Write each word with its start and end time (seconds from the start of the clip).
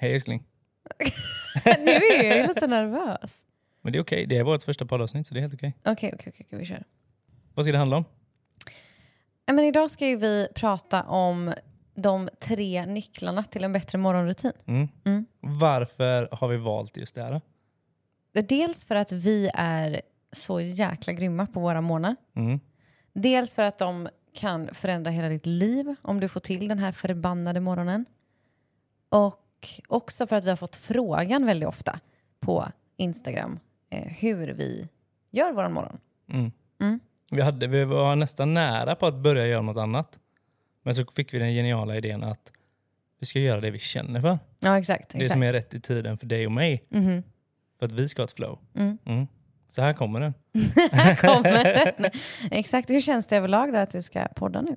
Hej 0.00 0.14
älskling. 0.14 0.44
nu 1.64 1.92
är 1.92 2.24
jag 2.24 2.36
ju 2.36 2.46
lite 2.46 2.66
nervös. 2.66 3.36
Men 3.82 3.92
det 3.92 3.98
är 3.98 4.02
okej, 4.02 4.26
det 4.26 4.36
är 4.38 4.44
vårt 4.44 4.62
första 4.62 4.86
poddavsnitt 4.86 5.26
så 5.26 5.34
det 5.34 5.40
är 5.40 5.42
helt 5.42 5.54
okej. 5.54 5.76
Okej, 5.84 6.10
okej, 6.14 6.32
okej, 6.40 6.58
vi 6.58 6.64
kör. 6.64 6.84
Vad 7.54 7.64
ska 7.64 7.72
det 7.72 7.78
handla 7.78 7.96
om? 7.96 8.04
Men 9.46 9.64
idag 9.64 9.90
ska 9.90 10.04
vi 10.04 10.48
prata 10.54 11.02
om 11.02 11.52
de 11.94 12.28
tre 12.40 12.86
nycklarna 12.86 13.42
till 13.42 13.64
en 13.64 13.72
bättre 13.72 13.98
morgonrutin. 13.98 14.52
Mm. 14.66 14.88
Mm. 15.04 15.26
Varför 15.40 16.28
har 16.32 16.48
vi 16.48 16.56
valt 16.56 16.96
just 16.96 17.14
det 17.14 17.22
här? 17.22 17.40
Dels 18.32 18.84
för 18.84 18.96
att 18.96 19.12
vi 19.12 19.50
är 19.54 20.00
så 20.32 20.60
jäkla 20.60 21.12
grymma 21.12 21.46
på 21.46 21.60
våra 21.60 21.80
morgnar. 21.80 22.16
Mm. 22.36 22.60
Dels 23.12 23.54
för 23.54 23.62
att 23.62 23.78
de 23.78 24.08
kan 24.34 24.74
förändra 24.74 25.10
hela 25.10 25.28
ditt 25.28 25.46
liv 25.46 25.94
om 26.02 26.20
du 26.20 26.28
får 26.28 26.40
till 26.40 26.68
den 26.68 26.78
här 26.78 26.92
förbannade 26.92 27.60
morgonen. 27.60 28.04
Och 29.08 29.47
också 29.88 30.26
för 30.26 30.36
att 30.36 30.44
vi 30.44 30.48
har 30.50 30.56
fått 30.56 30.76
frågan 30.76 31.46
väldigt 31.46 31.68
ofta 31.68 32.00
på 32.40 32.68
Instagram 32.96 33.58
eh, 33.90 34.12
hur 34.12 34.48
vi 34.48 34.88
gör 35.30 35.52
vår 35.52 35.68
morgon. 35.68 35.98
Mm. 36.32 36.52
Mm. 36.80 37.00
Vi, 37.30 37.40
hade, 37.40 37.66
vi 37.66 37.84
var 37.84 38.16
nästan 38.16 38.54
nära 38.54 38.94
på 38.94 39.06
att 39.06 39.14
börja 39.14 39.46
göra 39.46 39.62
något 39.62 39.76
annat. 39.76 40.18
Men 40.82 40.94
så 40.94 41.04
fick 41.04 41.34
vi 41.34 41.38
den 41.38 41.52
geniala 41.52 41.96
idén 41.96 42.24
att 42.24 42.52
vi 43.20 43.26
ska 43.26 43.38
göra 43.38 43.60
det 43.60 43.70
vi 43.70 43.78
känner 43.78 44.20
för. 44.20 44.38
Ja, 44.58 44.78
exakt. 44.78 45.08
Det 45.08 45.18
exakt. 45.18 45.32
som 45.32 45.42
är 45.42 45.52
rätt 45.52 45.74
i 45.74 45.80
tiden 45.80 46.18
för 46.18 46.26
dig 46.26 46.46
och 46.46 46.52
mig. 46.52 46.84
Mhm. 46.88 47.22
För 47.78 47.86
att 47.86 47.92
vi 47.92 48.08
ska 48.08 48.22
ha 48.22 48.24
ett 48.24 48.32
flow. 48.32 48.58
Mm. 48.74 48.98
Mm. 49.04 49.26
Så 49.68 49.82
här 49.82 49.92
kommer 49.92 50.20
den. 50.20 50.34
Här 50.92 51.14
kommer 51.14 51.64
den. 51.98 52.10
Exakt. 52.50 52.90
Hur 52.90 53.00
känns 53.00 53.26
det 53.26 53.36
överlag 53.36 53.76
att 53.76 53.90
du 53.90 54.02
ska 54.02 54.28
podda 54.36 54.62
nu? 54.62 54.76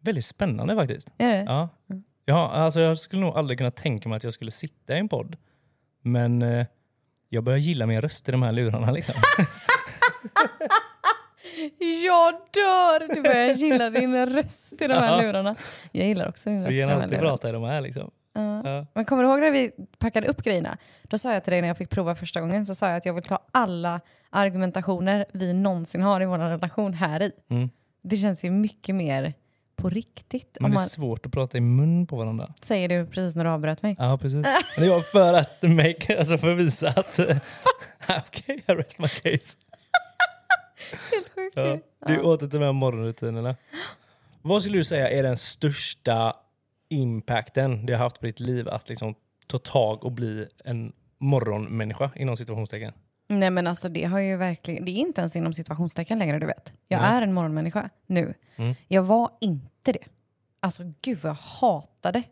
Väldigt 0.00 0.24
spännande 0.24 0.74
faktiskt. 0.74 1.12
Är 1.18 1.32
det? 1.32 1.42
Ja. 1.42 1.68
Ja, 2.30 2.50
alltså 2.50 2.80
jag 2.80 2.98
skulle 2.98 3.22
nog 3.22 3.36
aldrig 3.36 3.58
kunna 3.58 3.70
tänka 3.70 4.08
mig 4.08 4.16
att 4.16 4.24
jag 4.24 4.32
skulle 4.32 4.50
sitta 4.50 4.94
i 4.96 4.98
en 4.98 5.08
podd. 5.08 5.36
Men 6.02 6.42
eh, 6.42 6.66
jag 7.28 7.44
börjar 7.44 7.58
gilla 7.58 7.86
min 7.86 8.00
röst 8.00 8.28
i 8.28 8.32
de 8.32 8.42
här 8.42 8.52
lurarna. 8.52 8.90
Liksom. 8.90 9.14
Jag 12.04 12.34
dör! 12.50 13.14
Du 13.14 13.22
börjar 13.22 13.54
gilla 13.54 13.90
din 13.90 14.26
röst 14.26 14.72
i 14.82 14.86
de 14.86 14.94
här 14.94 15.16
Ja. 15.16 15.22
lurarna. 15.22 15.54
Jag 15.92 16.06
gillar 16.08 16.28
också 16.28 16.42
Så 16.42 16.50
röst 16.50 16.66
vi 16.68 16.76
i 16.76 16.80
de 16.80 16.86
kan 16.86 16.96
här 16.96 17.02
alltid 17.02 17.10
lurarna. 17.18 17.28
prata 17.30 17.48
i 17.48 17.52
de 17.52 17.62
här. 17.62 17.80
Liksom. 17.80 18.10
Ja. 18.34 18.62
Ja. 18.64 18.86
Men 18.94 19.04
kommer 19.04 19.22
du 19.22 19.28
ihåg 19.28 19.40
när 19.40 19.50
vi 19.50 19.70
packade 19.98 20.26
upp 20.26 20.42
grejerna? 20.42 20.78
Då 21.02 21.18
sa 21.18 21.32
jag 21.32 21.44
till 21.44 21.50
dig 21.50 21.60
när 21.60 21.68
jag 21.68 21.76
fick 21.78 21.90
prova 21.90 22.14
första 22.14 22.40
gången 22.40 22.66
så 22.66 22.74
sa 22.74 22.88
jag 22.88 22.96
att 22.96 23.06
jag 23.06 23.14
vill 23.14 23.22
ta 23.24 23.38
alla 23.52 24.00
argumentationer 24.30 25.26
vi 25.32 25.52
någonsin 25.52 26.02
har 26.02 26.20
i 26.20 26.24
vår 26.26 26.38
relation 26.38 26.94
här 26.94 27.22
i. 27.22 27.32
Mm. 27.50 27.70
Det 28.02 28.16
känns 28.16 28.44
ju 28.44 28.50
mycket 28.50 28.94
mer 28.94 29.34
på 29.80 29.90
riktigt. 29.90 30.56
Men 30.60 30.70
det 30.70 30.74
är 30.74 30.78
man 30.78 30.88
svårt 30.88 31.26
att 31.26 31.32
prata 31.32 31.58
i 31.58 31.60
mun 31.60 32.06
på 32.06 32.16
varandra. 32.16 32.54
säger 32.60 32.88
du 32.88 33.06
precis 33.06 33.36
när 33.36 33.44
du 33.44 33.50
avbröt 33.50 33.82
mig. 33.82 33.96
Ja, 33.98 34.18
precis. 34.18 34.46
Men 34.76 34.84
det 34.84 34.88
var 34.88 35.00
för 35.00 35.34
att 35.34 35.62
make, 35.62 36.18
alltså 36.18 36.38
för 36.38 36.52
att 36.52 36.58
visa 36.58 36.88
att 36.88 37.18
okej, 38.18 38.64
I 38.66 38.72
rest 38.72 38.98
my 38.98 39.08
case. 39.08 39.56
Helt 41.12 41.28
sjukt 41.34 41.56
Ja. 41.56 41.78
Du 42.06 42.20
åter 42.20 42.48
till 42.48 42.58
de 42.58 42.64
här 42.64 42.72
morgonrutinerna. 42.72 43.56
Vad 44.42 44.62
skulle 44.62 44.78
du 44.78 44.84
säga 44.84 45.08
är 45.10 45.22
den 45.22 45.36
största 45.36 46.34
impacten 46.88 47.86
det 47.86 47.92
har 47.92 47.98
haft 48.04 48.20
på 48.20 48.26
ditt 48.26 48.40
liv 48.40 48.68
att 48.68 48.88
liksom 48.88 49.14
ta 49.46 49.58
tag 49.58 50.04
och 50.04 50.12
bli 50.12 50.46
en 50.64 50.92
morgonmänniska 51.18 52.10
inom 52.16 52.36
situationstecken? 52.36 52.92
Nej 53.28 53.50
men 53.50 53.66
alltså 53.66 53.88
det 53.88 54.04
har 54.04 54.18
ju 54.18 54.36
verkligen, 54.36 54.84
det 54.84 54.90
är 54.90 54.94
inte 54.96 55.20
ens 55.20 55.36
inom 55.36 55.52
situationstecken 55.52 56.18
längre 56.18 56.38
du 56.38 56.46
vet. 56.46 56.72
Jag 56.88 57.00
Nej. 57.00 57.10
är 57.10 57.22
en 57.22 57.32
morgonmänniska 57.32 57.90
nu. 58.06 58.34
Mm. 58.56 58.74
Jag 58.88 59.02
var 59.02 59.30
inte 59.40 59.69
det. 59.82 60.04
Alltså 60.60 60.82
gud 61.02 61.18
vad 61.22 61.30
jag 61.30 61.34
hatade 61.34 62.22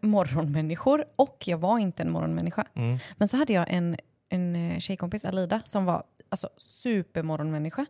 morgonmänniskor 0.00 1.04
och 1.16 1.44
jag 1.46 1.58
var 1.58 1.78
inte 1.78 2.02
en 2.02 2.12
morgonmänniska. 2.12 2.66
Mm. 2.74 2.98
Men 3.16 3.28
så 3.28 3.36
hade 3.36 3.52
jag 3.52 3.66
en, 3.68 3.96
en 4.28 4.56
eh, 4.56 4.78
tjejkompis, 4.78 5.24
Alida, 5.24 5.62
som 5.64 5.84
var 5.84 6.04
alltså, 6.28 6.48
supermorgonmänniska. 6.56 7.86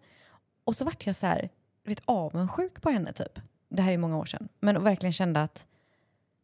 Och 0.64 0.77
så 0.77 0.84
vart 0.84 1.06
jag 1.06 1.16
så 1.16 1.26
här, 1.26 1.48
vet, 1.84 2.03
avundsjuk 2.04 2.82
på 2.82 2.91
henne 2.91 3.12
typ. 3.12 3.41
Det 3.69 3.82
här 3.82 3.93
är 3.93 3.98
många 3.98 4.19
år 4.19 4.25
sedan. 4.25 4.48
Men 4.60 4.84
verkligen 4.84 5.12
kände 5.12 5.42
att 5.42 5.66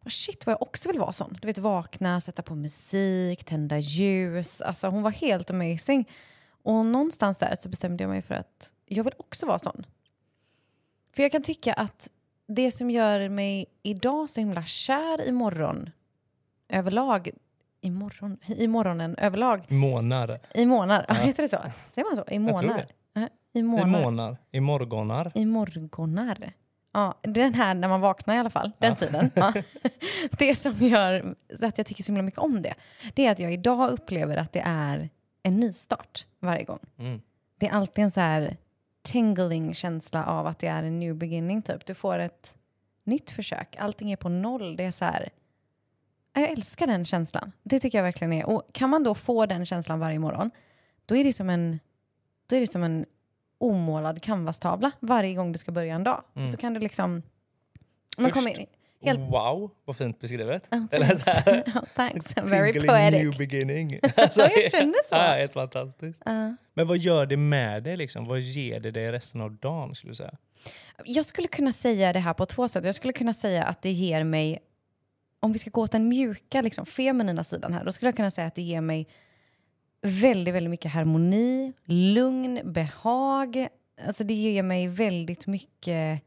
"Vad 0.04 0.12
shit 0.12 0.47
vad 0.47 0.53
jag 0.53 0.62
också 0.62 0.88
vill 0.88 0.98
vara 0.98 1.12
sån. 1.12 1.38
Du 1.41 1.47
vet 1.47 1.59
vakna, 1.59 2.21
sätta 2.21 2.43
på 2.43 2.54
musik, 2.54 3.44
tända 3.44 3.78
ljus. 3.78 4.60
Alltså 4.60 4.88
hon 4.88 5.03
var 5.03 5.10
helt 5.10 5.50
amazing. 5.50 6.09
Och 6.62 6.87
någonstans 6.87 7.38
där 7.38 7.56
så 7.56 7.69
bestämde 7.69 8.04
jag 8.04 8.09
mig 8.09 8.22
för 8.22 8.34
att 8.34 8.72
jag 8.87 9.04
vill 9.04 9.15
också 9.16 9.47
vara 9.47 9.59
sån. 9.59 9.87
För 11.12 11.22
jag 11.22 11.32
kan 11.32 11.43
tycka 11.43 11.72
att 11.72 12.10
det 12.55 12.71
som 12.71 12.91
gör 12.91 13.29
mig 13.29 13.67
idag 13.83 14.31
så 14.31 14.41
himla 14.41 14.65
kär 14.65 15.29
i 15.29 15.33
morgon 15.33 15.91
överlag, 16.69 17.31
i, 17.81 17.91
morgon, 17.91 18.39
i 18.47 18.67
morgonen 18.69 19.17
överlag, 19.17 19.65
Månar. 19.71 20.41
i 20.55 20.67
månar, 20.67 21.05
Ja. 21.09 21.15
heter 21.15 21.43
det 21.43 21.49
så? 21.49 21.59
Säger 21.95 22.09
man 22.09 22.17
så? 22.17 22.33
I 22.35 22.39
månar? 22.39 22.87
I 23.55 23.59
I 23.59 23.63
månar. 23.63 23.87
månar. 23.87 24.37
I 24.53 24.61
morgonar. 24.61 25.33
I 25.35 25.45
morgonar. 25.47 26.53
Ja, 26.95 27.15
den 27.23 27.55
här 27.55 27.75
när 27.75 27.89
man 27.89 28.01
vaknar 28.01 28.35
i 28.35 28.39
alla 28.39 28.51
fall, 28.51 28.73
den 28.79 28.91
Ja. 29.01 29.07
tiden. 29.07 29.31
Ja. 29.34 29.53
Det 30.39 30.55
som 30.55 30.73
gör 30.73 31.34
att 31.63 31.79
jag 31.79 31.87
tycker 31.87 32.03
så 32.03 32.13
himla 32.13 32.23
mycket 32.23 32.41
om 32.41 32.63
det, 32.63 32.75
det 33.15 33.27
är 33.27 33.33
att 33.33 33.39
jag 33.39 33.53
idag 33.53 33.91
upplever 33.91 34.37
att 34.37 34.53
det 34.53 34.63
är 34.67 35.11
en 35.43 35.57
nystart 35.61 36.27
varje 36.41 36.65
gång. 36.65 36.79
Mm. 36.99 37.21
Det 37.59 37.67
är 37.67 37.71
alltid 37.73 38.05
en 38.05 38.11
så 38.11 38.21
här 38.21 38.57
tingling 39.03 39.75
känsla 39.75 40.25
av 40.25 40.47
att 40.47 40.59
det 40.59 40.67
är 40.67 40.83
en 40.83 41.01
new 41.01 41.15
beginning 41.15 41.63
typ. 41.63 41.87
Du 41.87 41.95
får 41.95 42.19
ett 42.19 42.57
nytt 43.05 43.31
försök, 43.31 43.77
allting 43.79 44.13
är 44.13 44.17
på 44.17 44.29
noll. 44.29 44.77
Det 44.77 44.85
är 44.85 44.91
så 44.91 45.05
här, 45.05 45.31
jag 46.33 46.51
älskar 46.51 46.87
den 46.87 47.05
känslan. 47.05 47.53
Det 47.63 47.81
tycker 47.81 47.99
jag 47.99 48.03
verkligen 48.03 48.33
är. 48.33 48.47
Och 48.47 48.63
kan 48.73 48.91
man 48.91 49.03
då 49.03 49.15
få 49.15 49.47
den 49.47 49.67
känslan 49.67 49.99
varje 49.99 50.19
morgon, 50.19 50.51
då 51.07 51.17
är 51.17 51.25
det 51.25 51.33
som 51.33 51.51
en, 51.51 51.81
då 52.47 52.57
är 52.57 52.61
det 52.61 52.67
som 52.67 52.83
en 52.83 53.07
omålad 53.59 54.23
canvastavla 54.23 54.93
varje 55.01 55.34
gång 55.34 55.53
du 55.53 55.59
ska 55.59 55.73
börja 55.73 55.95
en 55.95 56.05
dag. 56.05 56.23
Mm. 56.34 56.51
Så 56.51 56.57
kan 56.57 56.75
du 56.75 56.81
liksom... 56.81 57.11
Man 57.13 57.23
Först- 58.25 58.34
kommer 58.34 58.61
in, 58.61 58.67
Helt- 59.05 59.21
Wow, 59.21 59.71
vad 59.85 59.97
fint 59.97 60.21
beskrivet. 60.21 60.69
Oh, 60.71 60.85
Eller 60.91 61.17
så 61.17 61.31
här, 61.31 61.63
Ja, 61.75 61.83
thanks, 61.95 62.37
very 62.45 62.73
poetic. 62.87 63.23
new 63.23 63.37
beginning. 63.39 63.99
Ja, 64.17 64.29
jag 64.37 64.71
känner 64.71 65.09
så. 65.09 65.15
Ja, 65.15 65.19
helt 65.19 65.53
fantastiskt. 65.53 66.23
Ja. 66.25 66.57
Men 66.75 66.87
vad 66.87 66.99
gör 66.99 67.27
det 67.27 67.37
med 67.37 67.83
dig? 67.83 67.97
Liksom? 67.97 68.25
Vad 68.25 68.41
ger 68.41 68.81
det 68.81 68.91
dig 68.91 69.13
resten 69.13 69.41
av 69.41 69.53
dagen? 69.53 69.95
skulle 69.95 70.15
säga? 70.15 70.35
Jag 71.05 71.27
skulle 71.27 71.49
kunna 71.49 71.73
säga 71.73 72.13
det 72.13 72.19
här 72.19 72.35
på 72.35 72.47
två 72.47 72.69
sätt. 72.69 72.85
Jag 72.85 72.95
skulle 72.95 73.13
kunna 73.13 73.33
säga 73.35 73.65
att 73.65 73.83
det 73.83 73.91
ger 73.93 74.25
mig, 74.25 74.59
om 75.41 75.53
vi 75.53 75.59
ska 75.59 75.71
gå 75.71 75.81
åt 75.83 75.93
den 75.93 76.09
mjuka, 76.09 76.61
liksom, 76.63 76.87
feminina 76.87 77.45
sidan 77.45 77.73
här, 77.73 77.84
då 77.84 77.93
skulle 77.93 78.09
jag 78.09 78.17
kunna 78.17 78.31
säga 78.31 78.47
att 78.47 78.55
det 78.55 78.63
ger 78.63 78.81
mig 78.81 79.09
väldigt, 80.03 80.55
väldigt 80.55 80.71
mycket 80.71 80.93
harmoni, 80.93 81.73
lugn, 81.84 82.61
behag. 82.65 83.67
Alltså 84.07 84.25
det 84.25 84.34
ger 84.34 84.63
mig 84.63 84.89
väldigt 84.89 85.47
mycket 85.47 86.23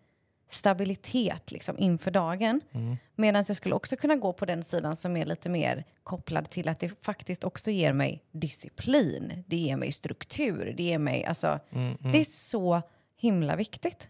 stabilitet 0.50 1.52
liksom, 1.52 1.78
inför 1.80 2.12
dagen. 2.12 2.62
Mm. 2.72 2.98
Medan 3.16 3.44
jag 3.48 3.56
skulle 3.58 3.76
också 3.76 3.96
kunna 3.96 4.16
gå 4.16 4.34
på 4.34 4.46
den 4.46 4.64
sidan 4.64 4.96
som 4.96 5.18
är 5.18 5.26
lite 5.26 5.50
mer 5.50 5.84
kopplad 6.04 6.50
till 6.50 6.70
att 6.70 6.80
det 6.80 7.04
faktiskt 7.06 7.44
också 7.44 7.72
ger 7.72 7.94
mig 7.94 8.24
disciplin. 8.32 9.44
Det 9.48 9.56
ger 9.58 9.78
mig 9.78 9.92
struktur. 9.92 10.74
Det 10.78 10.84
ger 10.84 10.98
mig, 11.00 11.26
alltså, 11.26 11.60
Mm, 11.72 11.98
mm. 12.00 12.12
det 12.12 12.20
är 12.20 12.24
så 12.24 12.82
himla 13.18 13.56
viktigt. 13.56 14.10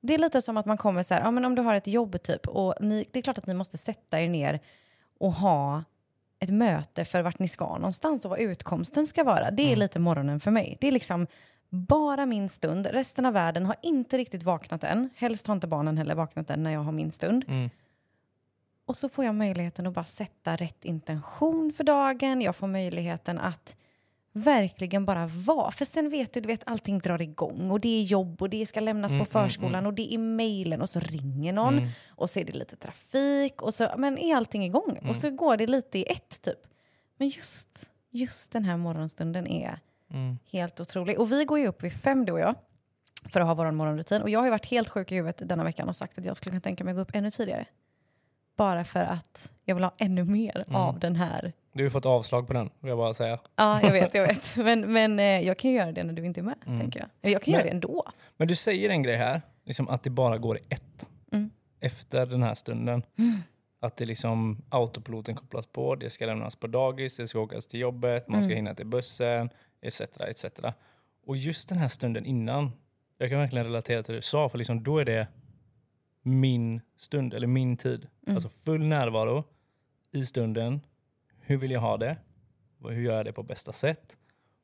Det 0.00 0.14
är 0.14 0.18
lite 0.18 0.42
som 0.42 0.56
att 0.56 0.66
man 0.66 0.76
kommer 0.76 1.02
så 1.02 1.14
här, 1.14 1.20
ja 1.20 1.30
men 1.30 1.44
om 1.44 1.54
du 1.54 1.62
har 1.62 1.74
ett 1.74 1.86
jobb 1.86 2.22
typ 2.22 2.48
och 2.48 2.74
ni, 2.80 3.04
det 3.12 3.18
är 3.18 3.22
klart 3.22 3.38
att 3.38 3.46
ni 3.46 3.54
måste 3.54 3.78
sätta 3.78 4.20
er 4.20 4.28
ner 4.28 4.60
och 5.18 5.32
ha 5.32 5.84
ett 6.38 6.50
möte 6.50 7.04
för 7.04 7.22
vart 7.22 7.38
ni 7.38 7.48
ska 7.48 7.76
någonstans 7.76 8.24
och 8.24 8.30
vad 8.30 8.38
utkomsten 8.38 9.06
ska 9.06 9.24
vara. 9.24 9.50
Det 9.50 9.62
är 9.62 9.66
Mm. 9.66 9.78
lite 9.78 9.98
morgonen 9.98 10.40
för 10.40 10.50
mig. 10.50 10.76
Det 10.80 10.88
är 10.88 10.92
liksom 10.92 11.26
bara 11.74 12.26
min 12.26 12.48
stund. 12.48 12.86
Resten 12.86 13.26
av 13.26 13.32
världen 13.32 13.66
har 13.66 13.76
inte 13.82 14.18
riktigt 14.18 14.42
vaknat 14.42 14.84
än. 14.84 15.10
Helst 15.16 15.46
har 15.46 15.54
inte 15.54 15.66
barnen 15.66 15.98
heller 15.98 16.14
vaknat 16.14 16.50
än 16.50 16.62
när 16.62 16.70
jag 16.70 16.80
har 16.80 16.92
min 16.92 17.12
stund. 17.12 17.44
Mm. 17.48 17.70
Och 18.86 18.96
så 18.96 19.08
får 19.08 19.24
jag 19.24 19.34
möjligheten 19.34 19.86
att 19.86 19.94
bara 19.94 20.04
sätta 20.04 20.56
rätt 20.56 20.84
intention 20.84 21.72
för 21.76 21.84
dagen. 21.84 22.40
Jag 22.42 22.56
får 22.56 22.66
möjligheten 22.66 23.38
att 23.38 23.76
verkligen 24.32 25.04
bara 25.06 25.26
vara. 25.26 25.70
För 25.70 25.84
sen 25.84 26.08
vet 26.10 26.32
du, 26.32 26.40
du 26.40 26.46
vet 26.46 26.62
allting 26.66 26.98
drar 26.98 27.22
igång 27.22 27.70
och 27.70 27.80
det 27.80 28.00
är 28.00 28.02
jobb 28.02 28.42
och 28.42 28.50
det 28.50 28.66
ska 28.66 28.80
lämnas 28.80 29.12
Mm, 29.12 29.24
på 29.26 29.30
förskolan 29.32 29.86
och 29.86 29.94
det 29.94 30.14
är 30.14 30.18
mejlen 30.18 30.82
och 30.82 30.88
så 30.88 31.00
ringer 31.00 31.52
någon 31.52 31.78
Mm. 31.78 31.88
och 32.08 32.30
så 32.30 32.40
är 32.40 32.44
det 32.44 32.52
lite 32.52 32.76
trafik 32.76 33.62
och 33.62 33.74
så 33.74 33.88
men 33.96 34.18
är 34.18 34.36
allting 34.36 34.64
igång 34.64 34.90
Mm. 34.98 35.10
och 35.10 35.16
så 35.16 35.30
går 35.30 35.56
det 35.56 35.66
lite 35.66 35.98
i 35.98 36.04
ett 36.12 36.42
typ. 36.42 36.66
Men 37.16 37.28
just, 37.28 37.90
just 38.10 38.52
den 38.52 38.64
här 38.64 38.76
morgonstunden 38.76 39.46
är 39.46 39.80
Mm. 40.14 40.38
helt 40.52 40.80
otrolig. 40.80 41.20
Och 41.20 41.32
vi 41.32 41.44
går 41.44 41.58
ju 41.58 41.66
upp 41.66 41.82
vid 41.82 41.92
fem 41.92 42.24
du 42.24 42.32
och 42.32 42.40
jag 42.40 42.54
för 43.32 43.40
att 43.40 43.46
ha 43.46 43.54
vår 43.54 43.70
morgonrutin. 43.70 44.22
Och 44.22 44.30
jag 44.30 44.40
har 44.40 44.50
varit 44.50 44.66
helt 44.66 44.88
sjuk 44.88 45.12
i 45.12 45.14
huvudet 45.14 45.48
denna 45.48 45.64
veckan 45.64 45.88
och 45.88 45.96
sagt 45.96 46.18
att 46.18 46.24
jag 46.24 46.36
skulle 46.36 46.50
kunna 46.50 46.60
tänka 46.60 46.84
mig 46.84 46.92
att 46.92 46.96
gå 46.96 47.02
upp 47.02 47.10
ännu 47.14 47.30
tidigare. 47.30 47.66
Bara 48.56 48.84
för 48.84 49.04
att 49.04 49.52
jag 49.64 49.74
vill 49.74 49.84
ha 49.84 49.94
ännu 49.98 50.24
mer 50.24 50.62
Mm. 50.68 50.80
av 50.80 50.98
den 50.98 51.16
här. 51.16 51.52
Du 51.72 51.78
har 51.78 51.84
ju 51.84 51.90
fått 51.90 52.06
avslag 52.06 52.46
på 52.46 52.52
den, 52.52 52.70
vill 52.80 52.88
jag 52.88 52.98
bara 52.98 53.14
säga. 53.14 53.38
Ja, 53.56 53.80
jag 53.82 53.92
vet, 53.92 54.14
jag 54.14 54.26
vet. 54.26 54.56
Men, 54.56 54.92
men 54.92 55.18
eh, 55.18 55.24
jag 55.40 55.58
kan 55.58 55.70
ju 55.70 55.76
göra 55.76 55.92
det 55.92 56.04
när 56.04 56.12
du 56.12 56.24
inte 56.26 56.40
är 56.40 56.42
med, 56.42 56.54
Mm. 56.66 56.80
tänker 56.80 57.00
jag. 57.00 57.32
Jag 57.32 57.42
kan 57.42 57.52
Men- 57.52 57.58
göra 57.60 57.64
det 57.64 57.70
ändå. 57.74 58.04
Men 58.36 58.48
du 58.48 58.54
säger 58.54 58.90
en 58.90 59.02
grej 59.02 59.16
här, 59.16 59.42
liksom 59.64 59.88
att 59.88 60.02
det 60.02 60.10
bara 60.10 60.38
går 60.38 60.56
i 60.58 60.60
ett. 60.68 61.08
Mm. 61.32 61.50
Efter 61.80 62.26
den 62.26 62.42
här 62.42 62.54
stunden. 62.54 63.02
Att 63.84 63.96
det 63.96 64.06
liksom 64.06 64.62
autopiloten 64.68 65.34
kopplas 65.34 65.66
på, 65.66 65.94
det 65.94 66.10
ska 66.10 66.26
lämnas 66.26 66.56
på 66.56 66.66
dagis, 66.66 67.16
det 67.16 67.28
ska 67.28 67.40
åkas 67.40 67.66
till 67.66 67.80
jobbet, 67.80 68.28
man 68.28 68.42
ska 68.42 68.52
Mm. 68.52 68.56
hinna 68.56 68.74
till 68.74 68.86
bussen, 68.86 69.50
etc. 69.80 70.00
etc. 70.00 70.44
Och 71.26 71.36
just 71.36 71.68
den 71.68 71.78
här 71.78 71.88
stunden 71.88 72.26
innan, 72.26 72.72
jag 73.18 73.30
kan 73.30 73.38
verkligen 73.38 73.64
relatera 73.66 74.02
till 74.02 74.12
det 74.12 74.18
du 74.18 74.22
sa, 74.22 74.48
för 74.48 74.58
liksom 74.58 74.82
då 74.82 74.98
är 74.98 75.04
det 75.04 75.28
min 76.22 76.80
stund, 76.96 77.34
eller 77.34 77.46
min 77.46 77.76
tid. 77.76 78.08
Mm. 78.26 78.36
Alltså 78.36 78.48
full 78.48 78.84
närvaro 78.84 79.44
i 80.10 80.26
stunden. 80.26 80.80
Hur 81.40 81.56
vill 81.56 81.70
jag 81.70 81.80
ha 81.80 81.96
det? 81.96 82.16
Hur 82.80 83.00
gör 83.02 83.16
jag 83.16 83.24
det 83.24 83.32
på 83.32 83.42
bästa 83.42 83.72
sätt? 83.72 84.16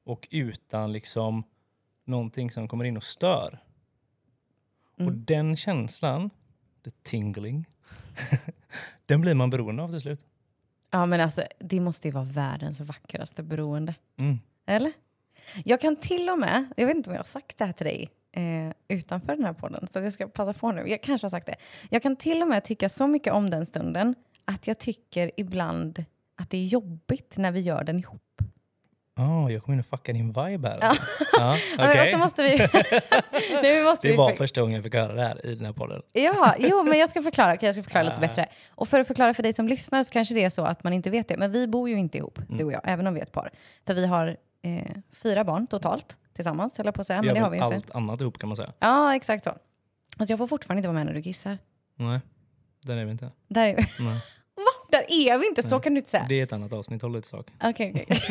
Och 0.04 0.28
utan 0.30 0.92
liksom 0.92 1.42
någonting 2.04 2.50
som 2.50 2.68
kommer 2.68 2.84
in 2.84 2.96
och 2.96 3.04
stör. 3.04 3.58
Och 4.94 5.00
Mm. 5.00 5.24
den 5.24 5.56
känslan, 5.56 6.30
the 6.84 6.90
tingling, 7.02 7.66
den 9.06 9.20
blir 9.20 9.34
man 9.34 9.50
beroende 9.50 9.82
av 9.82 9.88
till 9.88 10.00
slut. 10.00 10.24
Ja, 10.90 11.06
men 11.06 11.20
alltså 11.20 11.42
det 11.58 11.80
måste 11.80 12.08
ju 12.08 12.12
vara 12.12 12.24
världens 12.24 12.80
vackraste 12.80 13.42
beroende. 13.42 13.94
Mm. 14.16 14.38
Eller? 14.66 14.92
Jag 15.64 15.80
kan 15.80 15.96
till 15.96 16.30
och 16.30 16.38
med, 16.38 16.64
jag 16.76 16.86
vet 16.86 16.96
inte 16.96 17.10
om 17.10 17.14
jag 17.14 17.20
har 17.20 17.24
sagt 17.24 17.58
det 17.58 17.64
här 17.64 17.72
till 17.72 17.86
dig 17.86 18.10
eh, 18.32 18.72
utanför 18.88 19.36
den 19.36 19.44
här 19.44 19.52
podden, 19.52 19.86
så 19.86 19.98
jag 19.98 20.12
ska 20.12 20.28
passa 20.28 20.52
på 20.52 20.72
nu. 20.72 20.88
Jag 20.88 21.02
kanske 21.02 21.24
har 21.24 21.30
sagt 21.30 21.46
det. 21.46 21.56
Jag 21.90 22.02
kan 22.02 22.16
till 22.16 22.42
och 22.42 22.48
med 22.48 22.64
tycka 22.64 22.88
så 22.88 23.06
mycket 23.06 23.32
om 23.32 23.50
den 23.50 23.66
stunden 23.66 24.14
att 24.44 24.66
jag 24.66 24.78
tycker 24.78 25.30
ibland 25.36 26.04
att 26.36 26.50
det 26.50 26.58
är 26.58 26.64
jobbigt 26.64 27.36
när 27.36 27.52
vi 27.52 27.60
gör 27.60 27.84
den 27.84 27.98
ihop. 27.98 28.42
Oh, 29.20 29.52
jag 29.52 29.62
kommer 29.62 29.74
in 29.76 29.80
och 29.80 29.86
fuckar 29.86 30.12
din 30.12 30.26
vibe 30.26 30.68
här. 30.68 30.78
Ja. 30.80 30.94
Ja, 31.32 31.56
Ja, 31.56 31.56
men 31.76 31.90
okej. 31.90 32.12
så 32.12 32.18
måste 32.18 32.42
vi... 32.42 32.58
nu 33.62 33.84
måste 33.84 34.06
Det 34.06 34.10
vi 34.10 34.16
var 34.16 34.28
för- 34.30 34.36
första 34.36 34.60
gången 34.60 34.74
jag 34.74 34.84
fick 34.84 34.94
höra 34.94 35.12
det 35.12 35.22
här 35.22 35.46
i 35.46 35.54
den 35.54 35.66
här 35.66 35.72
podden. 35.72 36.02
Ja, 36.12 36.54
jo, 36.58 36.82
men 36.82 36.98
jag 36.98 37.10
ska 37.10 37.22
förklara, 37.22 37.54
okej, 37.54 37.66
jag 37.66 37.74
ska 37.74 37.82
förklara 37.82 38.04
lite 38.04 38.20
bättre. 38.20 38.46
Och 38.74 38.88
för 38.88 39.00
att 39.00 39.06
förklara 39.06 39.34
för 39.34 39.42
dig 39.42 39.52
som 39.52 39.68
lyssnar 39.68 40.02
så 40.02 40.12
kanske 40.12 40.34
det 40.34 40.44
är 40.44 40.50
så 40.50 40.62
att 40.62 40.84
man 40.84 40.92
inte 40.92 41.10
vet 41.10 41.28
det. 41.28 41.36
Men 41.36 41.52
vi 41.52 41.66
bor 41.66 41.88
ju 41.88 41.98
inte 41.98 42.18
ihop, 42.18 42.38
Mm. 42.38 42.58
du 42.58 42.64
och 42.64 42.72
jag, 42.72 42.80
även 42.84 43.06
om 43.06 43.14
vi 43.14 43.20
är 43.20 43.24
ett 43.24 43.32
par. 43.32 43.50
För 43.86 43.94
vi 43.94 44.06
har 44.06 44.36
eh, 44.62 44.82
fyra 45.12 45.44
barn 45.44 45.66
totalt 45.66 46.16
tillsammans, 46.34 46.76
höll 46.76 46.86
jag 46.86 46.94
på 46.94 47.00
att 47.00 47.06
säga. 47.06 47.20
Vi 47.20 47.26
Men 47.26 47.34
det 47.34 47.40
har 47.40 47.50
vi 47.50 47.56
inte. 47.58 47.74
allt 47.74 47.90
annat 47.90 48.20
ihop 48.20 48.38
kan 48.38 48.48
man 48.48 48.56
säga. 48.56 48.72
Ja, 48.78 49.16
exakt 49.16 49.44
så. 49.44 49.50
Alltså 49.50 50.32
jag 50.32 50.38
får 50.38 50.46
fortfarande 50.46 50.78
inte 50.78 50.88
vara 50.88 50.94
med 50.98 51.06
när 51.06 51.14
du 51.14 51.22
kissar. 51.22 51.58
Nej, 51.96 52.20
där 52.82 52.96
är 52.96 53.04
vi 53.04 53.10
inte. 53.10 53.30
Där 53.48 53.66
är 53.66 53.76
vi. 53.76 53.86
Nej. 54.04 54.14
Va? 54.56 54.62
Där 54.90 55.04
är 55.08 55.38
vi 55.38 55.46
inte, 55.46 55.62
så 55.62 55.74
Nej. 55.74 55.82
kan 55.82 55.94
du 55.94 55.98
inte 55.98 56.10
säga. 56.10 56.26
Det 56.28 56.34
är 56.40 56.42
ett 56.44 56.52
annat 56.52 56.72
avsnitt, 56.72 57.02
håll 57.02 57.12
lite 57.12 57.28
sak. 57.28 57.46
Okej, 57.62 57.92
okej. 57.94 58.06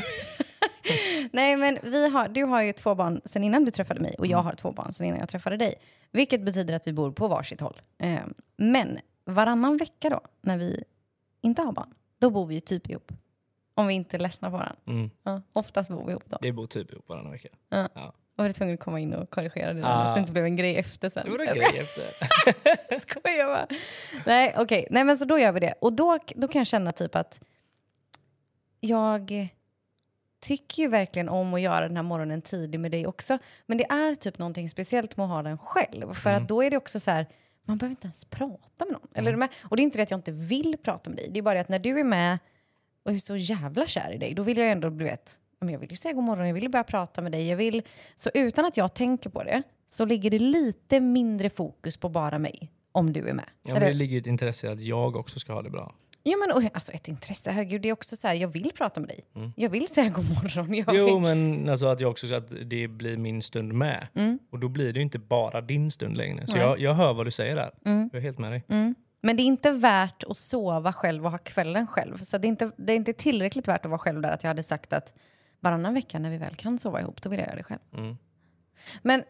Nej, 1.32 1.58
men 1.58 1.78
vi 1.84 2.10
har, 2.10 2.28
du 2.28 2.44
har 2.44 2.62
ju 2.62 2.74
två 2.74 2.96
barn 2.96 3.22
sen 3.26 3.44
innan 3.44 3.66
du 3.66 3.72
träffade 3.72 4.00
mig 4.00 4.16
och 4.18 4.26
jag 4.28 4.34
Mm. 4.40 4.46
har 4.46 4.54
två 4.54 4.72
barn 4.72 4.92
sen 4.92 5.08
innan 5.08 5.20
jag 5.20 5.30
träffade 5.30 5.58
dig. 5.58 5.76
Vilket 6.12 6.42
betyder 6.42 6.74
att 6.74 6.88
vi 6.88 6.94
bor 6.94 7.12
på 7.12 7.28
varsitt 7.28 7.62
håll. 7.62 7.82
Eh, 7.98 8.20
men 8.58 9.00
varannan 9.26 9.78
vecka 9.78 10.10
då, 10.10 10.22
när 10.42 10.58
vi 10.58 10.84
inte 11.42 11.62
har 11.62 11.72
barn, 11.72 11.94
då 12.20 12.30
bor 12.30 12.46
vi 12.46 12.54
ju 12.56 12.60
typ 12.62 12.90
ihop. 12.90 13.12
Om 13.76 13.88
vi 13.88 13.94
inte 13.94 14.18
är 14.18 14.20
ledsna 14.20 14.50
på 14.52 14.58
varandra. 14.58 14.76
Mm. 14.88 15.10
Ja, 15.24 15.42
oftast 15.54 15.90
bor 15.90 16.06
vi 16.06 16.12
ihop 16.12 16.24
då. 16.26 16.38
Vi 16.42 16.52
bor 16.52 16.68
typ 16.68 16.92
ihop 16.92 17.10
varannan 17.10 17.32
vecka. 17.32 17.50
Ja. 17.70 17.88
Ja. 17.94 18.14
Och 18.38 18.46
vi 18.46 18.50
är 18.50 18.54
tvungna 18.54 18.74
att 18.74 18.80
komma 18.80 19.00
in 19.00 19.14
och 19.14 19.30
korrigera 19.30 19.74
det 19.74 19.82
där, 19.82 19.88
Ah. 20.04 20.08
så 20.08 20.14
det 20.14 20.20
inte 20.20 20.32
blev 20.32 20.46
en 20.46 20.56
grej 20.56 20.78
efter 20.78 21.10
sen. 21.10 21.26
Det 21.26 21.32
var 21.32 21.40
en 21.40 21.46
Jag 21.46 21.56
grej 21.56 21.80
efter. 21.80 23.00
Skojar 23.00 23.46
bara. 23.46 23.68
Nej, 24.26 24.56
okej. 24.58 24.88
Nej, 24.90 25.04
men 25.04 25.18
så 25.18 25.26
då 25.26 25.40
gör 25.40 25.52
vi 25.52 25.60
det. 25.60 25.74
Och 25.82 25.94
då, 25.94 26.18
då 26.36 26.48
kan 26.48 26.60
jag 26.60 26.68
känna 26.68 26.92
typ 26.92 27.16
att 27.16 27.40
jag 28.80 29.50
tycker 30.40 30.84
ju 30.84 30.90
verkligen 30.90 31.30
om 31.30 31.54
att 31.54 31.62
göra 31.62 31.88
den 31.88 31.96
här 31.96 32.04
morgonen 32.04 32.42
tidig 32.42 32.80
med 32.80 32.92
dig 32.92 33.08
också. 33.08 33.38
Men 33.66 33.78
det 33.78 33.84
är 33.84 34.16
typ 34.16 34.38
någonting 34.40 34.70
speciellt 34.70 35.18
med 35.18 35.24
att 35.24 35.30
ha 35.32 35.44
den 35.44 35.58
själv. 35.58 36.14
För 36.14 36.30
Mm. 36.30 36.42
att 36.44 36.50
då 36.50 36.64
är 36.64 36.72
det 36.72 36.78
också 36.78 37.00
så 37.00 37.12
här, 37.12 37.28
man 37.66 37.78
behöver 37.78 37.92
inte 37.92 38.06
ens 38.08 38.26
prata 38.26 38.86
med 38.86 38.92
någon. 38.94 39.08
Eller 39.14 39.28
är 39.28 39.32
du 39.34 39.38
med? 39.40 39.50
Och 39.64 39.76
det 39.78 39.82
är 39.82 39.84
inte 39.84 39.98
det 39.98 40.04
att 40.04 40.12
jag 40.12 40.18
inte 40.18 40.32
vill 40.32 40.78
prata 40.84 41.10
med 41.10 41.18
dig. 41.18 41.28
Det 41.32 41.40
är 41.40 41.42
bara 41.42 41.54
det 41.54 41.62
att 41.62 41.70
när 41.70 41.80
du 41.80 42.00
är 42.00 42.04
med 42.04 42.38
och 43.06 43.12
är 43.12 43.16
så 43.18 43.36
jävla 43.36 43.88
kär 43.88 44.12
i 44.14 44.18
dig, 44.18 44.34
då 44.34 44.44
vill 44.44 44.58
jag 44.58 44.72
ändå, 44.72 44.90
du 44.90 45.04
vet, 45.06 45.40
jag 45.60 45.80
vill 45.80 45.92
ju 45.92 45.98
säga 45.98 46.14
god 46.14 46.24
morgon, 46.24 46.48
jag 46.48 46.54
vill 46.54 46.64
ju 46.64 46.70
börja 46.70 46.84
prata 46.84 47.22
med 47.22 47.32
dig. 47.32 47.48
Jag 47.48 47.58
vill, 47.58 47.82
så 48.16 48.30
utan 48.34 48.66
att 48.66 48.78
jag 48.78 48.94
tänker 48.94 49.30
på 49.30 49.44
det 49.44 49.64
så 49.88 50.06
ligger 50.06 50.30
det 50.32 50.40
lite 50.40 51.00
mindre 51.00 51.50
fokus 51.50 51.98
på 51.98 52.10
bara 52.10 52.40
mig 52.40 52.72
om 52.92 53.14
du 53.14 53.30
är 53.30 53.34
med. 53.34 53.46
Ja, 53.64 53.74
men 53.74 53.76
Eller- 53.78 53.88
det 53.88 53.94
ligger 53.94 54.14
ju 54.14 54.20
ett 54.20 54.28
intresse 54.28 54.68
i 54.68 54.70
att 54.70 54.82
jag 54.82 55.16
också 55.16 55.40
ska 55.40 55.54
ha 55.54 55.62
det 55.62 55.70
bra. 55.70 55.94
Ja, 56.24 56.38
men 56.38 56.52
och, 56.52 56.64
alltså 56.74 56.92
ett 56.92 57.08
intresse, 57.08 57.52
herregud, 57.52 57.82
det 57.82 57.90
är 57.90 57.94
också 57.94 58.16
så 58.16 58.28
här, 58.28 58.36
jag 58.36 58.48
vill 58.48 58.72
prata 58.78 59.00
med 59.00 59.10
dig. 59.10 59.26
Mm. 59.36 59.54
Jag 59.56 59.70
vill 59.70 59.88
säga 59.88 60.10
god 60.10 60.30
morgon. 60.30 60.74
Jag 60.74 60.96
Jo, 60.96 61.06
vill, 61.06 61.36
men 61.36 61.70
alltså 61.70 61.88
att 61.88 62.00
jag 62.00 62.12
också 62.12 62.34
att 62.34 62.52
det 62.66 62.88
blir 62.88 63.18
min 63.18 63.42
stund 63.42 63.74
med. 63.74 64.08
Mm. 64.16 64.40
Och 64.52 64.60
då 64.60 64.70
blir 64.70 64.94
det 64.94 65.00
ju 65.00 65.04
inte 65.04 65.20
bara 65.20 65.62
din 65.62 65.92
stund 65.92 66.18
längre. 66.18 66.48
Så 66.48 66.58
jag, 66.58 66.80
jag 66.80 66.94
hör 66.94 67.14
vad 67.14 67.28
du 67.28 67.32
säger 67.32 67.56
där. 67.56 67.72
Mm. 67.86 68.10
Jag 68.14 68.20
är 68.20 68.24
helt 68.24 68.40
med 68.40 68.52
dig. 68.52 68.64
Mm. 68.68 68.96
Men 69.22 69.38
det 69.38 69.44
är 69.44 69.46
inte 69.46 69.72
värt 69.72 70.24
att 70.24 70.38
sova 70.38 70.94
själv 70.94 71.26
och 71.26 71.32
ha 71.32 71.38
kvällen 71.38 71.88
själv. 71.88 72.18
Så 72.18 72.38
det 72.38 72.48
är, 72.48 72.50
inte, 72.50 72.72
det 72.78 72.94
är 72.94 72.98
inte 72.98 73.14
tillräckligt 73.14 73.68
värt 73.68 73.86
att 73.86 73.92
vara 73.92 74.00
själv 74.00 74.22
där 74.22 74.32
att 74.32 74.44
jag 74.44 74.48
hade 74.48 74.64
sagt 74.64 74.94
att 74.94 75.14
varannan 75.60 75.94
vecka 75.94 76.20
när 76.20 76.32
vi 76.32 76.38
väl 76.38 76.56
kan 76.56 76.80
sova 76.80 77.02
ihop, 77.02 77.22
då 77.22 77.30
vill 77.30 77.40
jag 77.40 77.48
göra 77.48 77.58
det 77.58 77.64
själv. 77.64 77.80
Mm. 77.98 78.18
Men 79.02 79.24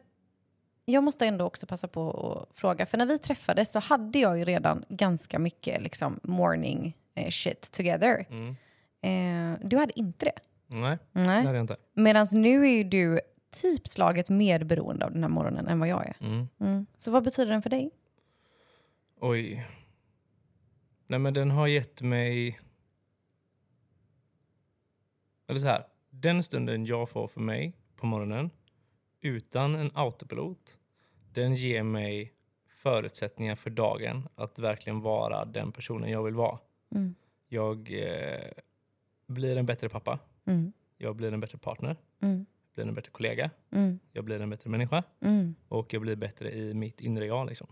jag 0.90 1.04
måste 1.04 1.26
ändå 1.26 1.46
också 1.46 1.68
passa 1.68 1.88
på 1.88 2.12
att 2.52 2.58
fråga, 2.58 2.86
för 2.86 2.98
när 2.98 3.06
vi 3.06 3.18
träffades 3.18 3.72
så 3.72 3.80
hade 3.80 4.20
jag 4.20 4.40
ju 4.40 4.46
redan 4.46 4.86
ganska 4.90 5.40
mycket 5.40 5.82
liksom, 5.82 6.20
morning 6.24 6.98
eh, 7.16 7.30
shit 7.30 7.72
together. 7.72 8.26
Mm. 8.30 8.56
Eh, 9.02 9.68
du 9.68 9.78
hade 9.78 10.00
inte 10.00 10.26
det. 10.26 10.40
Nej, 10.68 10.98
Nej. 11.12 11.26
det 11.26 11.32
hade 11.32 11.58
jag 11.58 11.64
inte. 11.64 11.78
Medan 11.94 12.28
nu 12.34 12.66
är 12.66 12.72
ju 12.72 12.84
du 12.84 13.20
typ 13.52 13.88
slaget 13.88 14.30
mer 14.30 14.64
beroende 14.64 15.06
av 15.06 15.12
den 15.12 15.24
här 15.24 15.30
morgonen 15.30 15.68
än 15.68 15.80
vad 15.80 15.88
jag 15.88 16.06
är. 16.06 16.16
Mm. 16.20 16.48
Mm. 16.60 16.86
Så 16.98 17.12
vad 17.12 17.24
betyder 17.24 17.52
den 17.52 17.62
för 17.62 17.70
dig? 17.70 17.92
Oj. 19.20 19.68
Nej 21.08 21.20
men 21.20 21.34
den 21.34 21.52
har 21.52 21.68
gett 21.68 22.02
mig... 22.02 22.60
Eller 25.48 25.60
så 25.60 25.68
här. 25.68 25.84
Den 26.10 26.44
stunden 26.44 26.86
jag 26.86 27.10
får 27.10 27.28
för 27.28 27.42
mig 27.42 27.74
på 27.96 28.06
morgonen 28.06 28.50
utan 29.22 29.76
en 29.76 29.92
autopilot, 29.94 30.78
den 31.34 31.56
ger 31.56 31.84
mig 31.84 32.34
förutsättningar 32.68 33.56
för 33.56 33.70
dagen 33.70 34.28
att 34.36 34.60
verkligen 34.60 35.02
vara 35.02 35.46
den 35.46 35.72
personen 35.72 36.10
jag 36.10 36.24
vill 36.24 36.36
vara. 36.36 36.60
Mm. 36.96 37.16
Jag 37.48 37.92
eh, 37.92 38.52
blir 39.28 39.58
en 39.58 39.66
bättre 39.66 39.90
pappa. 39.90 40.20
Mm. 40.46 40.74
Jag 40.98 41.16
blir 41.16 41.34
en 41.34 41.40
bättre 41.40 41.58
partner. 41.58 41.98
Mm. 42.22 42.46
blir 42.76 42.88
en 42.88 42.94
bättre 42.94 43.12
kollega. 43.12 43.50
Mm. 43.72 44.00
Jag 44.12 44.24
blir 44.24 44.42
en 44.42 44.50
bättre 44.50 44.70
människa. 44.70 45.04
Mm. 45.22 45.56
och 45.68 45.94
jag 45.94 46.02
blir 46.02 46.16
bättre 46.16 46.52
i 46.52 46.74
mitt 46.74 47.02
inre 47.02 47.26
jag. 47.26 47.48
Liksom. 47.48 47.68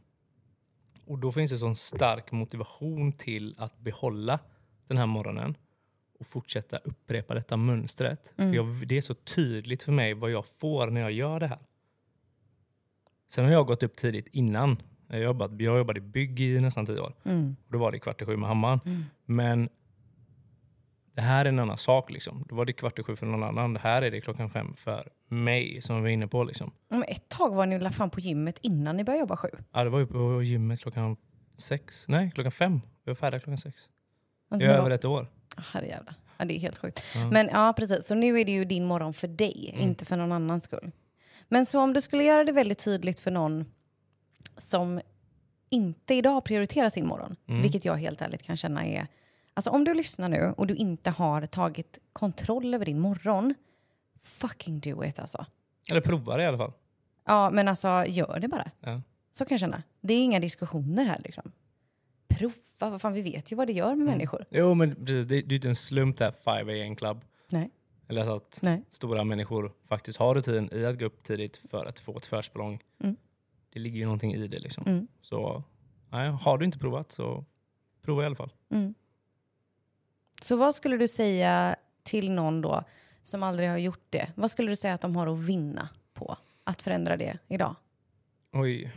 Och 1.06 1.20
då 1.20 1.32
finns 1.32 1.52
det 1.52 1.58
sån 1.58 1.76
stark 1.76 2.32
motivation 2.32 3.12
till 3.12 3.56
att 3.58 3.80
behålla 3.80 4.40
den 4.88 4.98
här 4.98 5.06
morgonen 5.06 5.58
och 6.20 6.28
fortsätta 6.28 6.78
upprepa 6.78 7.34
detta 7.34 7.58
mönstret. 7.58 8.34
Mm. 8.38 8.52
För 8.52 8.56
jag, 8.56 8.88
det 8.88 8.98
är 8.98 9.02
så 9.02 9.14
tydligt 9.14 9.84
för 9.84 9.92
mig 9.92 10.14
vad 10.14 10.32
jag 10.32 10.48
får 10.48 10.88
när 10.88 11.02
jag 11.02 11.12
gör 11.12 11.40
det 11.40 11.48
här. 11.48 11.60
Sen 13.28 13.46
har 13.46 13.52
jag 13.52 13.68
gått 13.68 13.84
upp 13.84 13.96
tidigt 13.96 14.28
innan. 14.32 14.82
Jag 15.08 15.20
jobbat, 15.22 15.52
jag 15.62 15.78
jobbade 15.78 15.98
i 15.98 16.02
bygg 16.02 16.40
i 16.40 16.60
nästan 16.60 16.86
tio 16.86 17.00
år. 17.00 17.14
Mm. 17.24 17.56
Och 17.66 17.72
då 17.74 17.80
var 17.80 17.92
det 17.92 18.00
kvart 18.00 18.22
i 18.22 18.26
sju 18.26 18.38
med 18.38 18.48
hammaren. 18.50 18.80
Mm. 18.86 19.04
Men 19.26 19.70
det 21.16 21.22
här 21.22 21.46
är 21.46 21.50
en 21.50 21.60
annan 21.60 21.78
sak. 21.78 22.12
Liksom. 22.12 22.46
Då 22.50 22.56
var 22.56 22.66
det 22.66 22.74
kvart 22.74 23.00
i 23.00 23.04
sju 23.04 23.16
för 23.16 23.26
någon 23.26 23.44
annan. 23.44 23.74
Det 23.74 23.80
här 23.80 24.02
är 24.02 24.12
det 24.12 24.22
klockan 24.22 24.50
fem 24.50 24.74
för 24.78 25.10
mig 25.28 25.82
som 25.82 25.96
vi 25.96 26.02
var 26.02 26.10
inne 26.10 26.28
på. 26.28 26.44
Liksom. 26.44 26.72
Men 26.90 27.04
ett 27.04 27.30
tag 27.30 27.56
var 27.56 27.66
ni 27.66 27.80
la 27.80 27.90
fan 27.92 28.10
på 28.10 28.20
gymmet 28.20 28.60
innan 28.62 28.98
ni 28.98 29.04
började 29.04 29.20
jobba 29.20 29.38
sju. 29.38 29.48
Ja, 29.72 29.84
det 29.84 29.90
var 29.90 30.00
ju 30.00 30.08
på 30.08 30.44
gymmet 30.44 30.80
klockan 30.82 31.18
sex. 31.58 32.06
Nej, 32.08 32.32
klockan 32.32 32.52
fem. 32.52 32.82
Vi 33.04 33.10
var 33.10 33.16
färdiga 33.16 33.40
klockan 33.40 33.58
sex. 33.58 33.90
Alltså, 34.50 34.66
I 34.66 34.70
ni 34.70 34.74
över 34.76 34.84
var... 34.84 34.92
ett 34.92 35.06
år. 35.06 35.28
Ah, 35.56 35.62
herrejävlar. 35.74 36.16
Ja, 36.38 36.46
det 36.46 36.56
är 36.56 36.60
helt 36.60 36.78
sjukt. 36.78 37.04
Ja. 37.16 37.32
Men 37.32 37.50
ja, 37.54 37.74
precis. 37.78 38.08
Så 38.08 38.16
nu 38.16 38.40
är 38.40 38.46
det 38.46 38.52
ju 38.52 38.66
din 38.66 38.86
morgon 38.86 39.14
för 39.14 39.28
dig, 39.28 39.72
Mm. 39.74 39.90
inte 39.90 40.06
för 40.06 40.18
någon 40.18 40.32
annans 40.32 40.64
skull. 40.64 40.92
Men 41.50 41.66
så 41.66 41.80
om 41.82 41.94
du 41.94 42.02
skulle 42.02 42.24
göra 42.24 42.44
det 42.44 42.52
väldigt 42.52 42.84
tydligt 42.84 43.20
för 43.20 43.32
någon 43.32 43.66
som 44.58 45.02
inte 45.70 46.14
idag 46.14 46.44
prioriterar 46.44 46.90
sin 46.90 47.08
morgon, 47.08 47.36
Mm. 47.48 47.62
vilket 47.62 47.86
jag 47.86 47.96
helt 47.96 48.22
ärligt 48.22 48.44
kan 48.44 48.56
känna 48.58 48.86
är... 48.86 49.08
Alltså 49.54 49.70
om 49.70 49.84
du 49.84 49.94
lyssnar 49.94 50.30
nu 50.30 50.54
och 50.58 50.68
du 50.68 50.76
inte 50.76 51.10
har 51.10 51.46
tagit 51.46 52.00
kontroll 52.14 52.74
över 52.74 52.86
din 52.86 53.00
morgon, 53.00 53.54
fucking 54.22 54.80
do 54.80 55.04
it 55.06 55.20
alltså. 55.20 55.46
Eller 55.90 56.02
prova 56.02 56.38
det 56.38 56.44
i 56.44 56.46
alla 56.46 56.58
fall. 56.58 56.74
Ja, 57.26 57.50
men 57.50 57.68
alltså 57.68 58.04
gör 58.08 58.40
det 58.40 58.48
bara. 58.48 58.72
Ja. 58.80 59.02
Så 59.34 59.46
kan 59.46 59.56
jag 59.56 59.60
känna. 59.60 59.84
Det 60.02 60.14
är 60.14 60.24
inga 60.24 60.40
diskussioner 60.40 61.06
här 61.06 61.22
liksom. 61.24 61.52
Prova, 62.28 62.54
vad 62.80 63.02
fan 63.02 63.14
vi 63.14 63.22
vet 63.22 63.52
ju 63.52 63.56
vad 63.56 63.68
det 63.68 63.74
gör 63.74 63.96
med 63.96 64.06
människor. 64.06 64.46
Jo, 64.50 64.74
men 64.74 64.96
precis. 64.96 65.26
Det, 65.26 65.42
det 65.42 65.54
är 65.54 65.56
inte 65.56 65.68
en 65.68 65.76
slump 65.76 66.18
det 66.18 66.26
här 66.26 66.32
5 66.66 66.70
AM 66.70 66.96
Club. 66.96 67.22
Nej. 67.50 67.70
Eller 68.08 68.26
så 68.26 68.36
att 68.36 68.60
Nej. 68.62 68.84
stora 68.90 69.24
människor 69.24 69.74
faktiskt 69.86 70.20
har 70.20 70.36
rutin 70.36 70.70
i 70.72 70.86
att 70.86 71.00
gå 71.00 71.06
upp 71.06 71.24
tidigt 71.24 71.58
för 71.58 71.86
att 71.86 72.00
få 72.00 72.18
ett 72.18 72.26
försprång. 72.26 72.84
Mm. 73.00 73.16
Det 73.70 73.80
ligger 73.80 74.00
ju 74.00 74.06
någonting 74.06 74.34
i 74.34 74.48
det. 74.48 74.60
Liksom. 74.60 74.84
Mm. 74.88 75.08
Så 75.22 75.64
nej, 76.10 76.30
har 76.30 76.58
du 76.58 76.66
inte 76.66 76.80
provat 76.80 77.12
så 77.12 77.46
prova 78.02 78.24
i 78.24 78.26
alla 78.26 78.36
fall. 78.36 78.54
Mm. 78.70 78.94
Så 80.42 80.56
vad 80.56 80.76
skulle 80.76 80.98
du 80.98 81.08
säga 81.08 81.76
till 82.04 82.32
någon 82.32 82.62
då 82.62 82.84
som 83.22 83.44
aldrig 83.44 83.70
har 83.70 83.78
gjort 83.78 84.06
det? 84.10 84.32
Vad 84.36 84.52
skulle 84.52 84.72
du 84.72 84.76
säga 84.76 84.94
att 84.94 85.02
de 85.02 85.16
har 85.16 85.28
att 85.28 85.40
vinna 85.40 85.90
på 86.14 86.38
att 86.64 86.82
förändra 86.82 87.18
det 87.18 87.38
idag? 87.48 87.76
Oj. 88.52 88.94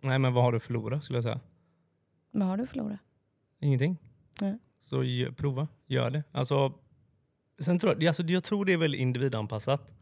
Nej, 0.00 0.18
men 0.18 0.32
vad 0.32 0.44
har 0.44 0.52
du 0.52 0.60
förlorat 0.60 1.04
skulle 1.04 1.16
jag 1.16 1.24
säga? 1.24 1.40
Vad 2.30 2.48
har 2.48 2.56
du 2.56 2.66
förlorat? 2.66 3.00
Ingenting. 3.58 3.96
Nej. 4.40 4.58
Så 4.92 5.32
prova, 5.36 5.68
gör 5.86 6.10
det. 6.10 6.22
Alltså, 6.32 6.72
sen 7.58 7.78
tror 7.78 7.92
jag, 7.92 8.06
alltså, 8.06 8.22
jag 8.22 8.44
tror 8.44 8.64
det 8.64 8.72
är 8.72 8.78
väldigt 8.78 9.00
individanpassat 9.00 9.92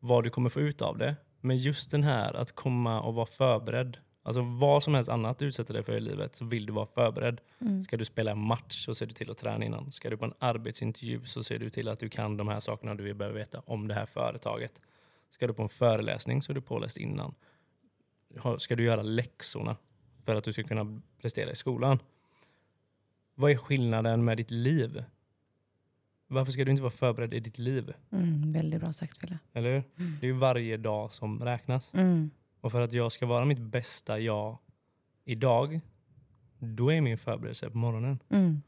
vad 0.00 0.24
du 0.24 0.30
kommer 0.30 0.50
få 0.50 0.60
ut 0.60 0.82
av 0.82 0.98
det. 0.98 1.16
Men 1.40 1.56
just 1.56 1.90
den 1.90 2.02
här 2.02 2.34
att 2.34 2.52
komma 2.52 3.00
och 3.00 3.14
vara 3.14 3.26
förberedd. 3.26 3.96
Alltså 4.22 4.40
vad 4.42 4.82
som 4.82 4.94
helst 4.94 5.10
annat 5.10 5.38
du 5.38 5.46
utsätter 5.46 5.74
dig 5.74 5.82
för 5.82 5.96
i 5.96 6.00
livet 6.00 6.34
så 6.34 6.44
vill 6.44 6.66
du 6.66 6.72
vara 6.72 6.86
förberedd. 6.86 7.40
Mm. 7.60 7.82
Ska 7.82 7.96
du 7.96 8.04
spela 8.04 8.30
en 8.30 8.38
match 8.38 8.84
så 8.84 8.94
ser 8.94 9.06
du 9.06 9.12
till 9.12 9.30
att 9.30 9.38
träna 9.38 9.64
innan. 9.64 9.92
Ska 9.92 10.10
du 10.10 10.16
på 10.16 10.24
en 10.24 10.34
arbetsintervju 10.38 11.20
så 11.20 11.44
ser 11.44 11.58
du 11.58 11.70
till 11.70 11.88
att 11.88 12.00
du 12.00 12.08
kan 12.08 12.36
de 12.36 12.48
här 12.48 12.60
sakerna 12.60 12.94
du 12.94 13.14
behöver 13.14 13.38
veta 13.38 13.62
om 13.66 13.88
det 13.88 13.94
här 13.94 14.06
företaget. 14.06 14.80
Ska 15.30 15.46
du 15.46 15.54
på 15.54 15.62
en 15.62 15.68
föreläsning 15.68 16.42
så 16.42 16.52
är 16.52 16.54
du 16.54 16.60
påläst 16.60 16.96
innan. 16.96 17.34
Ska 18.58 18.76
du 18.76 18.84
göra 18.84 19.02
läxorna 19.02 19.76
för 20.24 20.34
att 20.34 20.44
du 20.44 20.52
ska 20.52 20.62
kunna 20.62 21.00
prestera 21.20 21.50
i 21.50 21.56
skolan. 21.56 21.98
Vad 23.38 23.50
är 23.50 23.56
skillnaden 23.56 24.24
med 24.24 24.36
ditt 24.36 24.50
liv? 24.50 25.04
Varför 26.26 26.52
ska 26.52 26.64
du 26.64 26.70
inte 26.70 26.82
vara 26.82 26.90
förberedd 26.90 27.34
i 27.34 27.40
ditt 27.40 27.58
liv? 27.58 27.92
Mm, 28.12 28.52
väldigt 28.52 28.80
bra 28.80 28.92
sagt 28.92 29.18
Fille. 29.18 29.38
Eller 29.52 29.74
hur? 29.74 29.82
Det 30.20 30.26
är 30.26 30.30
ju 30.30 30.38
varje 30.38 30.76
dag 30.76 31.12
som 31.12 31.44
räknas. 31.44 31.94
Mm. 31.94 32.30
Och 32.60 32.72
för 32.72 32.80
att 32.80 32.92
jag 32.92 33.12
ska 33.12 33.26
vara 33.26 33.44
mitt 33.44 33.58
bästa 33.58 34.18
jag 34.18 34.58
idag, 35.24 35.80
då 36.58 36.92
är 36.92 37.00
min 37.00 37.18
förberedelse 37.18 37.70
på 37.70 37.78
morgonen. 37.78 38.18
Mm. 38.28 38.62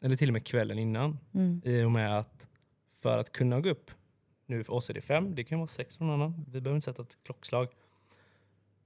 Eller 0.00 0.16
till 0.16 0.28
och 0.28 0.32
med 0.32 0.46
kvällen 0.46 0.78
innan. 0.78 1.18
Mm. 1.34 1.62
I 1.64 1.82
och 1.82 1.92
med 1.92 2.18
att 2.18 2.48
för 2.94 3.18
att 3.18 3.32
kunna 3.32 3.60
gå 3.60 3.68
upp, 3.68 3.90
nu 4.46 4.64
för 4.64 4.72
oss 4.72 4.90
är 4.90 4.94
det 4.94 5.00
fem, 5.00 5.34
det 5.34 5.44
kan 5.44 5.58
vara 5.58 5.68
sex 5.68 5.96
för 5.96 6.04
någon 6.04 6.20
annan, 6.20 6.44
vi 6.48 6.60
behöver 6.60 6.76
inte 6.76 6.84
sätta 6.84 7.02
ett 7.02 7.18
klockslag. 7.24 7.68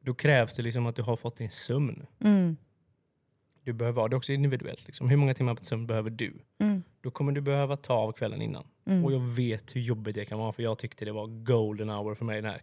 Då 0.00 0.14
krävs 0.14 0.56
det 0.56 0.62
liksom 0.62 0.86
att 0.86 0.96
du 0.96 1.02
har 1.02 1.16
fått 1.16 1.36
din 1.36 1.50
sömn. 1.50 2.06
Du 3.64 3.72
behöver 3.72 3.96
vara, 3.96 4.08
det 4.08 4.14
är 4.14 4.16
också 4.16 4.32
individuellt. 4.32 4.86
Liksom. 4.86 5.08
Hur 5.08 5.16
många 5.16 5.34
timmar 5.34 5.54
på 5.54 5.64
sömn 5.64 5.86
behöver 5.86 6.10
du? 6.10 6.38
Mm. 6.58 6.82
Då 7.00 7.10
kommer 7.10 7.32
du 7.32 7.40
behöva 7.40 7.76
ta 7.76 7.94
av 7.94 8.12
kvällen 8.12 8.42
innan. 8.42 8.64
Mm. 8.86 9.04
Och 9.04 9.12
jag 9.12 9.20
vet 9.20 9.76
hur 9.76 9.80
jobbigt 9.80 10.14
det 10.14 10.24
kan 10.24 10.38
vara 10.38 10.52
för 10.52 10.62
jag 10.62 10.78
tyckte 10.78 11.04
det 11.04 11.12
var 11.12 11.26
golden 11.26 11.88
hour 11.88 12.14
för 12.14 12.24
mig 12.24 12.42
den 12.42 12.50
här 12.50 12.62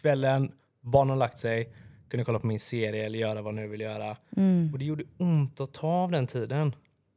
kvällen. 0.00 0.52
Barnen 0.80 1.10
har 1.10 1.16
lagt 1.16 1.38
sig, 1.38 1.72
kunde 2.08 2.24
kolla 2.24 2.38
på 2.38 2.46
min 2.46 2.60
serie 2.60 3.06
eller 3.06 3.18
göra 3.18 3.42
vad 3.42 3.54
nu 3.54 3.68
vill 3.68 3.80
göra. 3.80 4.16
Mm. 4.36 4.70
Och 4.72 4.78
det 4.78 4.84
gjorde 4.84 5.04
ont 5.18 5.60
att 5.60 5.72
ta 5.72 5.86
av 5.86 6.10
den 6.10 6.26
tiden 6.26 6.74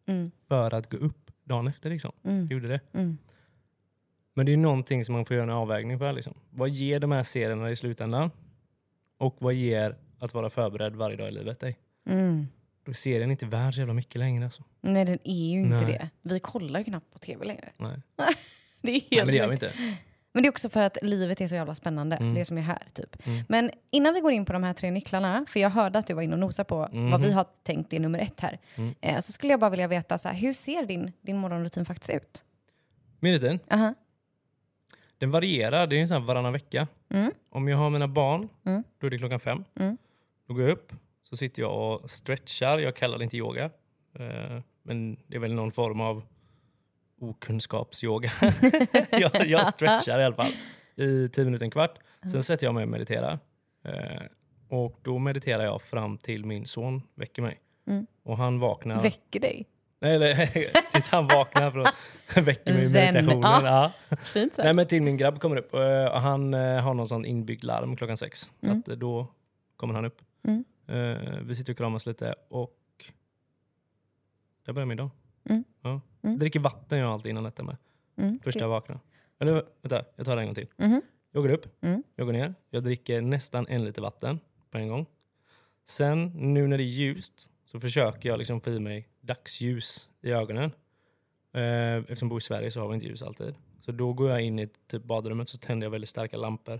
Mm. 0.07 0.31
för 0.48 0.74
att 0.74 0.89
gå 0.89 0.98
upp 0.98 1.31
dagen 1.43 1.67
efter. 1.67 1.89
Liksom. 1.89 2.12
Mm. 2.24 2.48
Det 2.48 2.53
gjorde 2.53 2.67
det. 2.67 2.79
Mm. 2.93 3.17
Men 4.34 4.45
det 4.45 4.53
är 4.53 4.57
någonting 4.57 5.05
som 5.05 5.15
man 5.15 5.25
får 5.25 5.36
göra 5.36 5.43
en 5.43 5.50
avvägning 5.50 6.00
för. 6.00 6.13
Liksom. 6.13 6.34
Vad 6.50 6.69
ger 6.69 7.00
de 7.00 7.12
här 7.12 7.24
serierna 7.24 7.72
i 7.72 7.75
slutändan? 7.75 8.31
Och 9.17 9.36
vad 9.39 9.53
ger 9.53 9.95
att 10.19 10.34
vara 10.34 10.50
förberedd 10.50 10.95
varje 10.95 11.15
dag 11.15 11.27
i 11.27 11.31
livet 11.31 11.60
dig? 11.60 11.77
Mm. 12.05 12.48
Då 12.86 12.92
är 12.92 12.94
serien 12.94 13.32
inte 13.32 13.46
värd 13.46 13.74
så 13.74 13.80
jävla 13.82 13.94
mycket 13.94 14.15
längre. 14.15 14.46
Alltså. 14.46 14.63
Nej, 14.82 15.06
den 15.06 15.20
är 15.24 15.50
ju 15.54 15.62
inte 15.62 15.75
Nej. 15.75 15.86
det. 15.86 16.10
Vi 16.22 16.39
kollar 16.39 16.80
ju 16.80 16.84
knappt 16.84 17.13
på 17.13 17.20
tv 17.20 17.46
längre. 17.46 17.70
Nej. 17.77 18.01
Det 18.82 18.92
är 18.92 18.94
helt 19.00 19.12
Nej, 19.12 19.20
men 19.25 19.27
det 19.27 19.38
gör 19.38 19.48
vi 19.48 19.54
inte. 19.54 19.74
Men 20.32 20.44
det 20.44 20.48
är 20.48 20.51
också 20.51 20.70
för 20.70 20.82
att 20.82 20.98
livet 21.01 21.42
är 21.42 21.48
så 21.48 21.56
jävla 21.56 21.75
spännande, 21.75 22.15
Mm. 22.15 22.34
det 22.34 22.46
som 22.46 22.58
är 22.58 22.62
här. 22.62 22.82
typ. 22.94 23.27
Mm. 23.27 23.44
Men 23.50 23.72
innan 23.92 24.13
vi 24.13 24.20
går 24.20 24.32
in 24.32 24.46
på 24.46 24.54
de 24.54 24.63
här 24.63 24.74
tre 24.74 24.92
nycklarna, 24.92 25.46
för 25.50 25.60
jag 25.60 25.70
hörde 25.70 26.00
att 26.00 26.08
du 26.08 26.13
var 26.13 26.22
inne 26.22 26.34
och 26.34 26.39
nosade 26.39 26.68
på 26.68 26.75
vad 26.92 27.22
vi 27.22 27.32
har 27.32 27.46
tänkt 27.63 27.94
är 27.94 28.00
nummer 28.00 28.20
ett 28.20 28.39
här. 28.39 28.60
Mhm. 28.75 28.84
Mm. 29.01 29.15
Eh, 29.15 29.20
så 29.22 29.32
skulle 29.32 29.54
jag 29.54 29.60
bara 29.60 29.70
vilja 29.70 29.88
veta, 29.88 30.18
så 30.18 30.30
här, 30.30 30.36
hur 30.36 30.54
ser 30.54 30.86
din, 30.86 31.12
din 31.22 31.38
morgonrutin 31.38 31.86
faktiskt 31.86 32.10
ut? 32.13 32.46
Min 33.20 33.34
rutin, 33.34 33.60
Aha. 33.72 33.94
den 35.18 35.32
varierar. 35.32 35.88
Det 35.88 36.01
är 36.01 36.08
här 36.08 36.20
varannan 36.20 36.54
vecka. 36.54 36.88
Mm. 37.10 37.32
Om 37.50 37.68
jag 37.68 37.77
har 37.77 37.89
mina 37.89 38.08
barn, 38.08 38.50
Mm. 38.65 38.84
då 39.00 39.08
är 39.08 39.12
det 39.12 39.18
klockan 39.18 39.39
fem. 39.39 39.63
Mm. 39.80 39.98
Då 40.48 40.54
går 40.54 40.63
jag 40.63 40.72
upp, 40.72 40.94
så 41.29 41.36
sitter 41.36 41.62
jag 41.62 41.74
och 41.75 42.10
stretchar. 42.10 42.79
Jag 42.79 42.96
kallar 42.96 43.17
det 43.17 43.24
inte 43.24 43.38
yoga. 43.38 43.65
Eh, 44.20 44.60
men 44.84 45.17
det 45.27 45.36
är 45.36 45.39
väl 45.39 45.53
någon 45.53 45.72
form 45.72 46.01
av 46.01 46.24
okunskapsyoga. 47.22 48.32
jag, 49.10 49.48
jag 49.48 49.67
stretchar 49.67 50.20
i 50.20 50.24
alla 50.24 50.36
fall 50.36 50.51
i 50.96 51.29
tio 51.29 51.46
minuter, 51.46 51.65
en 51.65 51.72
kvart. 51.72 52.00
Sen 52.32 52.44
sätter 52.44 52.67
jag 52.67 52.74
mig 52.74 52.84
och 52.84 52.89
mediterar. 52.89 53.39
Eh, 53.86 54.22
och 54.70 55.00
då 55.01 55.20
mediterar 55.20 55.63
jag 55.63 55.82
fram 55.82 56.17
till 56.17 56.46
min 56.46 56.65
son 56.65 57.01
väcker 57.15 57.41
mig. 57.41 57.60
Mm. 57.88 58.08
Och 58.24 58.38
han 58.38 58.60
vaknar... 58.60 59.01
Väcker 59.01 59.39
dig? 59.39 59.65
Nej, 60.00 60.15
eller, 60.15 60.46
tills 60.91 61.10
han 61.10 61.27
vaknar 61.27 61.79
att 61.79 61.96
väcker 62.38 62.74
mig 62.74 62.86
i 62.86 62.94
meditationen. 62.94 63.41
Ja. 63.41 63.91
Ja. 64.10 64.15
Fint. 64.17 64.58
Nej 64.58 64.74
men 64.74 64.88
till 64.88 65.01
min 65.01 65.17
grabb 65.17 65.39
kommer 65.39 65.58
upp 65.58 65.74
eh, 65.74 66.05
och 66.05 66.22
han 66.22 66.53
har 66.53 66.94
någon 66.94 67.08
sån 67.08 67.25
inbyggd 67.25 67.63
larm 67.63 67.96
klockan 67.96 68.17
sex. 68.17 68.51
Mm. 68.62 68.79
Att, 68.79 68.86
då 68.86 69.27
kommer 69.77 69.94
han 69.94 70.05
upp. 70.05 70.22
Mm. 70.48 70.65
Eh, 70.88 71.39
vi 71.42 71.56
sitter 71.56 71.74
och 71.74 71.77
kramas 71.77 72.06
lite 72.06 72.36
och 72.48 73.12
där 74.65 74.74
börjar 74.74 74.86
min 74.86 74.98
dag. 74.98 75.10
Mm. 75.50 75.63
Ja. 75.82 76.01
Mm. 76.22 76.39
Dricker 76.39 76.60
vatten 76.60 77.00
jag 77.00 77.12
alltid 77.12 77.30
innan 77.30 77.44
detta 77.44 77.63
med. 77.63 77.77
Mm. 78.15 78.39
Första 78.44 78.60
jag 78.60 78.70
vaknar. 78.70 79.00
Eller 79.39 79.65
vänta, 79.82 80.06
jag 80.15 80.25
tar 80.25 80.36
det 80.36 80.42
en 80.42 80.48
gång 80.48 80.56
till. 80.56 80.68
Mhm. 80.77 81.01
Jag 81.32 81.44
går 81.44 81.50
upp, 81.50 81.84
Mm. 81.84 82.04
jag 82.15 82.25
går 82.25 82.34
ner, 82.34 82.54
jag 82.70 82.84
dricker 82.84 83.22
nästan 83.22 83.65
en 83.70 83.86
liter 83.86 84.01
vatten 84.01 84.39
på 84.72 84.77
en 84.77 84.88
gång. 84.88 85.06
Sen 85.86 86.25
nu 86.36 86.68
när 86.68 86.77
det 86.77 86.84
är 86.84 86.86
ljust 86.86 87.50
så 87.65 87.80
försöker 87.80 88.30
jag 88.30 88.39
liksom 88.39 88.62
få 88.62 88.70
i 88.70 88.80
mig 88.80 89.08
dagsljus 89.22 90.10
i 90.22 90.32
ögonen. 90.32 90.72
Eh, 91.54 91.96
eftersom 91.98 92.25
jag 92.25 92.30
bor 92.30 92.38
i 92.38 92.42
Sverige 92.42 92.72
så 92.72 92.80
har 92.80 92.88
vi 92.88 92.94
inte 92.96 93.06
ljus 93.08 93.22
alltid. 93.22 93.56
Så 93.82 93.92
då 93.92 94.13
går 94.13 94.30
jag 94.30 94.42
in 94.42 94.60
i 94.60 94.68
typ 94.68 95.04
badrummet 95.04 95.50
så 95.50 95.58
tänder 95.58 95.86
jag 95.86 95.92
väldigt 95.92 96.10
starka 96.10 96.38
lampor. 96.38 96.80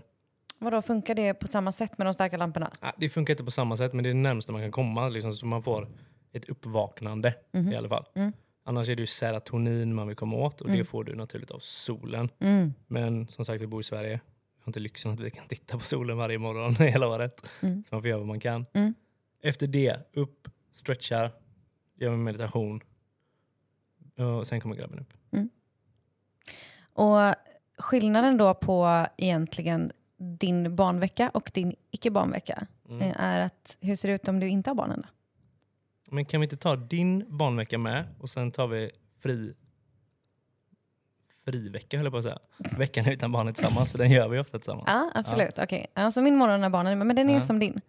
Vadå, 0.58 0.82
funkar 0.82 1.14
det 1.14 1.34
på 1.34 1.48
samma 1.48 1.72
sätt 1.72 1.98
med 1.98 2.06
de 2.06 2.14
starka 2.14 2.36
lamporna? 2.36 2.70
Ah, 2.80 2.92
det 2.98 3.08
funkar 3.08 3.34
inte 3.34 3.44
på 3.44 3.50
samma 3.50 3.76
sätt 3.76 3.92
men 3.92 4.02
det 4.04 4.10
är 4.10 4.14
det 4.14 4.20
närmsta 4.20 4.52
man 4.52 4.62
kan 4.62 4.72
komma. 4.72 5.08
Liksom, 5.08 5.32
så 5.32 5.46
man 5.46 5.62
får 5.62 5.88
ett 6.32 6.44
uppvaknande 6.48 7.34
Mhm. 7.52 7.72
i 7.72 7.76
alla 7.76 7.88
fall. 7.88 8.04
Mm. 8.14 8.32
Annars 8.64 8.88
är 8.88 8.96
det 8.96 9.02
ju 9.02 9.06
serotonin 9.06 9.94
man 9.94 10.06
vill 10.06 10.16
komma 10.16 10.36
åt 10.36 10.60
och 10.60 10.70
det 10.70 10.84
får 10.84 11.04
du 11.04 11.14
naturligt 11.14 11.50
av 11.50 11.58
solen. 11.58 12.28
Mm. 12.38 12.74
Men 12.86 13.28
som 13.28 13.44
sagt, 13.44 13.62
vi 13.62 13.66
bor 13.66 13.80
i 13.80 13.84
Sverige. 13.84 14.10
Vi 14.56 14.60
har 14.62 14.68
inte 14.68 14.80
lyxen 14.80 15.12
att 15.12 15.20
vi 15.20 15.30
kan 15.30 15.48
titta 15.48 15.78
på 15.78 15.84
solen 15.84 16.16
varje 16.16 16.38
morgon 16.38 16.74
hela 16.78 17.08
året. 17.08 17.48
Mm. 17.62 17.84
Så 17.84 17.94
man 17.94 18.02
får 18.02 18.08
göra 18.08 18.18
vad 18.18 18.26
man 18.28 18.40
kan. 18.40 18.66
Mm. 18.72 18.94
Efter 19.42 19.66
det, 19.66 19.96
upp, 20.12 20.48
stretchar, 20.72 21.30
gör 21.94 22.12
en 22.12 22.22
meditation. 22.24 22.80
Och 24.38 24.46
sen 24.46 24.60
kommer 24.60 24.76
grabben 24.76 24.98
upp. 24.98 25.12
Och 26.98 27.34
skillnaden 27.78 28.36
då 28.36 28.54
på 28.54 29.06
egentligen 29.16 29.92
din 30.16 30.76
barnvecka 30.76 31.30
och 31.34 31.50
din 31.54 31.74
icke-barnvecka 31.90 32.66
Mm. 32.88 33.02
eh, 33.02 33.20
är 33.20 33.40
att 33.40 33.76
hur 33.80 33.96
ser 33.96 34.08
det 34.08 34.14
ut 34.14 34.28
om 34.28 34.40
du 34.40 34.48
inte 34.48 34.70
har 34.70 34.74
barnen 34.74 35.00
då? 35.02 35.08
Men 36.14 36.24
kan 36.24 36.40
vi 36.40 36.44
inte 36.44 36.56
ta 36.56 36.76
din 36.76 37.24
barnvecka 37.28 37.78
med 37.78 38.04
och 38.20 38.30
sen 38.30 38.50
tar 38.52 38.66
vi 38.66 38.90
fri 39.22 39.54
frivecka 41.44 41.96
höll 41.96 42.04
jag 42.06 42.12
på 42.12 42.18
att 42.18 42.24
säga. 42.24 42.38
Veckan 42.78 43.08
utan 43.08 43.32
barnet 43.32 43.56
tillsammans 43.56 43.90
för 43.90 43.98
den 43.98 44.10
gör 44.10 44.28
vi 44.28 44.38
ofta 44.38 44.58
tillsammans. 44.58 44.84
Ja, 44.86 45.10
absolut. 45.14 45.58
Okej. 45.58 45.86
Alltså 45.94 46.22
min 46.22 46.36
morgon 46.36 46.60
när 46.60 46.70
barnen 46.70 46.98
men 46.98 47.16
den 47.16 47.30
är 47.30 47.34
Ja. 47.34 47.40
som 47.40 47.58
din. 47.58 47.80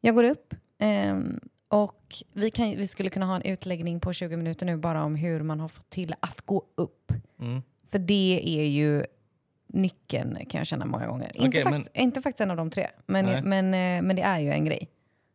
Jag 0.00 0.14
går 0.14 0.24
upp 0.24 0.54
ehm, 0.78 1.40
och 1.68 2.14
vi, 2.32 2.50
kan, 2.50 2.70
vi 2.70 2.88
skulle 2.88 3.10
kunna 3.10 3.26
ha 3.26 3.36
en 3.36 3.42
utläggning 3.42 4.00
på 4.00 4.12
20 4.12 4.36
minuter 4.36 4.66
nu 4.66 4.76
bara 4.76 5.04
om 5.04 5.14
hur 5.14 5.42
man 5.42 5.60
har 5.60 5.68
fått 5.68 5.90
till 5.90 6.14
att 6.20 6.40
gå 6.40 6.64
upp. 6.74 7.12
Mm. 7.40 7.62
För 7.88 7.98
det 7.98 8.40
är 8.44 8.64
ju 8.64 9.04
nyckeln 9.66 10.38
kan 10.48 10.58
jag 10.58 10.66
känna 10.66 10.84
många 10.84 11.06
gånger. 11.06 11.26
inte, 11.34 11.48
Okej, 11.48 11.64
men- 11.64 11.72
faktiskt, 11.72 11.96
inte 11.96 12.22
faktiskt 12.22 12.40
en 12.40 12.50
av 12.50 12.56
de 12.56 12.70
tre, 12.70 12.86
men, 13.06 13.24
Nej. 13.24 13.42
men, 13.42 13.64
eh, 13.74 14.02
men 14.06 14.16
det 14.16 14.22
är 14.22 14.38
ju 14.38 14.50
en 14.50 14.64
grej. 14.64 14.88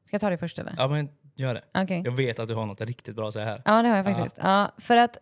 Ska 0.05 0.13
jag 0.15 0.21
ta 0.21 0.29
det 0.29 0.37
först 0.37 0.59
eller? 0.59 0.73
Ja 0.77 0.87
men 0.87 1.09
gör 1.35 1.53
det. 1.53 1.61
Okej. 1.83 2.01
Jag 2.05 2.11
vet 2.11 2.39
att 2.39 2.47
du 2.47 2.55
har 2.55 2.65
något 2.65 2.81
riktigt 2.81 3.15
bra 3.15 3.27
att 3.27 3.33
säga 3.33 3.45
här. 3.45 3.61
Ja, 3.65 3.81
det 3.81 3.89
har 3.89 3.95
jag 3.95 4.05
faktiskt. 4.05 4.35
Ja, 4.41 4.71
för 4.77 4.97
att 4.97 5.17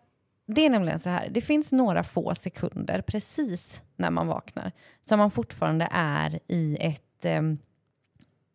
det 0.46 0.66
är 0.66 0.70
nämligen 0.70 0.98
så 0.98 1.10
här, 1.10 1.28
det 1.30 1.40
finns 1.40 1.72
några 1.72 2.02
få 2.02 2.34
sekunder 2.34 3.02
precis 3.02 3.82
när 3.96 4.10
man 4.10 4.26
vaknar 4.26 4.72
som 5.06 5.18
man 5.18 5.30
fortfarande 5.30 5.88
är 5.92 6.38
i 6.48 6.76
ett, 6.80 7.24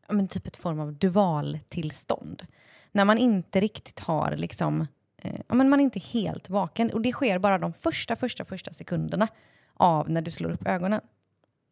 ja, 0.08 0.14
men 0.14 0.28
typ 0.28 0.48
ett 0.48 0.58
form 0.58 0.80
av 0.80 0.94
dualtillstånd. 0.94 2.48
När 2.92 3.06
man 3.06 3.18
inte 3.18 3.60
riktigt 3.60 4.00
har 4.00 4.36
liksom, 4.36 4.88
eh, 5.22 5.40
ja, 5.48 5.56
men 5.56 5.70
man 5.70 5.80
är 5.80 5.84
inte 5.84 6.00
helt 6.00 6.50
vaken. 6.50 6.92
Och 6.92 7.02
det 7.02 7.12
sker 7.12 7.40
bara 7.40 7.58
de 7.58 7.74
första, 7.74 8.16
första, 8.16 8.46
första 8.46 8.74
sekunderna 8.74 9.28
av 9.78 10.10
när 10.10 10.22
du 10.22 10.32
slår 10.32 10.52
upp 10.52 10.68
ögonen. 10.68 11.02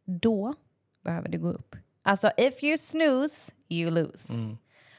Då 0.06 0.54
behöver 1.04 1.30
du 1.30 1.40
gå 1.40 1.50
upp. 1.50 1.76
Alltså, 2.04 2.32
if 2.38 2.64
you 2.64 2.78
snooze, 2.78 3.52
you 3.70 3.92
lose. 3.92 4.34
Mm. 4.34 4.58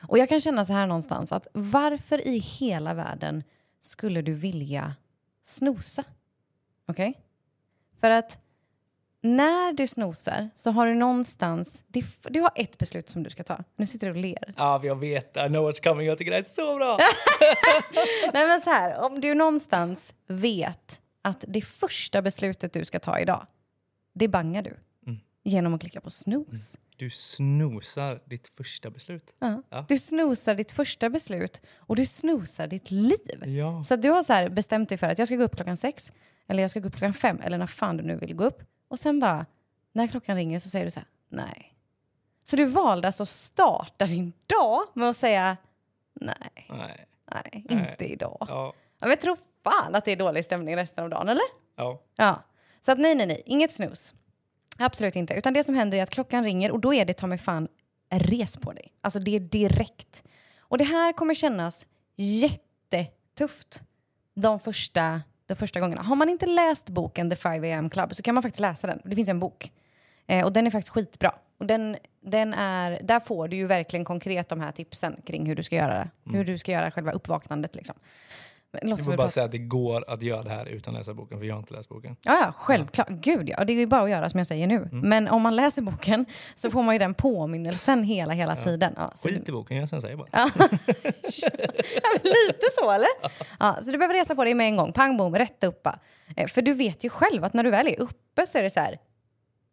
Och 0.09 0.19
jag 0.19 0.29
kan 0.29 0.41
känna 0.41 0.65
så 0.65 0.73
här 0.73 0.87
någonstans 0.87 1.33
att 1.33 1.47
varför 1.53 2.27
i 2.27 2.39
hela 2.39 2.95
världen 2.95 3.43
skulle 3.81 4.23
du 4.23 4.33
vilja 4.33 4.95
snosa? 5.43 6.05
Okej? 6.89 7.21
För 8.01 8.11
att 8.11 8.39
när 9.21 9.73
du 9.73 9.87
snosar 9.87 10.51
så 10.55 10.71
har 10.71 10.87
du 10.87 10.95
någonstans, 10.95 11.83
du 12.23 12.41
har 12.41 12.51
ett 12.55 12.79
beslut 12.79 13.09
som 13.09 13.23
du 13.23 13.31
ska 13.31 13.45
ta. 13.45 13.65
Nu 13.77 13.87
sitter 13.87 14.07
du 14.07 14.13
och 14.13 14.19
ler. 14.19 14.55
Ja, 14.57 14.81
jag 14.85 14.97
vet. 14.99 15.37
I 15.37 15.41
know 15.41 15.71
what's 15.71 15.83
coming. 15.83 16.07
Jag 16.07 16.19
tycker 16.19 16.31
det 16.31 16.39
är 16.39 16.43
så 16.43 16.77
bra. 16.77 16.99
Nej 18.33 18.47
men 18.47 18.61
så 18.61 18.71
här, 18.71 18.99
om 18.99 19.21
du 19.21 19.35
någonstans 19.35 20.15
vet 20.27 21.01
att 21.25 21.45
det 21.49 21.61
första 21.61 22.23
beslutet 22.23 22.73
du 22.73 22.85
ska 22.85 23.01
ta 23.01 23.19
idag, 23.19 23.47
det 24.13 24.29
bangar 24.29 24.63
du. 24.63 24.77
Mm. 25.07 25.21
Genom 25.43 25.75
att 25.75 25.81
klicka 25.81 26.01
på 26.01 26.11
snooze. 26.11 26.79
Du 26.97 27.11
snosar 27.11 28.21
ditt 28.25 28.49
första 28.49 28.91
beslut. 28.91 29.35
Ja. 29.39 29.63
Ja. 29.71 29.85
Du 29.89 29.99
snosar 29.99 30.55
ditt 30.55 30.73
första 30.73 31.11
beslut 31.11 31.61
och 31.77 31.97
du 31.97 32.07
snosar 32.07 32.67
ditt 32.67 32.91
liv. 32.91 33.45
Ja. 33.47 33.83
Så 33.83 33.97
du 33.97 34.11
har 34.11 34.23
så 34.23 34.33
här 34.33 34.49
bestämt 34.49 34.89
dig 34.89 34.99
för 34.99 35.07
att 35.07 35.19
jag 35.19 35.29
ska 35.29 35.37
gå 35.37 35.43
upp 35.45 35.57
klockan 35.57 35.77
sex, 35.77 36.13
eller 36.47 36.63
jag 36.63 36.71
ska 36.71 36.81
gå 36.81 36.89
upp 36.89 36.97
klockan 36.97 37.15
fem, 37.15 37.41
eller 37.45 37.59
när 37.59 37.67
fan 37.67 37.97
du 37.97 38.03
nu 38.03 38.17
vill 38.17 38.35
gå 38.35 38.45
upp. 38.45 38.63
Och 38.89 38.99
sen 38.99 39.21
bara, 39.21 39.47
när 39.93 40.07
klockan 40.07 40.37
ringer 40.37 40.59
så 40.59 40.69
säger 40.69 40.85
du 40.85 40.91
så 40.91 41.01
här, 41.01 41.09
nej. 41.29 41.75
Så 42.45 42.57
du 42.57 42.65
valde 42.65 43.09
alltså 43.09 43.23
att 43.23 43.29
starta 43.29 44.07
din 44.07 44.33
dag 44.47 44.81
med 44.95 45.09
att 45.09 45.17
säga, 45.17 45.57
nej, 46.15 46.35
Nej. 46.69 47.07
nej, 47.31 47.65
Nej. 47.65 47.65
inte 47.69 48.05
idag. 48.05 48.47
Ja. 48.49 48.73
Jag 49.01 49.21
tror 49.21 49.39
fan 49.65 49.95
att 49.95 50.05
det 50.05 50.13
är 50.13 50.17
dålig 50.17 50.45
stämning 50.45 50.77
resten 50.77 51.05
av 51.05 51.11
dagen, 51.11 51.29
eller? 51.29 51.45
Ja. 51.77 52.01
Ja. 52.17 52.43
Så 52.81 52.93
att 52.93 52.99
nej, 52.99 53.15
nej, 53.15 53.27
nej, 53.27 53.43
inget 53.47 53.73
snus. 53.73 54.15
Absolut 54.79 55.17
inte. 55.17 55.35
Utan 55.35 55.53
det 55.53 55.65
som 55.65 55.75
händer 55.75 55.99
är 55.99 56.03
att 56.03 56.11
klockan 56.11 56.45
ringer 56.45 56.71
och 56.71 56.81
då 56.81 56.95
är 56.95 57.05
det 57.05 57.15
ta 57.15 57.27
mig 57.27 57.39
fan 57.39 57.69
res 58.11 58.57
på 58.57 58.73
dig. 58.73 58.93
Alltså 59.01 59.19
det 59.19 59.37
är 59.37 59.41
direkt. 59.41 60.23
Och 60.59 60.79
det 60.79 60.85
här 60.85 61.13
kommer 61.13 61.35
kännas 61.35 61.87
jättetufft 62.17 63.83
de 64.35 64.61
första, 64.61 65.23
de 65.47 65.55
första 65.55 65.81
gångerna. 65.81 66.03
Har 66.03 66.17
man 66.17 66.29
inte 66.29 66.47
läst 66.47 66.89
boken 66.89 67.31
The 67.31 67.37
5 67.37 67.65
am 67.65 67.91
Club 67.91 68.15
så 68.15 68.23
kan 68.23 68.35
man 68.35 68.43
faktiskt 68.43 68.61
läsa 68.61 68.87
den. 68.87 69.01
Det 69.05 69.17
finns 69.17 69.29
en 69.29 69.41
bok. 69.41 69.73
Eh, 70.27 70.45
och 70.45 70.53
den 70.53 70.67
är 70.67 70.71
faktiskt 70.71 70.93
skitbra. 70.93 71.35
Och 71.59 71.67
den, 71.67 71.97
den 72.21 72.55
är, 72.55 73.01
där 73.03 73.21
får 73.21 73.49
du 73.49 73.57
ju 73.57 73.67
verkligen 73.67 74.05
konkret 74.05 74.49
de 74.49 74.61
här 74.61 74.73
tipsen 74.73 75.21
kring 75.27 75.47
hur 75.47 75.57
du 75.57 75.63
ska 75.63 75.77
göra 75.77 75.95
det. 75.99 76.11
Hur 76.37 76.45
du 76.45 76.59
ska 76.59 76.73
göra 76.73 76.91
själva 76.91 77.13
uppvaknandet 77.13 77.75
liksom. 77.75 77.97
Vill 78.83 78.97
vi 79.11 79.17
bara 79.17 79.29
säga 79.29 79.45
att 79.47 79.53
det 79.53 79.59
går 79.59 80.11
att 80.11 80.23
göra 80.23 80.43
det 80.43 80.51
här 80.51 80.67
utan 80.67 80.95
att 80.95 81.01
läsa 81.01 81.15
boken, 81.15 81.39
för 81.39 81.47
jag 81.47 81.55
har 81.55 81.59
inte 81.59 81.75
läst 81.75 81.89
boken. 81.89 82.17
Ja, 82.23 82.39
ja, 82.41 82.53
självklart. 82.57 83.09
Gud 83.09 83.49
ja, 83.49 83.65
det 83.65 83.73
är 83.73 83.75
ju 83.77 83.87
bara 83.87 84.03
att 84.03 84.11
göra 84.11 84.29
som 84.29 84.39
jag 84.39 84.47
säger 84.47 84.67
nu. 84.67 84.77
Mm. 84.77 85.01
Men 85.01 85.29
om 85.29 85.43
man 85.43 85.57
läser 85.57 85.83
boken 85.83 86.27
så 86.55 86.71
får 86.71 86.83
man 86.83 86.95
ju 86.95 86.99
den 86.99 87.15
påminnelsen 87.15 88.03
hela, 88.05 88.33
hela 88.33 88.57
tiden. 88.65 88.95
Ja, 88.97 89.13
Skit 89.23 89.49
i 89.49 89.53
boken, 89.53 89.77
jag 89.77 89.89
sen 89.89 90.01
säger 90.01 90.17
bara. 90.17 90.29
Ja, 90.33 90.51
Lite 92.23 92.67
så 92.79 92.91
eller? 92.91 93.09
Ja, 93.61 93.77
så 93.83 93.91
du 93.91 93.99
behöver 93.99 94.15
resa 94.15 94.35
på 94.35 94.45
dig 94.45 94.55
med 94.55 94.67
en 94.67 94.77
gång. 94.77 94.93
Pang 94.93 95.17
bom, 95.17 95.35
rätt 95.35 95.65
upp. 95.65 95.87
Eh, 96.37 96.47
För 96.47 96.63
du 96.63 96.75
vet 96.75 97.05
ju 97.05 97.09
själv 97.09 97.45
att 97.45 97.53
när 97.55 97.65
du 97.65 97.71
väl 97.71 97.89
är 97.89 98.01
uppe 98.01 98.47
så 98.47 98.59
är 98.59 98.63
det 98.63 98.71
så 98.71 98.81
här. 98.81 98.99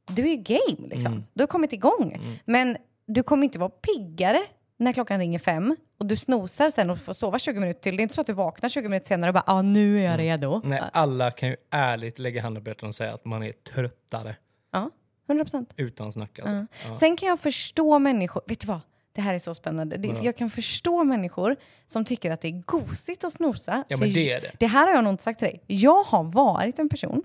Du 0.08 0.29
är 0.29 0.36
game 0.36 0.88
liksom. 0.88 1.24
Du 1.34 1.41
har 1.43 1.48
kommit 1.48 1.74
igång. 1.74 2.20
Men 2.46 2.77
du 3.05 3.24
kommer 3.24 3.43
inte 3.43 3.60
vara 3.60 3.70
piggare 3.70 4.39
när 4.81 4.93
klockan 4.93 5.19
ringer 5.19 5.39
fem 5.39 5.75
och 5.97 6.05
du 6.05 6.15
snosar 6.15 6.69
sen 6.69 6.89
och 6.89 7.00
får 7.00 7.13
sova 7.13 7.39
20 7.39 7.59
minuter 7.59 7.81
till. 7.81 7.97
Det 7.97 8.01
är 8.01 8.03
inte 8.03 8.15
så 8.15 8.21
att 8.21 8.27
du 8.27 8.33
vaknar 8.33 8.69
20 8.69 8.89
minuter 8.89 9.07
senare 9.07 9.29
och 9.29 9.33
bara 9.33 9.43
ah, 9.47 9.61
nu 9.61 10.00
är 10.00 10.03
jag 10.03 10.19
redo. 10.19 10.61
Nej, 10.63 10.81
alla 10.93 11.31
kan 11.31 11.50
ju 11.50 11.55
ärligt 11.69 12.19
lägga 12.19 12.41
handen 12.41 12.63
på 12.63 12.69
hjärtat 12.69 12.83
och 12.83 12.95
säga 12.95 13.13
att 13.13 13.25
man 13.25 13.43
är 13.43 13.51
tröttare. 13.51 14.35
Ja, 14.71 14.89
100 15.27 15.45
procent. 15.45 15.73
Utan 15.75 16.13
snack 16.13 16.39
alltså. 16.39 16.65
Ja. 16.88 16.95
Sen 16.95 17.17
kan 17.17 17.29
jag 17.29 17.39
förstå 17.39 18.00
människor, 18.00 18.41
vet 18.47 18.59
du 18.59 18.67
vad? 18.67 18.79
Det 19.13 19.21
här 19.21 19.33
är 19.33 19.39
så 19.39 19.55
spännande. 19.55 19.97
Det, 19.97 20.15
jag 20.23 20.38
kan 20.38 20.50
förstå 20.50 21.03
människor 21.03 21.55
som 21.88 22.05
tycker 22.05 22.31
att 22.31 22.41
det 22.41 22.47
är 22.47 22.63
gosigt 22.65 23.23
att 23.23 23.33
snosa. 23.33 23.83
Ja, 23.88 23.97
men 23.97 24.13
det 24.13 24.31
är 24.31 24.41
det. 24.41 24.51
Det 24.59 24.67
här 24.67 24.88
har 24.88 24.93
jag 24.93 25.03
nog 25.03 25.13
inte 25.13 25.23
sagt 25.23 25.39
till 25.39 25.47
dig. 25.47 25.63
Jag 25.67 26.03
har 26.03 26.23
varit 26.23 26.79
en 26.79 26.89
person 26.89 27.23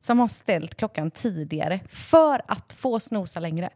som 0.00 0.18
har 0.18 0.28
ställt 0.28 0.74
klockan 0.74 1.10
tidigare 1.10 1.80
för 1.88 2.42
att 2.46 2.72
få 2.72 3.00
snosa 3.00 3.40
längre. 3.40 3.70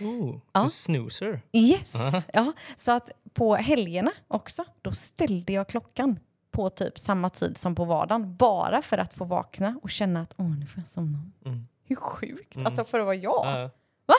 Oh, 0.00 0.36
Ja. 0.52 0.62
du 0.64 0.70
snoozer. 0.70 1.40
Yes! 1.52 1.94
Ja, 2.32 2.52
så 2.76 2.92
att 2.92 3.10
på 3.34 3.54
helgerna 3.54 4.12
också, 4.28 4.64
då 4.82 4.92
ställde 4.92 5.52
jag 5.52 5.68
klockan 5.68 6.18
på 6.50 6.70
typ 6.70 6.98
samma 6.98 7.30
tid 7.30 7.58
som 7.58 7.74
på 7.74 7.84
vardagen. 7.84 8.36
Bara 8.36 8.82
för 8.82 8.98
att 8.98 9.14
få 9.14 9.24
vakna 9.24 9.80
och 9.82 9.90
känna 9.90 10.20
att 10.20 10.34
åh, 10.36 10.58
nu 10.60 10.66
får 10.66 10.80
jag 10.80 10.86
somna. 10.88 11.18
Mm. 11.44 11.66
Hur 11.84 11.96
sjukt! 11.96 12.56
Alltså 12.64 12.84
för 12.84 13.00
att 13.00 13.04
vara 13.06 13.14
jag. 13.14 13.46
Ja. 13.46 13.70
Va? 14.06 14.14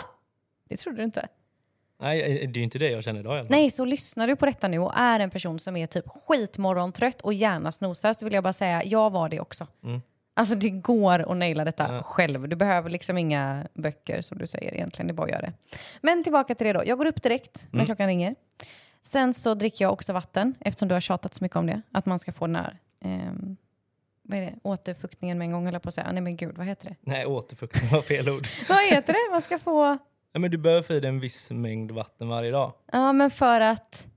Det 0.70 0.78
trodde 0.78 0.98
du 0.98 1.04
inte? 1.04 1.28
Nej, 2.00 2.48
det 2.48 2.60
är 2.60 2.64
inte 2.64 2.80
det 2.80 2.90
jag 2.90 3.04
känner 3.04 3.20
idag. 3.20 3.48
Nej, 3.50 3.72
så 3.72 3.86
lyssnar 3.86 4.28
du 4.28 4.36
på 4.36 4.46
detta 4.46 4.68
nu 4.68 4.80
och 4.80 4.94
är 4.96 5.20
en 5.20 5.30
person 5.30 5.60
som 5.60 5.78
är 5.78 5.88
typ 5.88 6.06
skitmorgontrött 6.08 7.22
och 7.22 7.34
gärna 7.34 7.72
snosar 7.72 8.14
så 8.14 8.26
vill 8.26 8.34
jag 8.34 8.44
bara 8.44 8.54
säga, 8.54 8.84
jag 8.84 9.10
var 9.10 9.30
det 9.30 9.40
också. 9.40 9.68
Mm. 9.84 10.02
Alltså 10.38 10.56
det 10.56 10.69
går 10.69 11.32
att 11.32 11.38
naila 11.38 11.65
detta 11.65 11.95
Ja. 11.95 12.04
själv. 12.04 12.47
Du 12.50 12.56
behöver 12.56 12.89
liksom 12.89 13.17
inga 13.17 13.67
böcker 13.73 14.21
som 14.21 14.38
du 14.38 14.47
säger 14.47 14.73
egentligen, 14.73 15.08
det 15.08 15.12
är 15.12 15.15
bara 15.15 15.23
att 15.26 15.32
göra 15.32 15.41
det. 15.41 15.54
Men 16.02 16.23
tillbaka 16.23 16.56
till 16.56 16.67
det 16.67 16.73
då. 16.73 16.82
Jag 16.86 16.97
går 16.97 17.06
upp 17.06 17.23
direkt 17.23 17.67
när 17.71 17.78
Mm. 17.80 17.86
klockan 17.86 18.08
ringer. 18.08 18.36
Sen 19.02 19.34
så 19.34 19.54
dricker 19.54 19.86
jag 19.86 19.93
också 19.93 20.13
vatten 20.13 20.56
eftersom 20.60 20.88
du 20.88 20.93
har 20.95 21.00
tjatat 21.02 21.34
så 21.34 21.43
mycket 21.43 21.56
om 21.56 21.65
det. 21.67 21.82
Att 21.91 22.06
man 22.06 22.19
ska 22.19 22.32
få 22.34 22.47
den 22.47 22.56
här, 22.56 22.78
ehm, 23.04 23.58
vad 24.23 24.39
är 24.39 24.41
det, 24.45 24.54
återfuktningen 24.63 25.38
med 25.38 25.45
en 25.45 25.52
gång 25.52 25.65
höll 25.65 25.73
jag 25.73 25.82
på 25.84 25.89
att 25.89 25.93
säga. 25.93 26.08
Ah, 26.10 26.12
nej 26.12 26.21
men 26.21 26.36
gud, 26.36 26.58
vad 26.58 26.67
heter 26.67 26.89
det? 26.89 26.95
Nej, 27.02 27.26
återfuktning 27.26 27.89
var 27.91 28.02
fel 28.02 28.30
ord. 28.30 28.47
vad 28.69 28.84
heter 28.86 29.13
det? 29.13 29.32
Man 29.32 29.41
ska 29.41 29.60
få, 29.60 29.86
Nej, 30.34 30.41
men 30.41 30.52
du 30.52 30.58
behöver 30.58 30.82
få 30.84 30.93
i 30.93 31.00
dig 31.00 31.10
en 31.10 31.19
viss 31.19 31.52
mängd 31.52 31.91
vatten 31.91 32.28
varje 32.28 32.52
dag. 32.52 32.73
ja 32.91 33.12
men 33.13 33.32
för 33.32 33.62
att, 33.62 34.08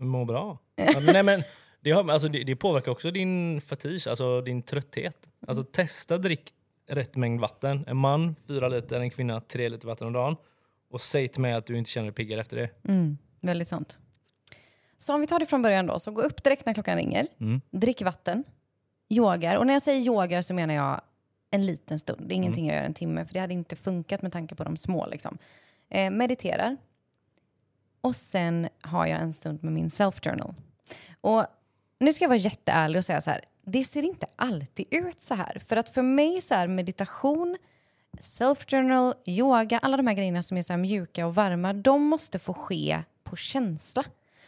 Må 0.00 0.24
bra. 0.24 0.58
Ja, 0.76 1.00
men 1.00 1.12
nej, 1.12 1.22
men 1.22 1.42
det, 1.86 1.92
har, 1.92 2.10
alltså, 2.10 2.28
det, 2.28 2.44
det 2.44 2.56
påverkar 2.56 2.92
också 2.92 3.10
din 3.10 3.60
fatige, 3.60 4.06
alltså 4.08 4.40
din 4.40 4.62
trötthet. 4.62 5.28
Alltså 5.46 5.64
testa 5.64 6.18
drick 6.18 6.52
rätt 6.88 7.16
mängd 7.16 7.40
vatten. 7.40 7.84
En 7.86 7.96
man 7.96 8.36
fyra 8.48 8.68
liter, 8.68 9.00
en 9.00 9.10
kvinna 9.10 9.40
tre 9.40 9.68
liter 9.68 9.86
vatten 9.88 10.06
om 10.06 10.12
dagen. 10.12 10.36
Och 10.90 11.00
säg 11.00 11.28
till 11.28 11.40
mig 11.40 11.52
att 11.52 11.66
du 11.66 11.78
inte 11.78 11.90
känner 11.90 12.06
dig 12.06 12.14
piggare 12.14 12.40
efter 12.40 12.56
det. 12.56 12.70
Mm, 12.88 13.18
väldigt 13.40 13.68
sant. 13.68 13.98
Så 14.98 15.14
om 15.14 15.20
vi 15.20 15.26
tar 15.26 15.38
det 15.38 15.46
från 15.46 15.62
början 15.62 15.86
då, 15.86 15.98
så 15.98 16.10
gå 16.10 16.22
upp 16.22 16.44
direkt 16.44 16.66
när 16.66 16.74
klockan 16.74 16.96
ringer, 16.96 17.26
Mm. 17.40 17.60
drick 17.70 18.02
vatten, 18.02 18.44
yogar. 19.08 19.56
Och 19.56 19.66
när 19.66 19.72
jag 19.72 19.82
säger 19.82 20.00
yogar 20.00 20.42
så 20.42 20.54
menar 20.54 20.74
jag 20.74 21.00
en 21.50 21.66
liten 21.66 21.98
stund. 21.98 22.28
Det 22.28 22.34
är 22.34 22.36
ingenting 22.36 22.66
jag 22.66 22.76
gör 22.76 22.82
en 22.84 22.94
timme, 22.94 23.26
för 23.26 23.34
det 23.34 23.40
hade 23.40 23.54
inte 23.54 23.76
funkat 23.76 24.22
med 24.22 24.32
tanke 24.32 24.54
på 24.54 24.64
de 24.64 24.76
små. 24.76 25.06
Liksom. 25.06 25.38
Eh, 25.88 26.10
mediterar. 26.10 26.76
Och 28.00 28.16
sen 28.16 28.68
har 28.80 29.06
jag 29.06 29.20
en 29.20 29.32
stund 29.32 29.64
med 29.64 29.72
min 29.72 29.88
self-journal. 29.88 30.54
Och 31.20 31.46
nu 31.98 32.12
ska 32.12 32.24
jag 32.24 32.28
vara 32.28 32.38
jätteärlig 32.38 32.98
och 32.98 33.04
säga 33.04 33.20
så 33.20 33.30
här, 33.30 33.40
det 33.64 33.84
ser 33.84 34.02
inte 34.02 34.26
alltid 34.36 34.86
ut 34.90 35.20
så 35.20 35.34
här. 35.34 35.62
För 35.66 35.76
att 35.76 35.88
för 35.88 36.02
mig 36.02 36.40
så 36.40 36.54
är 36.54 36.66
meditation, 36.66 37.56
self-journal, 38.20 39.14
yoga, 39.26 39.78
alla 39.78 39.96
de 39.96 40.06
här 40.06 40.14
grejerna 40.14 40.42
som 40.42 40.56
är 40.56 40.62
så 40.62 40.76
mjuka 40.76 41.26
och 41.26 41.34
varma, 41.34 41.72
de 41.72 42.02
måste 42.02 42.38
få 42.38 42.54
ske 42.54 43.02
på 43.24 43.36
känsla. 43.36 44.04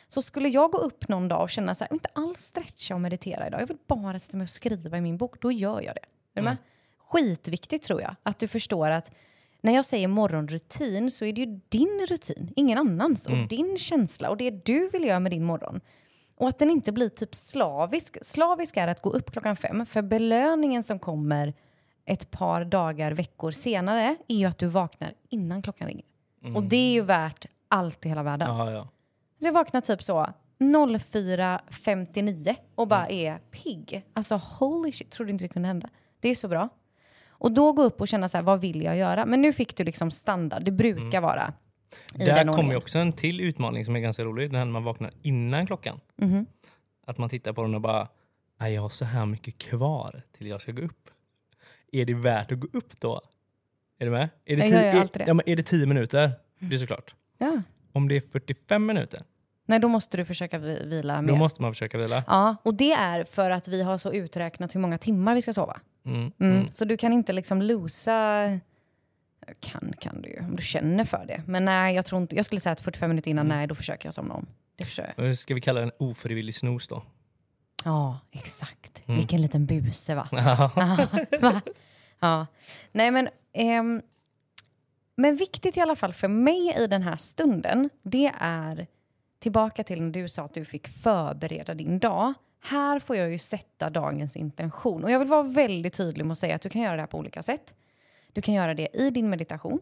Så 0.08 0.22
skulle 0.22 0.48
jag 0.48 0.72
gå 0.72 0.78
upp 0.78 1.08
någon 1.08 1.28
dag 1.28 1.42
och 1.42 1.50
känna 1.50 1.74
så 1.74 1.84
här, 1.84 1.92
inte 1.92 2.08
alls 2.12 2.40
stretcha 2.40 2.94
och 2.94 3.00
meditera 3.00 3.46
idag, 3.46 3.60
jag 3.60 3.66
vill 3.66 3.76
bara 3.86 4.18
sätta 4.18 4.36
mig 4.36 4.44
och 4.44 4.50
skriva 4.50 4.98
i 4.98 5.00
min 5.00 5.16
bok, 5.16 5.40
då 5.40 5.52
gör 5.52 5.80
jag 5.80 5.94
det. 5.94 6.40
Är 6.40 6.42
med? 6.42 6.56
Skitviktigt 6.98 7.84
tror 7.84 8.00
jag, 8.00 8.16
att 8.22 8.38
du 8.38 8.48
förstår 8.48 8.90
att 8.90 9.12
när 9.60 9.74
jag 9.74 9.84
säger 9.84 10.08
morgonrutin 10.08 11.10
så 11.10 11.24
är 11.24 11.32
det 11.32 11.40
ju 11.40 11.60
din 11.68 12.06
rutin, 12.08 12.52
ingen 12.56 12.78
annans, 12.78 13.26
och 13.26 13.48
din 13.48 13.78
känsla 13.78 14.30
och 14.30 14.36
det 14.36 14.50
du 14.50 14.88
vill 14.88 15.04
göra 15.04 15.20
med 15.20 15.32
din 15.32 15.44
morgon. 15.44 15.80
Och 16.38 16.48
att 16.48 16.58
den 16.58 16.70
inte 16.70 16.92
blir 16.92 17.08
typ 17.08 17.34
slavisk. 17.34 18.16
Slavisk 18.22 18.76
är 18.76 18.88
att 18.88 19.02
gå 19.02 19.10
upp 19.10 19.30
klockan 19.30 19.56
fem, 19.56 19.86
för 19.86 20.02
belöningen 20.02 20.82
som 20.82 20.98
kommer 20.98 21.54
ett 22.04 22.30
par 22.30 22.64
dagar, 22.64 23.12
veckor 23.12 23.50
senare 23.50 24.16
är 24.28 24.36
ju 24.36 24.44
att 24.44 24.58
du 24.58 24.66
vaknar 24.66 25.14
innan 25.28 25.62
klockan 25.62 25.88
ringer. 25.88 26.04
Och 26.56 26.62
det 26.62 26.76
är 26.76 26.92
ju 26.92 27.02
värt 27.02 27.46
allt 27.68 28.06
i 28.06 28.08
hela 28.08 28.22
världen. 28.22 28.56
Ja, 28.56 28.70
ja. 28.70 28.88
Så 29.40 29.46
jag 29.48 29.52
vaknar 29.52 29.80
typ 29.80 30.02
så 30.02 30.26
04.59 30.58 32.54
och 32.74 32.88
bara 32.88 33.08
är 33.08 33.38
pigg. 33.38 34.06
Alltså 34.14 34.36
holy 34.36 34.92
shit, 34.92 35.10
trodde 35.10 35.30
inte 35.30 35.44
det 35.44 35.48
kunde 35.48 35.68
hända. 35.68 35.88
Det 36.20 36.28
är 36.28 36.34
så 36.34 36.48
bra. 36.48 36.68
Och 37.28 37.52
då 37.52 37.72
gå 37.72 37.82
upp 37.82 38.00
och 38.00 38.08
känna 38.08 38.28
så 38.28 38.36
här, 38.36 38.44
vad 38.44 38.60
vill 38.60 38.82
jag 38.82 38.96
göra? 38.96 39.26
Men 39.26 39.42
nu 39.42 39.52
fick 39.52 39.76
du 39.76 39.84
liksom 39.84 40.10
standard, 40.10 40.62
det 40.62 40.70
brukar 40.70 41.20
vara 41.20 41.52
i 41.67 41.67
Där 42.14 42.52
kommer 42.52 42.70
ju 42.70 42.76
också 42.76 42.98
en 42.98 43.12
till 43.12 43.40
utmaning 43.40 43.84
som 43.84 43.96
är 43.96 44.00
ganska 44.00 44.24
rolig. 44.24 44.48
Den 44.50 44.58
här 44.58 44.64
när 44.64 44.72
man 44.72 44.84
vaknar 44.84 45.10
innan 45.22 45.66
klockan. 45.66 46.00
Mhm. 46.16 46.46
Att 47.06 47.18
man 47.18 47.28
tittar 47.28 47.52
på 47.52 47.62
den 47.62 47.74
och 47.74 47.80
bara, 47.80 48.08
"Nej, 48.60 48.74
jag 48.74 48.82
har 48.82 48.88
så 48.88 49.04
här 49.04 49.26
mycket 49.26 49.58
kvar 49.58 50.22
till 50.38 50.46
jag 50.46 50.60
ska 50.62 50.72
gå 50.72 50.82
upp. 50.82 51.10
Är 51.92 52.04
det 52.04 52.14
värt 52.14 52.52
att 52.52 52.58
gå 52.60 52.68
upp 52.72 53.00
då? 53.00 53.20
Är 53.98 54.04
du 54.04 54.10
med? 54.10 54.28
Är 54.44 54.56
det, 54.56 54.66
Jag 54.66 54.70
gör 54.84 54.94
är, 54.94 55.00
alltid 55.00 55.20
det. 55.20 55.24
Ja, 55.26 55.34
men 55.34 55.48
är 55.48 55.56
det 55.56 55.62
10 55.62 55.86
minuter? 55.86 56.32
Det 56.58 56.74
är 56.74 56.78
såklart. 56.78 57.14
Ja. 57.38 57.62
Om 57.92 58.08
det 58.08 58.16
är 58.16 58.20
45 58.20 58.86
minuter, 58.86 59.22
Nej, 59.66 59.78
då 59.78 59.88
måste 59.88 60.16
du 60.16 60.24
försöka 60.24 60.58
vi- 60.58 60.82
vila 60.86 61.22
mer. 61.22 61.28
då 61.28 61.36
måste 61.36 61.62
man 61.62 61.72
försöka 61.72 61.98
vila. 61.98 62.24
Ja, 62.26 62.56
och 62.62 62.74
det 62.74 62.92
är 62.92 63.24
för 63.24 63.50
att 63.50 63.68
vi 63.68 63.82
har 63.82 63.98
så 63.98 64.12
uträknat 64.12 64.74
hur 64.74 64.80
många 64.80 64.98
timmar 64.98 65.34
vi 65.34 65.42
ska 65.42 65.52
sova. 65.52 65.80
Mm. 66.04 66.32
Mm. 66.40 66.56
Mm. 66.56 66.72
Så 66.72 66.84
du 66.84 66.96
kan 66.96 67.12
inte 67.12 67.32
liksom 67.32 67.62
losa... 67.62 68.44
Kan, 69.60 69.92
kan 70.00 70.22
du 70.22 70.28
ju, 70.28 70.40
om 70.40 70.56
du 70.56 70.62
känner 70.62 71.04
för 71.04 71.24
det. 71.26 71.42
Men 71.46 71.64
nej, 71.64 71.94
jag 71.94 72.06
tror 72.06 72.20
inte... 72.22 72.36
Jag 72.36 72.44
skulle 72.44 72.60
säga 72.60 72.72
att 72.72 72.80
45 72.80 73.08
minuter 73.10 73.30
innan, 73.30 73.46
Mm. 73.46 73.58
nej, 73.58 73.66
då 73.66 73.74
försöker 73.74 74.06
jag 74.06 74.14
somna 74.14 74.34
om. 74.34 74.46
Det 74.76 74.84
försöker 74.84 75.22
jag. 75.24 75.38
Ska 75.38 75.54
vi 75.54 75.60
kalla 75.60 75.80
den 75.80 75.90
ofrivillig 75.98 76.54
snooze 76.54 76.86
då? 76.90 77.02
Ja, 77.84 78.18
exakt. 78.32 79.02
Mm. 79.06 79.18
Vilken 79.18 79.42
liten 79.42 79.66
buse, 79.66 80.14
va? 80.14 80.28
Va? 81.40 81.60
Ja. 82.20 82.46
Nej, 82.92 83.10
men... 83.10 83.28
ehm, 83.52 84.02
men 85.16 85.36
viktigt 85.36 85.76
i 85.76 85.80
alla 85.80 85.96
fall 85.96 86.12
för 86.12 86.28
mig 86.28 86.74
i 86.78 86.86
den 86.86 87.02
här 87.02 87.16
stunden, 87.16 87.90
det 88.02 88.32
är 88.40 88.86
tillbaka 89.38 89.84
till 89.84 90.02
när 90.02 90.10
du 90.10 90.28
sa 90.28 90.42
att 90.44 90.54
du 90.54 90.64
fick 90.64 90.88
förbereda 90.88 91.74
din 91.74 91.98
dag. 91.98 92.34
Här 92.62 93.00
får 93.00 93.16
jag 93.16 93.30
ju 93.32 93.38
sätta 93.38 93.90
dagens 93.90 94.36
intention. 94.36 95.04
Och 95.04 95.10
jag 95.10 95.18
vill 95.18 95.28
vara 95.28 95.42
väldigt 95.42 95.94
tydlig 95.94 96.24
med 96.24 96.32
att 96.32 96.38
säga 96.38 96.54
att 96.54 96.62
du 96.62 96.68
kan 96.68 96.82
göra 96.82 96.96
det 96.96 97.02
här 97.02 97.06
på 97.06 97.18
olika 97.18 97.42
sätt. 97.42 97.74
Du 98.38 98.42
kan 98.42 98.54
göra 98.54 98.74
det 98.74 98.88
i 98.92 99.10
din 99.10 99.30
meditation. 99.30 99.80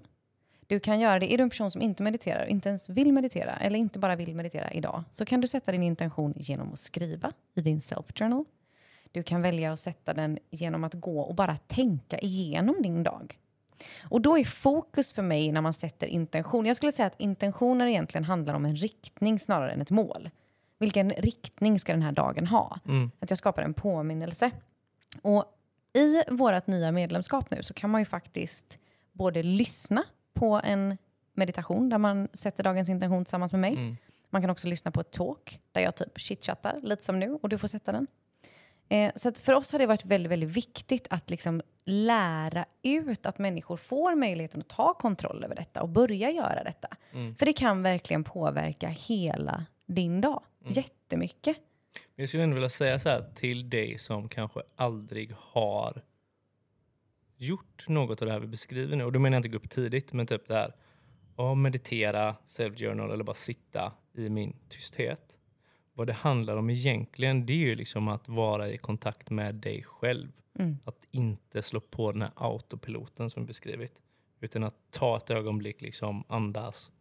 Du 0.66 0.81
kan 0.81 1.01
göra 1.01 1.19
det, 1.19 1.33
är 1.33 1.38
du 1.38 1.42
en 1.42 1.51
person 1.51 1.71
som 1.71 1.83
inte 1.83 2.03
mediterar, 2.03 2.47
inte 2.47 2.69
ens 2.69 2.88
vill 2.88 3.12
meditera 3.12 3.57
eller 3.57 3.79
inte 3.79 3.99
bara 3.99 4.16
vill 4.16 4.35
meditera 4.35 4.73
idag 4.73 5.05
så 5.11 5.25
kan 5.25 5.40
du 5.40 5.47
sätta 5.47 5.73
din 5.73 5.83
intention 5.83 6.35
genom 6.37 6.73
att 6.73 6.79
skriva 6.79 7.33
i 7.55 7.61
din 7.61 7.81
self-journal. 7.81 8.45
Du 9.12 9.23
kan 9.23 9.42
välja 9.42 9.73
att 9.73 9.81
sätta 9.81 10.14
den 10.14 10.38
genom 10.51 10.85
att 10.85 10.95
gå 10.95 11.21
och 11.21 11.35
bara 11.35 11.57
tänka 11.57 12.19
igenom 12.19 12.83
din 12.83 13.03
dag. 13.03 13.38
Och 14.03 14.21
då 14.21 14.38
är 14.38 14.45
fokus 14.45 15.12
för 15.12 15.23
mig 15.23 15.53
när 15.53 15.61
man 15.61 15.73
sätter 15.73 16.07
intention, 16.07 16.66
jag 16.66 16.77
skulle 16.77 16.92
säga 16.92 17.07
att 17.07 17.21
intentioner 17.21 17.87
egentligen 17.87 18.25
handlar 18.25 18.55
om 18.55 18.64
en 18.64 18.77
riktning 18.77 19.38
snarare 19.38 19.71
än 19.73 19.83
ett 19.83 19.90
mål. 19.90 20.31
Vilken 20.79 21.11
riktning 21.11 21.79
ska 21.79 21.92
den 21.92 22.03
här 22.03 22.12
dagen 22.12 22.47
ha? 22.47 22.79
Att 23.21 23.31
jag 23.31 23.38
skapar 23.38 23.62
en 23.62 23.75
påminnelse. 23.75 24.51
Och 25.23 25.45
i 25.96 26.22
vårt 26.28 26.66
nya 26.66 26.92
medlemskap 26.92 27.50
nu 27.50 27.62
så 27.62 27.74
kan 27.74 27.90
man 27.90 28.00
ju 28.00 28.04
faktiskt 28.04 28.78
både 29.12 29.42
lyssna 29.42 30.04
på 30.35 30.61
en 30.64 30.98
meditation 31.35 31.88
där 31.88 31.98
man 31.98 32.28
sätter 32.32 32.62
dagens 32.62 32.88
intention 32.88 33.24
tillsammans 33.24 33.52
med 33.52 33.61
mig. 33.61 33.96
Man 34.30 34.42
kan 34.42 34.50
också 34.50 34.68
lyssna 34.68 34.90
på 34.90 35.00
ett 35.00 35.11
talk 35.11 35.61
där 35.72 35.80
jag 35.80 35.94
typ 35.96 36.18
chitchattar 36.20 36.80
lite 36.82 37.04
som 37.04 37.18
nu 37.18 37.38
och 37.42 37.48
du 37.48 37.59
får 37.59 37.68
sätta 37.68 37.92
den. 37.92 38.06
Eh, 38.88 39.12
så 39.14 39.32
för 39.32 39.52
oss 39.52 39.72
har 39.72 39.78
det 39.78 39.87
varit 39.87 40.04
väldigt, 40.04 40.32
väldigt 40.32 40.50
viktigt 40.50 41.06
att 41.11 41.30
liksom 41.30 41.62
lära 41.85 42.64
ut 42.82 43.26
att 43.26 43.38
människor 43.38 43.76
får 43.76 44.14
möjligheten 44.14 44.61
att 44.61 44.68
ta 44.68 44.94
kontroll 44.94 45.44
över 45.44 45.54
detta 45.54 45.82
och 45.82 45.88
börja 45.88 46.30
göra 46.30 46.64
detta. 46.64 46.88
För 47.38 47.46
det 47.46 47.52
kan 47.52 47.82
verkligen 47.82 48.24
påverka 48.24 48.88
hela 48.88 49.66
din 49.87 50.20
dag 50.20 50.42
jättemycket. 50.68 51.56
Jag 52.14 52.28
skulle 52.28 52.42
ändå 52.42 52.54
vilja 52.54 52.68
säga 52.68 52.98
så 52.98 53.09
här 53.09 53.32
till 53.35 53.70
dig 53.70 53.98
som 53.98 54.28
kanske 54.28 54.62
aldrig 54.76 55.32
har 55.38 56.02
gjort 57.37 57.88
något 57.88 58.22
av 58.22 58.26
det 58.26 58.32
här 58.32 58.40
vi 58.40 58.46
beskriver 58.46 58.96
nu. 58.96 59.04
Och 59.04 59.12
då 59.12 59.18
menar 59.18 59.37
jag 59.37 59.38
inte 59.38 59.48
gå 59.48 59.56
upp 59.56 59.70
tidigt, 59.70 60.12
men 60.12 60.26
typ 60.26 60.48
det 60.48 60.54
här. 60.54 60.74
att 61.37 61.59
meditera, 61.59 62.37
self-journal 62.46 63.11
eller 63.12 63.24
bara 63.24 63.35
sitta 63.35 63.92
i 64.14 64.28
min 64.28 64.56
tysthet. 64.68 65.38
Vad 65.94 66.06
det 66.06 66.12
handlar 66.12 66.56
om 66.56 66.70
egentligen, 66.70 67.46
det 67.46 67.52
är 67.52 67.56
ju 67.56 67.74
liksom 67.74 68.09
att 68.09 68.28
vara 68.28 68.68
i 68.70 68.78
kontakt 68.78 69.30
med 69.30 69.54
dig 69.54 69.82
själv. 69.82 70.32
Att 70.85 71.06
inte 71.11 71.62
slå 71.62 71.80
på 71.80 72.12
den 72.12 72.22
här 72.22 72.30
autopiloten 72.35 73.30
som 73.30 73.46
beskrivit. 73.46 74.00
Utan 74.40 74.64
att 74.64 74.74
ta 74.90 75.16
ett 75.16 75.30
ögonblick, 75.30 75.82
liksom 75.82 76.24
andas 76.28 76.92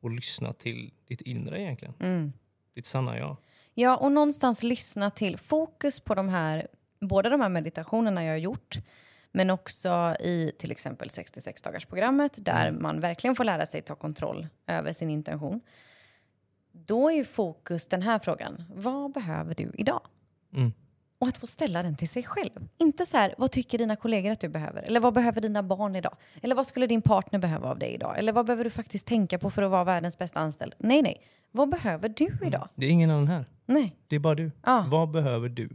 och 0.00 0.10
lyssna 0.10 0.52
till 0.52 0.92
ditt 1.06 1.20
inre 1.20 1.60
egentligen. 1.60 2.32
Ditt 2.74 2.86
sanna 2.86 3.18
jag. 3.18 3.36
Ja, 3.80 3.96
och 3.96 4.12
någonstans 4.12 4.62
lyssna 4.62 5.10
till 5.10 5.38
fokus 5.38 6.00
på 6.00 6.14
de 6.14 6.28
här, 6.28 6.66
både 7.00 7.28
de 7.28 7.40
här 7.40 7.48
meditationerna 7.48 8.24
jag 8.24 8.32
har 8.32 8.38
gjort, 8.38 8.78
men 9.32 9.50
också 9.50 10.16
i 10.20 10.52
till 10.58 10.70
exempel 10.70 11.08
66-dagarsprogrammet 11.08 12.30
där 12.36 12.70
man 12.70 13.00
verkligen 13.00 13.36
får 13.36 13.44
lära 13.44 13.66
sig 13.66 13.82
ta 13.82 13.94
kontroll 13.94 14.46
över 14.66 14.92
sin 14.92 15.10
intention. 15.10 15.60
Då 16.72 17.10
är 17.10 17.24
fokus 17.24 17.86
den 17.86 18.02
här 18.02 18.18
frågan, 18.18 18.64
vad 18.74 19.12
behöver 19.12 19.54
du 19.54 19.72
idag? 19.74 20.00
Mm. 20.54 20.72
Och 21.18 21.28
att 21.28 21.38
få 21.38 21.46
ställa 21.46 21.82
den 21.82 21.96
till 21.96 22.08
sig 22.08 22.22
själv. 22.22 22.68
Inte 22.78 23.06
så 23.06 23.16
här, 23.16 23.34
vad 23.38 23.50
tycker 23.50 23.78
dina 23.78 23.96
kollegor 23.96 24.30
att 24.30 24.40
du 24.40 24.48
behöver? 24.48 24.82
Eller 24.82 25.00
vad 25.00 25.14
behöver 25.14 25.40
dina 25.40 25.62
barn 25.62 25.96
idag? 25.96 26.16
Eller 26.42 26.54
vad 26.54 26.66
skulle 26.66 26.86
din 26.86 27.02
partner 27.02 27.38
behöva 27.38 27.70
av 27.70 27.78
dig 27.78 27.94
idag? 27.94 28.18
Eller 28.18 28.32
vad 28.32 28.46
behöver 28.46 28.64
du 28.64 28.70
faktiskt 28.70 29.06
tänka 29.06 29.38
på 29.38 29.50
för 29.50 29.62
att 29.62 29.70
vara 29.70 29.84
världens 29.84 30.18
bästa 30.18 30.40
anställd? 30.40 30.74
Nej, 30.78 31.02
nej. 31.02 31.22
Vad 31.50 31.68
behöver 31.68 32.08
du 32.08 32.38
idag? 32.46 32.68
Det 32.74 32.86
är 32.86 32.90
ingen 32.90 33.10
annan 33.10 33.28
här. 33.28 33.46
Nej. 33.68 33.96
Det 34.06 34.16
är 34.16 34.20
bara 34.20 34.34
du. 34.34 34.50
Ja. 34.64 34.84
Vad 34.88 35.10
behöver 35.10 35.48
du? 35.48 35.70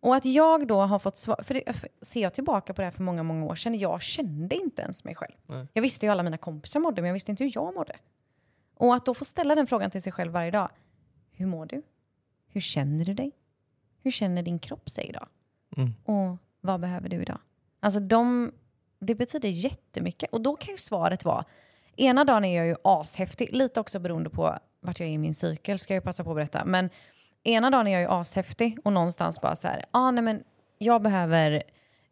Och 0.00 0.16
att 0.16 0.24
jag 0.24 0.66
då 0.66 0.80
har 0.80 0.98
fått 0.98 1.16
svar, 1.16 1.42
för, 1.42 1.54
det, 1.54 1.72
för 1.72 1.88
ser 2.02 2.22
jag 2.22 2.34
tillbaka 2.34 2.74
på 2.74 2.80
det 2.80 2.86
här 2.86 2.92
för 2.92 3.02
många, 3.02 3.22
många 3.22 3.46
år 3.46 3.54
sedan, 3.54 3.78
jag 3.78 4.02
kände 4.02 4.56
inte 4.56 4.82
ens 4.82 5.04
mig 5.04 5.14
själv. 5.14 5.32
Nej. 5.46 5.66
Jag 5.72 5.82
visste 5.82 6.06
hur 6.06 6.10
alla 6.12 6.22
mina 6.22 6.38
kompisar 6.38 6.80
mådde, 6.80 7.02
men 7.02 7.08
jag 7.08 7.14
visste 7.14 7.30
inte 7.30 7.44
hur 7.44 7.50
jag 7.54 7.74
mådde. 7.74 7.96
Och 8.74 8.94
att 8.94 9.06
då 9.06 9.14
få 9.14 9.24
ställa 9.24 9.54
den 9.54 9.66
frågan 9.66 9.90
till 9.90 10.02
sig 10.02 10.12
själv 10.12 10.32
varje 10.32 10.50
dag. 10.50 10.68
Hur 11.30 11.46
mår 11.46 11.66
du? 11.66 11.82
Hur 12.48 12.60
känner 12.60 13.04
du 13.04 13.14
dig? 13.14 13.32
Hur 14.02 14.10
känner 14.10 14.42
din 14.42 14.58
kropp 14.58 14.90
sig 14.90 15.06
idag? 15.06 15.28
Mm. 15.76 15.92
Och 16.04 16.38
vad 16.60 16.80
behöver 16.80 17.08
du 17.08 17.22
idag? 17.22 17.38
Alltså 17.80 18.00
de, 18.00 18.52
det 18.98 19.14
betyder 19.14 19.48
jättemycket. 19.48 20.30
Och 20.32 20.40
då 20.40 20.56
kan 20.56 20.74
ju 20.74 20.78
svaret 20.78 21.24
vara, 21.24 21.44
ena 21.96 22.24
dagen 22.24 22.44
är 22.44 22.56
jag 22.56 22.66
ju 22.66 22.76
ashäftig, 22.84 23.56
lite 23.56 23.80
också 23.80 23.98
beroende 23.98 24.30
på 24.30 24.58
vart 24.82 25.00
jag 25.00 25.08
är 25.08 25.12
i 25.12 25.18
min 25.18 25.34
cykel, 25.34 25.78
ska 25.78 25.94
jag 25.94 26.04
passa 26.04 26.24
på 26.24 26.30
att 26.30 26.36
berätta. 26.36 26.64
Men 26.64 26.90
ena 27.44 27.70
dagen 27.70 27.86
är 27.86 27.92
jag 27.92 28.00
ju 28.00 28.08
ashäftig 28.10 28.78
och 28.84 28.92
någonstans 28.92 29.40
bara 29.40 29.56
så 29.56 29.68
här, 29.68 29.84
ah, 29.90 30.10
nej 30.10 30.24
men 30.24 30.44
jag 30.78 31.02
behöver 31.02 31.62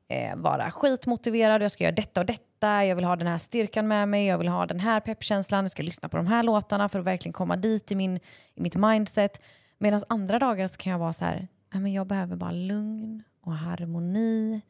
eh, 0.08 0.36
vara 0.36 0.70
skitmotiverad, 0.70 1.62
jag 1.62 1.72
ska 1.72 1.84
göra 1.84 1.94
detta 1.94 2.20
och 2.20 2.26
detta, 2.26 2.84
jag 2.84 2.96
vill 2.96 3.04
ha 3.04 3.16
den 3.16 3.26
här 3.26 3.38
styrkan 3.38 3.88
med 3.88 4.08
mig, 4.08 4.26
jag 4.26 4.38
vill 4.38 4.48
ha 4.48 4.66
den 4.66 4.80
här 4.80 5.00
peppkänslan, 5.00 5.64
jag 5.64 5.70
ska 5.70 5.82
lyssna 5.82 6.08
på 6.08 6.16
de 6.16 6.26
här 6.26 6.42
låtarna 6.42 6.88
för 6.88 6.98
att 6.98 7.04
verkligen 7.04 7.32
komma 7.32 7.56
dit 7.56 7.92
i, 7.92 7.94
min, 7.94 8.16
i 8.54 8.60
mitt 8.60 8.76
mindset. 8.76 9.40
Medan 9.78 10.02
andra 10.08 10.38
dagar 10.38 10.66
så 10.66 10.76
kan 10.76 10.92
jag 10.92 10.98
vara 10.98 11.12
så 11.12 11.24
här, 11.24 11.48
"Nej, 11.72 11.82
men 11.82 11.92
jag 11.92 12.06
behöver 12.06 12.36
bara 12.36 12.52
lugn 12.52 13.22
och 13.42 13.52
harmoni. 13.52 14.60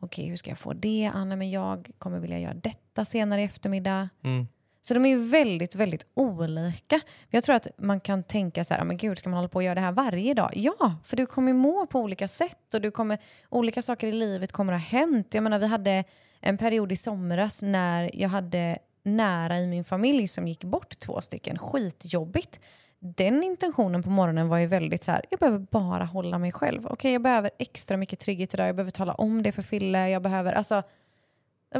Okej, 0.00 0.26
hur 0.28 0.36
ska 0.36 0.50
jag 0.50 0.58
få 0.58 0.72
det? 0.72 1.10
Ah, 1.14 1.24
nej, 1.24 1.36
men 1.36 1.50
jag 1.50 1.90
kommer 1.98 2.18
vilja 2.18 2.38
göra 2.38 2.54
detta 2.54 3.04
senare 3.04 3.40
i 3.40 3.44
eftermiddag. 3.44 4.08
Mm. 4.22 4.46
Så 4.86 4.94
de 4.94 5.04
är 5.04 5.08
ju 5.08 5.18
väldigt, 5.18 5.74
väldigt 5.74 6.06
olika. 6.14 7.00
Jag 7.30 7.44
tror 7.44 7.56
att 7.56 7.68
man 7.78 8.00
kan 8.00 8.22
tänka 8.22 8.64
så 8.64 8.74
här, 8.74 8.80
ah, 8.80 8.84
men 8.84 8.96
gud, 8.96 9.18
ska 9.18 9.28
man 9.28 9.36
hålla 9.36 9.48
på 9.48 9.56
och 9.56 9.62
göra 9.62 9.74
det 9.74 9.80
här 9.80 9.92
varje 9.92 10.34
dag? 10.34 10.50
Ja, 10.54 10.94
för 11.04 11.16
du 11.16 11.26
kommer 11.26 11.52
må 11.52 11.86
på 11.86 12.00
olika 12.00 12.28
sätt 12.28 12.74
och 12.74 12.80
du 12.80 12.90
kommer, 12.90 13.18
olika 13.48 13.82
saker 13.82 14.06
i 14.06 14.12
livet 14.12 14.52
kommer 14.52 14.72
att 14.72 14.80
ha 14.80 14.98
hänt. 14.98 15.34
Jag 15.34 15.42
menar, 15.42 15.58
vi 15.58 15.66
hade 15.66 16.04
en 16.40 16.58
period 16.58 16.92
i 16.92 16.96
somras 16.96 17.62
när 17.62 18.10
jag 18.14 18.28
hade 18.28 18.78
nära 19.02 19.60
i 19.60 19.66
min 19.66 19.84
familj 19.84 20.28
som 20.28 20.48
gick 20.48 20.64
bort 20.64 20.98
två 20.98 21.20
stycken. 21.20 21.58
Skitjobbigt. 21.58 22.60
Den 22.98 23.42
intentionen 23.42 24.02
på 24.02 24.10
morgonen 24.10 24.48
var 24.48 24.58
ju 24.58 24.66
väldigt 24.66 25.02
så 25.02 25.10
här, 25.10 25.24
jag 25.30 25.40
behöver 25.40 25.58
bara 25.58 26.04
hålla 26.04 26.38
mig 26.38 26.52
själv. 26.52 26.86
Okej, 26.86 27.12
jag 27.12 27.22
behöver 27.22 27.50
extra 27.58 27.96
mycket 27.96 28.18
trygghet 28.18 28.54
idag, 28.54 28.68
jag 28.68 28.76
behöver 28.76 28.90
tala 28.90 29.14
om 29.14 29.42
det 29.42 29.52
för 29.52 29.62
Fille, 29.62 30.10
jag 30.10 30.22
behöver, 30.22 30.52
alltså 30.52 30.82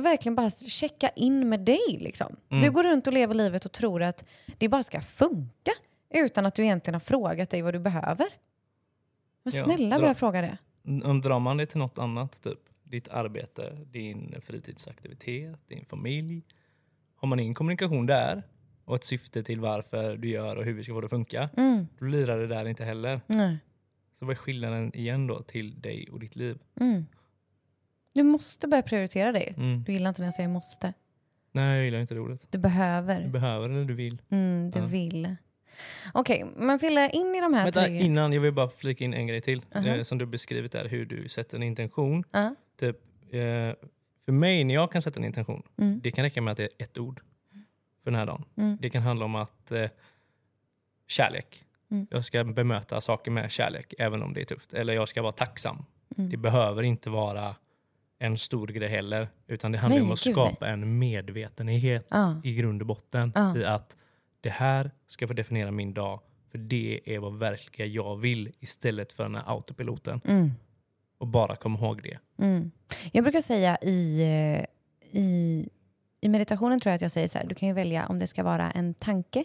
verkligen 0.03 0.35
bara 0.35 0.51
checka 0.51 1.09
in 1.09 1.49
med 1.49 1.61
dig. 1.61 1.99
Liksom. 2.01 2.37
Du 2.49 2.71
går 2.71 2.85
runt 2.85 3.07
och 3.07 3.13
lever 3.13 3.35
livet 3.35 3.65
och 3.65 3.73
tror 3.73 4.03
att 4.03 4.25
det 4.59 4.69
bara 4.69 4.83
ska 4.83 5.01
funka 5.01 5.73
utan 6.11 6.47
att 6.47 6.55
du 6.55 6.63
egentligen 6.65 6.95
har 6.95 7.01
frågat 7.01 7.51
dig 7.51 7.63
vad 7.63 7.75
du 7.75 7.79
behöver. 7.79 8.27
Men 9.43 9.53
Ja, 9.57 9.65
snälla 9.65 9.97
dra- 9.97 10.01
börja 10.01 10.15
fråga 10.15 10.41
det. 10.43 10.59
Drar 11.23 11.39
man 11.39 11.57
det 11.57 11.67
till 11.67 11.79
något 11.79 11.99
annat, 11.99 12.43
typ 12.43 12.59
ditt 12.83 13.09
arbete, 13.09 13.79
din 13.93 14.35
fritidsaktivitet, 14.43 15.59
din 15.69 15.85
familj. 15.85 16.43
Har 17.17 17.29
man 17.29 17.41
ingen 17.41 17.55
kommunikation 17.55 18.07
där 18.07 18.43
och 18.85 18.95
ett 18.95 19.05
syfte 19.05 19.43
till 19.43 19.61
varför 19.61 20.17
du 20.17 20.29
gör 20.29 20.57
och 20.57 20.65
hur 20.65 20.73
vi 20.73 20.83
ska 20.83 20.93
få 20.93 21.01
det 21.01 21.05
att 21.05 21.11
funka, 21.11 21.49
Mm. 21.57 21.87
då 21.99 22.05
lirar 22.07 22.39
det 22.39 22.47
där 22.47 22.65
inte 22.69 22.85
heller. 22.85 23.21
Nej. 23.27 23.59
Så 24.19 24.25
vad 24.27 24.33
är 24.33 24.37
skillnaden 24.39 24.95
igen 24.97 25.27
då 25.27 25.43
till 25.43 25.81
dig 25.81 26.09
och 26.13 26.21
ditt 26.21 26.37
liv? 26.37 26.59
Mm. 26.81 27.07
Du 28.15 28.23
måste 28.23 28.69
börja 28.69 28.83
prioritera 28.83 29.33
dig. 29.33 29.55
Mm. 29.57 29.85
Du 29.85 29.93
gillar 29.93 30.09
inte 30.09 30.21
när 30.23 30.27
jag 30.27 30.35
säger 30.35 30.49
måste. 30.49 30.93
Nej, 31.53 31.77
jag 31.77 31.85
gillar 31.85 31.99
inte 32.01 32.15
det 32.15 32.21
ordet. 32.21 32.41
Du 32.43 32.47
Du 32.51 32.59
behöver. 32.59 33.29
behöver 33.29 33.69
eller 33.69 33.85
du 33.85 33.95
vill. 33.95 34.23
Mm, 34.31 34.71
du 34.71 34.79
Ja. 34.79 34.87
vill. 34.87 35.37
Okej, 36.13 36.45
men 36.57 36.79
Fille, 36.79 37.11
in 37.11 37.35
i 37.35 37.41
de 37.41 37.55
här 37.55 37.65
Vänta, 37.65 37.85
tre... 37.85 38.01
innan, 38.01 38.33
jag 38.33 38.41
vill 38.41 38.53
bara 38.53 38.69
flika 38.69 39.05
in 39.05 39.15
en 39.15 39.27
grej 39.27 39.41
till. 39.41 39.63
Aha. 39.75 39.87
eh, 39.87 40.03
som 40.03 40.19
du 40.19 40.27
beskrivit 40.27 40.73
där, 40.73 40.89
hur 40.89 41.07
du 41.07 41.29
sätter 41.29 41.57
en 41.57 41.63
intention. 41.63 42.25
Ja. 42.31 42.55
Typ, 42.81 42.97
eh, 43.31 43.41
för 44.25 44.33
mig, 44.33 44.65
när 44.65 44.75
jag 44.75 44.93
kan 44.93 45.03
sätta 45.03 45.19
en 45.21 45.25
intention, 45.25 45.63
Mm. 45.79 46.01
det 46.03 46.11
kan 46.11 46.25
räcka 46.25 46.43
med 46.43 46.53
att 46.53 46.57
det 46.57 46.63
är 46.65 46.85
ett 46.85 46.99
ord 46.99 47.21
för 48.05 48.11
den 48.11 48.15
här 48.19 48.27
dagen. 48.27 48.45
Mm. 48.57 48.79
Det 48.81 48.91
kan 48.91 49.03
handla 49.03 49.25
om 49.25 49.35
att 49.35 49.73
eh, 49.73 49.91
kärlek. 51.07 51.65
Mm. 51.91 52.07
Jag 52.11 52.25
ska 52.25 52.45
bemöta 52.45 53.01
saker 53.01 53.31
med 53.31 53.51
kärlek, 53.51 53.95
även 53.99 54.23
om 54.23 54.35
det 54.35 54.41
är 54.41 54.45
tufft. 54.45 54.73
Eller 54.75 54.95
jag 54.95 55.09
ska 55.09 55.23
vara 55.23 55.33
tacksam. 55.33 55.85
Mm. 56.17 56.31
Det 56.31 56.37
behöver 56.37 56.83
inte 56.83 57.11
vara 57.11 57.57
en 58.19 58.37
stor 58.39 58.67
grej 58.69 58.89
heller. 58.89 59.29
Utan 59.47 59.73
det 59.73 59.79
handlar 59.79 59.99
Nej, 60.01 60.07
om 60.07 60.13
att 60.13 60.25
gud, 60.25 60.37
nej. 60.37 60.47
skapa 60.47 60.69
en 60.69 60.99
medvetenhet 60.99 62.07
Ja. 62.11 62.41
i 62.45 62.55
grund 62.55 62.81
och 62.83 62.87
botten. 62.87 63.33
Ja. 63.35 63.57
I 63.59 63.65
att 63.65 63.97
det 64.41 64.51
här 64.51 64.91
ska 65.07 65.27
få 65.27 65.33
definiera 65.33 65.71
min 65.71 65.95
dag. 65.95 66.21
För 66.51 66.59
det 66.59 67.01
är 67.05 67.19
vad 67.19 67.39
verkligen 67.39 67.93
jag 67.93 68.17
vill 68.17 68.53
istället 68.61 69.13
för 69.13 69.23
den 69.23 69.35
här 69.35 69.43
autopiloten. 69.47 70.21
Mm. 70.25 70.51
Och 71.19 71.27
bara 71.27 71.57
kom 71.57 71.75
ihåg 71.75 72.03
det. 72.03 72.19
Mm. 72.45 72.71
Jag 73.13 73.25
brukar 73.25 73.41
säga 73.41 73.79
i, 73.83 74.21
eh, 74.23 74.65
i, 75.21 75.69
i 76.21 76.29
meditationen 76.29 76.81
tror 76.81 76.91
jag 76.91 76.95
att 76.97 77.03
jag 77.03 77.11
säger 77.11 77.29
så 77.29 77.39
här, 77.39 77.47
du 77.47 77.55
kan 77.55 77.69
ju 77.69 77.75
välja 77.75 78.07
om 78.07 78.19
det 78.19 78.27
ska 78.27 78.43
vara 78.43 78.71
en 78.71 78.95
tanke, 78.95 79.45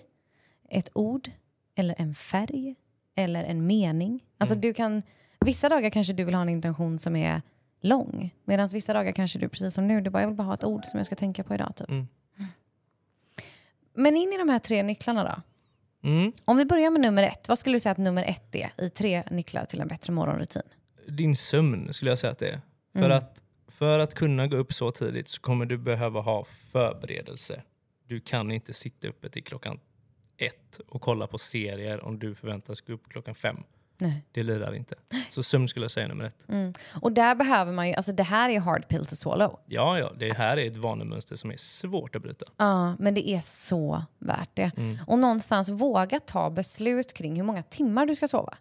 ett 0.69 0.89
ord 0.93 1.29
eller 1.75 1.95
en 1.97 2.15
färg 2.15 2.75
eller 3.15 3.43
en 3.43 3.67
mening. 3.67 4.23
Alltså 4.37 4.53
Mm. 4.53 4.61
du 4.61 4.73
kan, 4.73 5.01
vissa 5.45 5.69
dagar 5.69 5.89
kanske 5.89 6.13
du 6.13 6.23
vill 6.23 6.35
ha 6.35 6.41
en 6.41 6.49
intention 6.49 6.99
som 6.99 7.15
är 7.15 7.41
lång, 7.81 8.35
medan 8.45 8.67
vissa 8.69 8.93
dagar 8.93 9.11
kanske 9.11 9.39
du, 9.39 9.49
precis 9.49 9.73
som 9.73 9.87
nu, 9.87 10.01
du 10.01 10.09
bara, 10.09 10.21
jag 10.21 10.27
vill 10.27 10.37
bara 10.37 10.43
ha 10.43 10.53
ett 10.53 10.63
ord 10.63 10.85
som 10.85 10.97
jag 10.97 11.05
ska 11.05 11.15
tänka 11.15 11.43
på 11.43 11.53
idag. 11.53 11.75
Typ. 11.75 11.89
Mm. 11.89 12.07
Men 13.93 14.15
in 14.17 14.33
i 14.33 14.37
de 14.37 14.49
här 14.49 14.59
tre 14.59 14.83
nycklarna 14.83 15.23
då. 15.23 15.41
Mm. 16.09 16.31
Om 16.45 16.57
vi 16.57 16.65
börjar 16.65 16.89
med 16.89 17.01
nummer 17.01 17.23
ett, 17.23 17.47
vad 17.47 17.59
skulle 17.59 17.75
du 17.75 17.79
säga 17.79 17.91
att 17.91 17.97
nummer 17.97 18.23
ett 18.23 18.55
är 18.55 18.71
i 18.77 18.89
tre 18.89 19.23
nycklar 19.31 19.65
till 19.65 19.81
en 19.81 19.87
bättre 19.87 20.13
morgonrutin? 20.13 20.61
Din 21.07 21.35
sömn 21.35 21.93
skulle 21.93 22.11
jag 22.11 22.19
säga 22.19 22.31
att 22.31 22.39
det 22.39 22.49
är. 22.49 22.61
För 22.93 23.05
Mm. 23.05 23.17
att 23.17 23.43
För 23.67 23.99
att 23.99 24.13
kunna 24.13 24.47
gå 24.47 24.57
upp 24.57 24.73
så 24.73 24.91
tidigt 24.91 25.29
så 25.29 25.41
kommer 25.41 25.65
du 25.65 25.77
behöva 25.77 26.21
ha 26.21 26.43
förberedelse. 26.45 27.63
Du 28.07 28.19
kan 28.19 28.51
inte 28.51 28.73
sitta 28.73 29.07
uppe 29.07 29.29
till 29.29 29.43
klockan 29.43 29.79
ett 30.37 30.79
och 30.87 31.01
kolla 31.01 31.27
på 31.27 31.37
serier 31.37 32.03
om 32.05 32.19
du 32.19 32.35
förväntas 32.35 32.81
gå 32.81 32.93
upp 32.93 33.09
klockan 33.09 33.35
fem. 33.35 33.63
Nej. 34.01 34.23
Det 34.31 34.43
lirar 34.43 34.75
inte. 34.75 34.95
Så 35.29 35.43
sömn 35.43 35.67
skulle 35.67 35.83
jag 35.83 35.91
säga 35.91 36.07
nummer 36.07 36.23
ett. 36.23 36.49
Mm. 36.49 36.73
Och 37.01 37.11
där 37.11 37.35
behöver 37.35 37.71
man 37.71 37.87
ju, 37.87 37.93
alltså 37.93 38.11
det 38.11 38.23
här 38.23 38.49
är 38.49 38.59
hard 38.59 38.87
pill 38.87 39.05
to 39.05 39.15
swallow. 39.15 39.59
Ja, 39.65 39.99
ja, 39.99 40.11
det 40.17 40.33
här 40.33 40.57
är 40.57 40.67
ett 40.67 40.77
vanemönster 40.77 41.35
som 41.35 41.51
är 41.51 41.57
svårt 41.57 42.15
att 42.15 42.21
bryta. 42.21 42.45
Ja, 42.57 42.95
men 42.99 43.13
det 43.13 43.29
är 43.29 43.39
så 43.41 44.03
värt 44.19 44.49
det. 44.53 44.71
Mm. 44.77 44.97
Och 45.07 45.19
någonstans 45.19 45.69
våga 45.69 46.19
ta 46.19 46.49
beslut 46.49 47.13
kring 47.13 47.35
hur 47.35 47.43
många 47.43 47.63
timmar 47.63 48.05
du 48.05 48.15
ska 48.15 48.27
sova. 48.27 48.57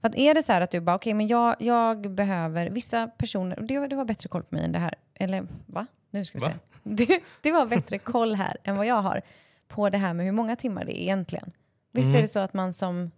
För 0.00 0.08
att 0.08 0.16
är 0.16 0.34
det 0.34 0.42
så 0.42 0.52
här 0.52 0.60
att 0.60 0.70
du 0.70 0.80
bara, 0.80 0.96
okej, 0.96 1.14
men 1.14 1.26
jag, 1.28 1.56
jag 1.58 2.10
behöver, 2.10 2.70
vissa 2.70 3.06
personer, 3.06 3.60
du, 3.60 3.88
du 3.88 3.96
har 3.96 4.04
bättre 4.04 4.28
koll 4.28 4.42
på 4.42 4.54
mig 4.54 4.64
än 4.64 4.72
det 4.72 4.78
här, 4.78 4.94
eller 5.14 5.46
va? 5.66 5.86
Nu 6.10 6.24
ska 6.24 6.38
vi 6.38 6.44
Va? 6.44 6.50
se. 6.50 6.56
Du, 6.82 7.20
du 7.42 7.52
har 7.52 7.66
bättre 7.66 7.98
koll 7.98 8.34
här 8.34 8.56
än 8.64 8.76
vad 8.76 8.86
jag 8.86 9.02
har 9.02 9.22
på 9.68 9.90
det 9.90 9.98
här 9.98 10.14
med 10.14 10.26
hur 10.26 10.32
många 10.32 10.56
timmar 10.56 10.84
det 10.84 10.98
är 10.98 11.02
egentligen. 11.02 11.52
Visst 11.92 12.06
Mm. 12.06 12.18
är 12.18 12.22
det 12.22 12.28
så 12.28 12.38
att 12.38 12.54
man 12.54 12.72
som, 12.72 13.10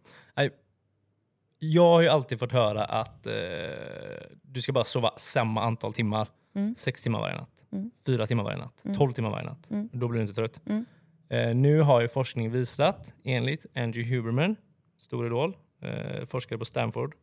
jag 1.58 1.82
har 1.82 2.00
ju 2.00 2.08
alltid 2.08 2.38
fått 2.38 2.52
höra 2.52 2.84
att 2.84 3.26
eh, 3.26 3.32
du 4.42 4.62
ska 4.62 4.72
bara 4.72 4.84
sova 4.84 5.10
samma 5.16 5.62
antal 5.62 5.92
timmar. 5.92 6.28
Mm. 6.54 6.74
Sex 6.74 7.02
timmar 7.02 7.20
varje 7.20 7.36
natt, 7.36 7.64
Mm. 7.72 7.90
fyra 8.06 8.26
timmar 8.26 8.44
varje 8.44 8.58
natt, 8.58 8.80
Mm. 8.84 8.96
tolv 8.96 9.12
timmar 9.12 9.30
varje 9.30 9.44
natt. 9.46 9.70
Mm. 9.70 9.88
Då 9.92 10.08
blir 10.08 10.18
du 10.18 10.22
inte 10.22 10.34
trött. 10.34 10.60
Mm. 10.66 10.84
Eh, 11.28 11.54
nu 11.54 11.80
har 11.80 12.00
ju 12.00 12.08
forskning 12.08 12.50
visat, 12.50 13.14
enligt 13.24 13.66
Andrew 13.74 14.16
Huberman, 14.16 14.56
stor 14.98 15.26
idol, 15.26 15.56
eh, 15.82 16.24
forskare 16.26 16.58
på 16.58 16.64
Stanford, 16.64 17.14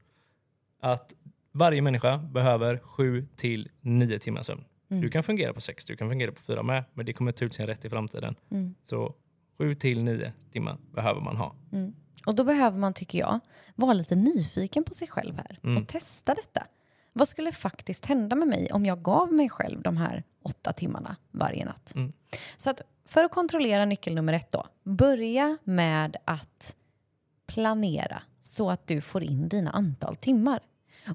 att 0.81 1.13
varje 1.51 1.81
människa 1.81 2.17
behöver 2.17 2.77
sju 2.77 3.25
till 3.35 3.69
nio 3.81 4.19
timmar 4.19 4.41
sömn. 4.41 4.63
Mm. 4.89 5.01
Du 5.01 5.09
kan 5.09 5.23
fungera 5.23 5.53
på 5.53 5.61
sex, 5.61 5.85
du 5.85 5.95
kan 5.95 6.09
fungera 6.09 6.31
på 6.31 6.41
fyra 6.41 6.63
med, 6.63 6.83
men 6.93 7.05
det 7.05 7.13
kommer 7.13 7.31
ta 7.31 7.45
ut 7.45 7.53
sin 7.53 7.67
rätt 7.67 7.85
i 7.85 7.89
framtiden. 7.89 8.35
Så 8.83 9.15
sju 9.57 9.75
till 9.75 10.03
nio 10.03 10.33
timmar 10.51 10.77
behöver 10.91 11.21
man 11.21 11.35
ha. 11.37 11.55
Och 12.25 12.35
då 12.35 12.43
behöver 12.43 12.77
man, 12.77 12.93
tycker 12.93 13.19
jag, 13.19 13.39
vara 13.75 13.93
lite 13.93 14.15
nyfiken 14.15 14.83
på 14.83 14.93
sig 14.93 15.07
själv 15.07 15.35
här 15.37 15.59
Mm. 15.63 15.77
och 15.81 15.87
testa 15.87 16.33
detta. 16.33 16.67
Vad 17.13 17.27
skulle 17.27 17.51
faktiskt 17.51 18.05
hända 18.05 18.35
med 18.35 18.47
mig 18.47 18.69
om 18.71 18.85
jag 18.85 19.01
gav 19.01 19.33
mig 19.33 19.49
själv 19.49 19.81
de 19.81 19.97
här 19.97 20.23
åtta 20.43 20.73
timmarna 20.73 21.15
varje 21.31 21.65
natt? 21.65 21.95
Mm. 21.95 22.13
Så 22.57 22.69
att 22.69 22.81
för 23.05 23.23
att 23.23 23.31
kontrollera 23.31 23.85
nyckel 23.85 24.15
nummer 24.15 24.33
ett 24.33 24.51
då, 24.51 24.65
börja 24.83 25.57
med 25.63 26.17
att 26.25 26.75
planera 27.47 28.21
så 28.41 28.69
att 28.69 28.87
du 28.87 29.01
får 29.01 29.23
in 29.23 29.49
dina 29.49 29.71
antal 29.71 30.15
timmar. 30.15 30.59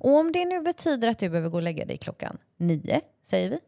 Och 0.00 0.16
om 0.16 0.32
det 0.32 0.44
nu 0.44 0.60
betyder 0.60 1.08
att 1.08 1.18
du 1.18 1.28
behöver 1.28 1.48
gå 1.48 1.56
och 1.56 1.62
lägga 1.62 1.84
dig 1.84 1.96
klockan 1.98 2.38
nio, 2.56 3.00
säger 3.24 3.50
vi. 3.50 3.58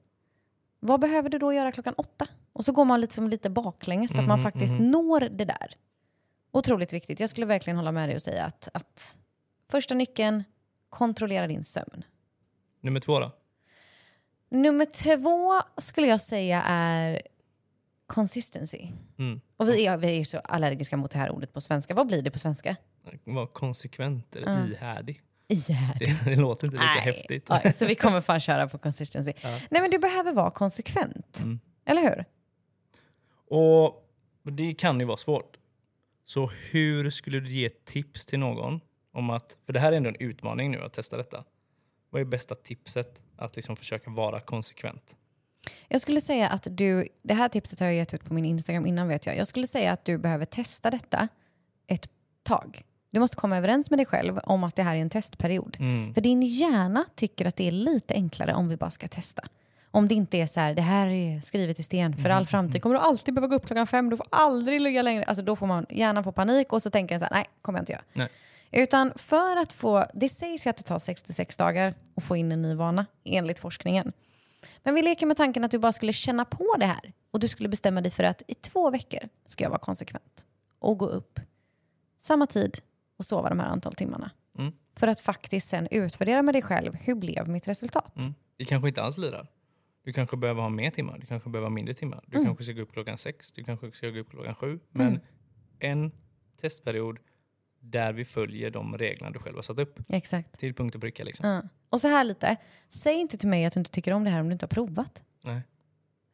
Vad 0.80 1.00
behöver 1.00 1.28
du 1.28 1.38
då 1.38 1.52
göra 1.52 1.72
klockan 1.72 1.94
åtta? 1.96 2.26
Och 2.52 2.64
så 2.64 2.72
går 2.72 2.84
man 2.84 3.00
lite, 3.00 3.14
som 3.14 3.28
lite 3.28 3.50
baklänges 3.50 4.12
så 4.12 4.20
att 4.20 4.26
man 4.28 4.38
Mhm, 4.38 4.42
faktiskt 4.52 4.74
mhm. 4.74 4.90
når 4.90 5.20
det 5.20 5.44
där. 5.44 5.74
Otroligt 6.52 6.92
viktigt. 6.92 7.20
Jag 7.20 7.30
skulle 7.30 7.46
verkligen 7.46 7.76
hålla 7.76 7.92
med 7.92 8.08
dig 8.08 8.16
och 8.16 8.22
säga 8.22 8.44
att, 8.44 8.68
att 8.74 9.18
första 9.70 9.94
nyckeln, 9.94 10.44
kontrollera 10.90 11.46
din 11.46 11.64
sömn. 11.64 12.04
Nummer 12.80 13.00
två 13.00 13.20
då? 13.20 13.32
Nummer 14.48 14.84
två 14.84 15.62
skulle 15.80 16.06
jag 16.06 16.20
säga 16.20 16.62
är 16.62 17.22
consistency. 18.06 18.88
Mm. 19.18 19.40
Och 19.56 19.68
vi 19.68 19.86
är, 19.86 19.96
vi 19.96 20.20
är 20.20 20.24
så 20.24 20.38
allergiska 20.38 20.96
mot 20.96 21.10
det 21.10 21.18
här 21.18 21.30
ordet 21.30 21.52
på 21.52 21.60
svenska. 21.60 21.94
Vad 21.94 22.06
blir 22.06 22.22
det 22.22 22.30
på 22.30 22.38
svenska? 22.38 22.76
Var 23.24 23.46
konsekvent 23.46 24.36
eller 24.36 24.52
Ja. 24.52 24.66
ihärdig. 24.66 25.22
Ihärdig. 25.48 26.08
Det, 26.24 26.30
det 26.30 26.36
låter 26.36 26.66
inte 26.66 26.76
lika 26.76 26.84
Nej. 26.86 27.00
häftigt. 27.00 27.46
Ja, 27.48 27.72
så 27.72 27.86
vi 27.86 27.94
kommer 27.94 28.20
fan 28.20 28.40
köra 28.40 28.68
på 28.68 28.78
consistency. 28.78 29.32
Ja. 29.42 29.48
Nej 29.70 29.82
men 29.82 29.90
du 29.90 29.98
behöver 29.98 30.32
vara 30.32 30.50
konsekvent. 30.50 31.38
Mm. 31.42 31.60
Eller 31.84 32.02
hur? 32.02 32.24
Och 33.56 34.08
det 34.42 34.74
kan 34.74 35.00
ju 35.00 35.06
vara 35.06 35.16
svårt. 35.16 35.56
Så 36.24 36.50
hur 36.70 37.10
skulle 37.10 37.40
du 37.40 37.48
ge 37.48 37.68
tips 37.68 38.26
till 38.26 38.38
någon 38.38 38.80
om 39.12 39.30
att, 39.30 39.58
för 39.66 39.72
det 39.72 39.80
här 39.80 39.92
är 39.92 39.96
ändå 39.96 40.08
en 40.08 40.16
utmaning 40.20 40.70
nu 40.70 40.82
att 40.82 40.92
testa 40.92 41.16
detta. 41.16 41.44
Vad 42.10 42.20
är 42.20 42.24
bästa 42.24 42.54
tipset 42.54 43.22
att 43.36 43.56
liksom 43.56 43.76
försöka 43.76 44.10
vara 44.10 44.40
konsekvent? 44.40 45.16
Jag 45.88 46.00
skulle 46.00 46.20
säga 46.20 46.48
att 46.48 46.66
du, 46.70 47.08
det 47.22 47.34
här 47.34 47.48
tipset 47.48 47.80
har 47.80 47.86
jag 47.86 47.96
gett 47.96 48.14
ut 48.14 48.24
på 48.24 48.34
min 48.34 48.44
Instagram 48.44 48.86
innan 48.86 49.08
vet 49.08 49.26
jag. 49.26 49.36
Jag 49.36 49.48
skulle 49.48 49.66
säga 49.66 49.92
att 49.92 50.04
du 50.04 50.18
behöver 50.18 50.44
testa 50.44 50.90
detta 50.90 51.28
ett 51.86 52.08
tag. 52.42 52.82
Du 53.10 53.20
måste 53.20 53.36
komma 53.36 53.56
överens 53.56 53.90
med 53.90 53.98
dig 53.98 54.06
själv 54.06 54.38
om 54.38 54.64
att 54.64 54.76
det 54.76 54.82
här 54.82 54.96
är 54.96 55.00
en 55.00 55.10
testperiod. 55.10 55.76
Mm. 55.80 56.14
För 56.14 56.20
din 56.20 56.42
hjärna 56.42 57.04
tycker 57.14 57.46
att 57.46 57.56
det 57.56 57.68
är 57.68 57.72
lite 57.72 58.14
enklare 58.14 58.54
om 58.54 58.68
vi 58.68 58.76
bara 58.76 58.90
ska 58.90 59.08
testa. 59.08 59.42
Om 59.94 60.08
det 60.08 60.14
inte 60.14 60.38
är 60.38 60.46
så 60.46 60.60
här, 60.60 60.74
det 60.74 60.82
här 60.82 61.06
är 61.06 61.40
skrivet 61.40 61.78
i 61.78 61.82
sten 61.82 62.16
för 62.16 62.30
all 62.30 62.46
framtid. 62.46 62.82
Kommer 62.82 62.94
du 62.94 63.00
alltid 63.00 63.34
behöva 63.34 63.48
gå 63.48 63.54
upp 63.56 63.66
klockan 63.66 63.86
fem, 63.86 64.10
du 64.10 64.16
får 64.16 64.26
aldrig 64.30 64.80
ligga 64.80 65.02
längre. 65.02 65.24
Alltså 65.24 65.42
då 65.42 65.56
får 65.56 65.66
man 65.66 65.86
gärna 65.90 66.22
få 66.22 66.32
panik 66.32 66.72
och 66.72 66.82
så 66.82 66.90
tänker 66.90 67.14
jag 67.14 67.20
så 67.20 67.24
här, 67.24 67.32
nej, 67.32 67.46
kommer 67.62 67.78
jag 67.78 67.82
inte 67.82 67.92
göra. 67.92 68.02
Nej. 68.12 68.28
Utan 68.70 69.12
för 69.16 69.56
att 69.56 69.72
få, 69.72 70.06
det 70.14 70.28
sägs 70.28 70.66
ju 70.66 70.70
att 70.70 70.76
det 70.76 70.82
tar 70.82 70.98
66 70.98 71.56
dagar 71.56 71.94
att 72.14 72.24
få 72.24 72.36
in 72.36 72.52
en 72.52 72.62
ny 72.62 72.74
vana 72.74 73.06
enligt 73.24 73.58
forskningen. 73.58 74.12
Men 74.82 74.94
vi 74.94 75.02
leker 75.02 75.26
med 75.26 75.36
tanken 75.36 75.64
att 75.64 75.70
du 75.70 75.78
bara 75.78 75.92
skulle 75.92 76.12
känna 76.12 76.44
på 76.44 76.76
det 76.78 76.86
här 76.86 77.12
och 77.30 77.40
du 77.40 77.48
skulle 77.48 77.68
bestämma 77.68 78.00
dig 78.00 78.12
för 78.12 78.24
att 78.24 78.42
i 78.46 78.54
två 78.54 78.90
veckor 78.90 79.20
ska 79.46 79.64
jag 79.64 79.70
vara 79.70 79.80
konsekvent 79.80 80.46
och 80.78 80.98
gå 80.98 81.06
upp 81.06 81.40
samma 82.20 82.46
tid 82.46 82.78
och 83.18 83.26
sova 83.26 83.48
de 83.48 83.58
här 83.58 83.66
antal 83.66 83.94
timmarna. 83.94 84.30
Mm. 84.58 84.72
För 84.96 85.06
att 85.06 85.20
faktiskt 85.20 85.68
sen 85.68 85.88
utvärdera 85.90 86.42
med 86.42 86.54
dig 86.54 86.62
själv, 86.62 86.94
hur 86.94 87.14
blev 87.14 87.48
mitt 87.48 87.68
resultat? 87.68 88.16
Mm. 88.16 88.34
Det 88.56 88.64
kanske 88.64 88.88
inte 88.88 89.02
alls 89.02 89.18
lirar. 89.18 89.48
Du 90.04 90.12
kanske 90.12 90.36
behöver 90.36 90.62
ha 90.62 90.68
mer 90.68 90.90
timmar, 90.90 91.18
du 91.18 91.26
kanske 91.26 91.48
behöver 91.50 91.68
ha 91.68 91.74
mindre 91.74 91.94
timmar. 91.94 92.24
Du 92.26 92.36
Mm. 92.36 92.46
kanske 92.46 92.64
ska 92.64 92.72
gå 92.72 92.82
upp 92.82 92.92
klockan 92.92 93.18
sex, 93.18 93.52
du 93.52 93.64
kanske 93.64 93.92
ska 93.92 94.08
gå 94.10 94.18
upp 94.18 94.30
klockan 94.30 94.54
sju. 94.54 94.80
Men 94.90 95.20
en 95.78 96.12
testperiod 96.60 97.18
där 97.80 98.12
vi 98.12 98.24
följer 98.24 98.70
de 98.70 98.98
reglerna 98.98 99.30
du 99.30 99.38
själv 99.38 99.56
har 99.56 99.62
satt 99.62 99.78
upp. 99.78 100.00
Exakt. 100.08 100.58
Till 100.58 100.74
punkt 100.74 100.94
och 100.94 101.00
pricka 101.00 101.24
liksom. 101.24 101.48
Ja. 101.48 101.62
Och 101.90 102.00
så 102.00 102.08
här 102.08 102.24
lite, 102.24 102.56
säg 102.88 103.14
inte 103.14 103.36
till 103.38 103.48
mig 103.48 103.64
att 103.64 103.72
du 103.72 103.80
inte 103.80 103.90
tycker 103.90 104.12
om 104.12 104.24
det 104.24 104.30
här 104.30 104.40
om 104.40 104.46
du 104.48 104.52
inte 104.52 104.64
har 104.64 104.68
provat. 104.68 105.22
Nej. 105.44 105.60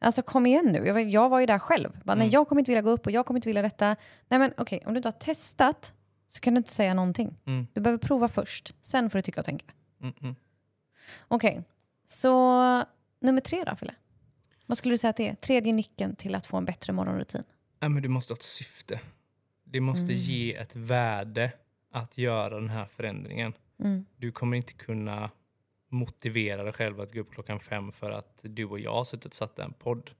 Alltså 0.01 0.21
kom 0.21 0.45
igen 0.45 0.65
nu, 0.65 0.85
jag 0.87 0.93
var, 0.93 1.01
jag 1.01 1.29
var 1.29 1.39
ju 1.39 1.45
där 1.45 1.59
själv. 1.59 1.89
Bara, 2.03 2.15
Nej, 2.15 2.23
Mm. 2.25 2.29
jag 2.33 2.47
kommer 2.47 2.59
inte 2.59 2.71
vilja 2.71 2.81
gå 2.81 2.89
upp 2.89 3.05
och 3.05 3.11
jag 3.11 3.25
kommer 3.25 3.37
inte 3.37 3.49
vilja 3.49 3.61
detta. 3.61 3.95
Nej 4.27 4.39
men 4.39 4.53
okej, 4.57 4.83
om 4.85 4.93
du 4.93 4.97
inte 4.97 5.07
har 5.07 5.13
testat 5.19 5.93
så 6.29 6.39
kan 6.39 6.53
du 6.53 6.57
inte 6.57 6.71
säga 6.73 6.93
någonting. 6.93 7.37
Mm. 7.45 7.67
Du 7.73 7.81
behöver 7.81 7.97
prova 8.07 8.27
först, 8.27 8.73
sen 8.81 9.09
får 9.09 9.17
du 9.17 9.21
tycka 9.21 9.41
och 9.41 9.45
tänka. 9.45 9.65
Mm, 10.01 10.13
mm. 10.21 10.35
Okej, 11.27 11.63
så 12.05 12.83
nummer 13.21 13.41
tre 13.41 13.63
då 13.63 13.75
Fille? 13.75 13.95
Vad 14.65 14.77
skulle 14.77 14.93
du 14.93 14.97
säga 14.97 15.09
att 15.09 15.17
det 15.17 15.27
är? 15.29 15.35
Tredje 15.35 15.73
nyckeln 15.73 16.15
till 16.15 16.35
att 16.35 16.45
få 16.45 16.57
en 16.57 16.65
bättre 16.65 16.93
morgonrutin. 16.93 17.43
Nej, 17.79 17.89
men 17.89 18.03
du 18.03 18.09
måste 18.09 18.33
ha 18.33 18.35
ett 18.35 18.43
syfte. 18.43 18.99
Det 19.63 19.79
måste 19.79 20.11
Mm. 20.13 20.15
ge 20.23 20.55
ett 20.55 20.75
värde 20.75 21.51
att 21.91 22.17
göra 22.17 22.55
den 22.59 22.69
här 22.69 22.85
förändringen. 22.85 23.53
Mm. 23.79 24.05
Du 24.17 24.31
kommer 24.31 24.57
inte 24.57 24.73
kunna 24.73 25.29
motivera 25.89 26.63
dig 26.63 26.73
själv 26.73 26.99
att 27.01 27.13
gå 27.13 27.19
upp 27.19 27.31
klockan 27.33 27.59
fem 27.59 27.91
för 27.91 28.11
att 28.11 28.39
du 28.43 28.65
och 28.65 28.79
jag 28.79 28.93
har 28.93 29.03
suttit 29.03 29.25
och 29.25 29.33
satt 29.33 29.59
en 29.59 29.73
podd. 29.73 30.11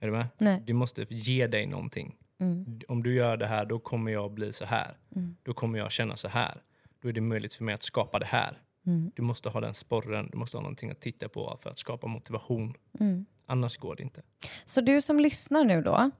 Är 0.00 0.06
du 0.06 0.12
med? 0.12 0.26
Nej. 0.38 0.62
Du 0.66 0.72
måste 0.72 1.06
ge 1.10 1.46
dig 1.46 1.66
någonting. 1.66 2.16
Mm. 2.40 2.80
Om 2.88 3.02
du 3.02 3.14
gör 3.14 3.36
det 3.36 3.46
här, 3.46 3.64
då 3.64 3.78
kommer 3.78 4.12
jag 4.12 4.30
bli 4.32 4.52
så 4.52 4.64
här. 4.64 4.96
Mm. 5.16 5.36
Då 5.42 5.54
kommer 5.54 5.78
jag 5.78 5.92
känna 5.92 6.16
så 6.16 6.28
här. 6.28 6.62
Då 7.00 7.08
är 7.08 7.12
det 7.12 7.20
möjligt 7.20 7.54
för 7.54 7.64
mig 7.64 7.74
att 7.74 7.82
skapa 7.82 8.18
det 8.18 8.26
här. 8.26 8.58
Mm. 8.86 9.10
Du 9.14 9.22
måste 9.22 9.48
ha 9.48 9.60
den 9.60 9.74
sporren, 9.74 10.28
du 10.32 10.38
måste 10.38 10.56
ha 10.56 10.62
någonting 10.62 10.90
att 10.90 11.00
titta 11.00 11.28
på 11.28 11.58
för 11.62 11.70
att 11.70 11.78
skapa 11.78 12.06
motivation. 12.06 12.74
Mm. 13.00 13.26
Annars 13.46 13.76
går 13.76 13.96
det 13.96 14.02
inte. 14.02 14.22
Så 14.64 14.80
du 14.80 15.02
som 15.02 15.20
lyssnar 15.20 15.64
nu 15.64 15.82
då, 15.82 16.10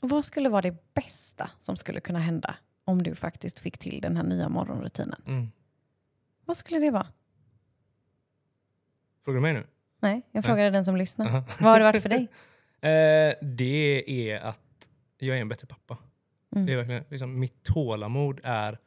vad 0.00 0.24
skulle 0.24 0.48
vara 0.48 0.62
det 0.62 0.94
bästa 0.94 1.50
som 1.58 1.76
skulle 1.76 2.00
kunna 2.00 2.18
hända 2.18 2.56
om 2.84 3.02
du 3.02 3.14
faktiskt 3.14 3.58
fick 3.58 3.78
till 3.78 4.00
den 4.00 4.16
här 4.16 4.24
nya 4.24 4.48
morgonrutinen? 4.48 5.22
Mm. 5.26 5.48
Vad 6.44 6.56
skulle 6.56 6.78
det 6.78 6.90
vara? 6.90 7.06
Frågar 9.24 9.34
du 9.36 9.42
mig 9.42 9.52
nu? 9.52 9.66
Nej, 10.00 10.22
jag 10.30 10.44
frågade 10.44 10.70
den 10.70 10.84
som 10.84 10.96
lyssnar. 10.96 11.26
Aha. 11.26 11.44
Vad 11.60 11.72
har 11.72 11.78
det 11.78 11.84
varit 11.84 12.02
för 12.02 12.08
dig? 12.08 12.28
Eh, 12.82 13.34
det 13.42 14.04
är 14.30 14.40
att 14.40 14.88
jag 15.18 15.36
är 15.36 15.40
en 15.40 15.48
bättre 15.48 15.66
pappa. 15.66 15.98
Mm. 16.54 16.66
Det 16.66 16.72
är 16.72 16.76
verkligen, 16.76 17.04
liksom, 17.08 17.40
mitt 17.40 17.62
tålamod 17.62 18.40
är 18.44 18.78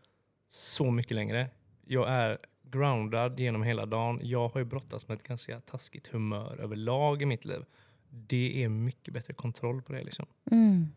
så 0.48 0.92
mycket 0.92 1.16
längre. 1.16 1.50
Jag 1.86 2.10
är 2.10 2.38
groundad 2.72 3.40
genom 3.40 3.64
hela 3.64 3.86
dagen. 3.86 4.20
Jag 4.24 4.50
har 4.50 4.60
ju 4.60 4.66
brottats 4.66 5.08
med 5.08 5.16
ett 5.18 5.24
ganska 5.28 5.60
taskigt 5.60 6.08
humör 6.08 6.58
överlag 6.62 7.22
i 7.22 7.26
mitt 7.26 7.46
liv. 7.46 7.66
Det 8.10 8.64
är 8.64 8.70
mycket 8.70 9.14
bättre 9.14 9.34
kontroll 9.34 9.82
på 9.82 9.94
det. 9.94 10.04
Liksom. 10.04 10.26
Mm. 10.52 10.88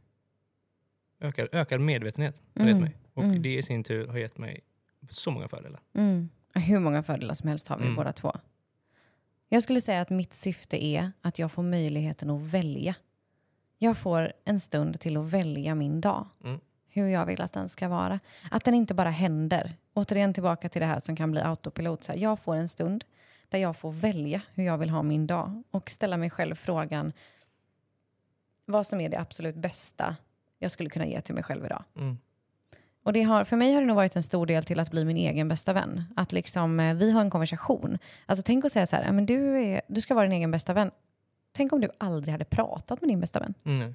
Ökad, 1.20 1.48
ökad 1.52 1.80
medvetenhet 1.80 2.42
har 2.54 2.62
Mm. 2.62 2.74
gett 2.74 2.80
mig. 2.82 2.96
Och 3.14 3.24
Mm. 3.24 3.42
det 3.42 3.56
i 3.56 3.62
sin 3.62 3.84
tur 3.84 4.06
har 4.06 4.18
gett 4.18 4.38
mig 4.38 4.60
så 5.10 5.30
många 5.30 5.48
fördelar. 5.48 5.80
Mm. 5.92 6.28
Hur 6.54 6.78
många 6.80 7.02
fördelar 7.02 7.34
som 7.34 7.48
helst 7.48 7.68
har 7.68 7.76
vi 7.78 7.82
Mm. 7.84 7.96
båda 7.96 8.12
två. 8.12 8.32
Jag 9.48 9.62
skulle 9.62 9.80
säga 9.80 10.00
att 10.00 10.10
mitt 10.10 10.34
syfte 10.34 10.84
är 10.84 11.12
att 11.20 11.38
jag 11.38 11.52
får 11.52 11.62
möjligheten 11.62 12.30
att 12.30 12.42
välja. 12.42 12.94
Jag 13.78 13.98
får 13.98 14.32
en 14.44 14.60
stund 14.60 15.00
till 15.00 15.16
att 15.16 15.24
välja 15.32 15.74
min 15.74 16.00
dag. 16.00 16.26
Mm. 16.44 16.60
Hur 16.88 17.06
jag 17.06 17.26
vill 17.26 17.40
att 17.40 17.52
den 17.52 17.68
ska 17.68 17.88
vara. 17.88 18.20
Att 18.50 18.64
den 18.64 18.74
inte 18.74 18.94
bara 18.94 19.10
händer. 19.10 19.72
Återigen 19.94 20.34
tillbaka 20.34 20.68
till 20.68 20.80
det 20.80 20.86
här 20.86 21.00
som 21.00 21.16
kan 21.16 21.30
bli 21.30 21.40
autopilot. 21.40 22.04
Så 22.04 22.12
här, 22.12 22.18
jag 22.18 22.38
får 22.38 22.54
en 22.54 22.68
stund 22.68 23.04
där 23.48 23.58
jag 23.58 23.76
får 23.76 23.92
välja 23.92 24.40
hur 24.54 24.64
jag 24.64 24.78
vill 24.78 24.90
ha 24.90 25.02
min 25.02 25.26
dag 25.26 25.62
och 25.70 25.90
ställa 25.90 26.16
mig 26.16 26.30
själv 26.30 26.54
frågan 26.54 27.12
vad 28.64 28.86
som 28.86 29.00
är 29.00 29.08
det 29.08 29.20
absolut 29.20 29.56
bästa 29.56 30.16
jag 30.58 30.70
skulle 30.70 30.90
kunna 30.90 31.06
ge 31.06 31.20
till 31.20 31.34
mig 31.34 31.44
själv 31.44 31.64
idag. 31.64 31.84
Mm. 31.96 32.18
Och 33.02 33.12
det 33.12 33.22
har, 33.22 33.44
för 33.44 33.56
mig 33.56 33.74
har 33.74 33.80
det 33.80 33.86
nog 33.86 33.96
varit 33.96 34.16
en 34.16 34.22
stor 34.22 34.46
del 34.46 34.64
till 34.64 34.80
att 34.80 34.90
bli 34.90 35.04
min 35.04 35.16
egen 35.16 35.48
bästa 35.48 35.72
vän. 35.72 36.04
Att 36.16 36.32
liksom, 36.32 36.80
eh, 36.80 36.94
vi 36.94 37.10
har 37.10 37.20
en 37.20 37.30
konversation. 37.30 37.98
Alltså 38.26 38.42
tänk 38.42 38.64
att 38.64 38.72
säga 38.72 38.86
så 38.86 38.96
här, 38.96 39.04
"Ja, 39.04 39.12
men 39.12 39.26
du, 39.26 39.62
är, 39.62 39.80
du 39.86 40.00
ska 40.00 40.14
vara 40.14 40.24
din 40.24 40.32
egen 40.32 40.50
bästa 40.50 40.74
vän. 40.74 40.90
Tänk 41.52 41.72
om 41.72 41.80
du 41.80 41.88
aldrig 41.98 42.32
hade 42.32 42.44
pratat 42.44 43.00
med 43.00 43.10
din 43.10 43.20
bästa 43.20 43.40
vän. 43.40 43.54
Mm. 43.64 43.94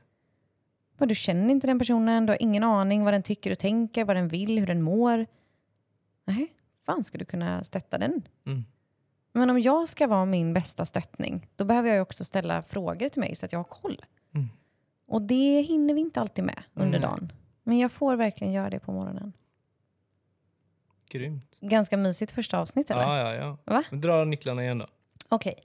Men 0.98 1.08
Du 1.08 1.16
känner 1.16 1.50
inte 1.50 1.68
den 1.68 1.80
personen, 1.80 2.26
du 2.26 2.32
har 2.32 2.42
ingen 2.42 2.64
aning 2.64 3.04
vad 3.04 3.14
den 3.14 3.24
tycker 3.24 3.52
och 3.52 3.60
tänker, 3.60 4.06
vad 4.06 4.16
den 4.16 4.28
vill, 4.28 4.60
hur 4.60 4.68
den 4.68 4.82
mår. 4.82 5.26
Nej, 6.26 6.54
fan 6.86 7.04
ska 7.04 7.18
du 7.18 7.26
kunna 7.26 7.64
stötta 7.64 7.98
den? 7.98 8.22
Mm. 8.46 8.66
Men 9.32 9.50
om 9.50 9.60
jag 9.60 9.90
ska 9.90 10.08
vara 10.08 10.26
min 10.26 10.54
bästa 10.54 10.86
stöttning, 10.86 11.48
då 11.56 11.66
behöver 11.66 11.90
jag 11.90 12.02
också 12.02 12.26
ställa 12.26 12.62
frågor 12.62 13.10
till 13.10 13.20
mig 13.20 13.36
så 13.36 13.46
att 13.46 13.52
jag 13.52 13.60
har 13.60 13.64
koll. 13.64 14.06
Mm. 14.36 14.50
Och 15.08 15.22
det 15.22 15.62
hinner 15.62 15.94
vi 15.94 16.02
inte 16.02 16.22
alltid 16.22 16.44
med 16.44 16.64
under 16.74 17.00
Nej. 17.00 17.10
dagen. 17.10 17.32
Men 17.64 17.80
jag 17.80 17.92
får 17.92 18.16
verkligen 18.16 18.54
göra 18.54 18.70
det 18.70 18.80
på 18.80 18.92
morgonen. 18.92 19.34
Grymt. 21.10 21.58
Ganska 21.60 21.98
mysigt 21.98 22.32
första 22.32 22.60
avsnitt 22.60 22.92
eller? 22.92 23.02
Ja, 23.02 23.18
ja, 23.18 23.34
ja. 23.34 23.58
Va? 23.74 23.84
Dra 23.92 24.26
nycklarna 24.26 24.64
igen 24.64 24.78
då. 24.78 24.88
Okej. 25.30 25.56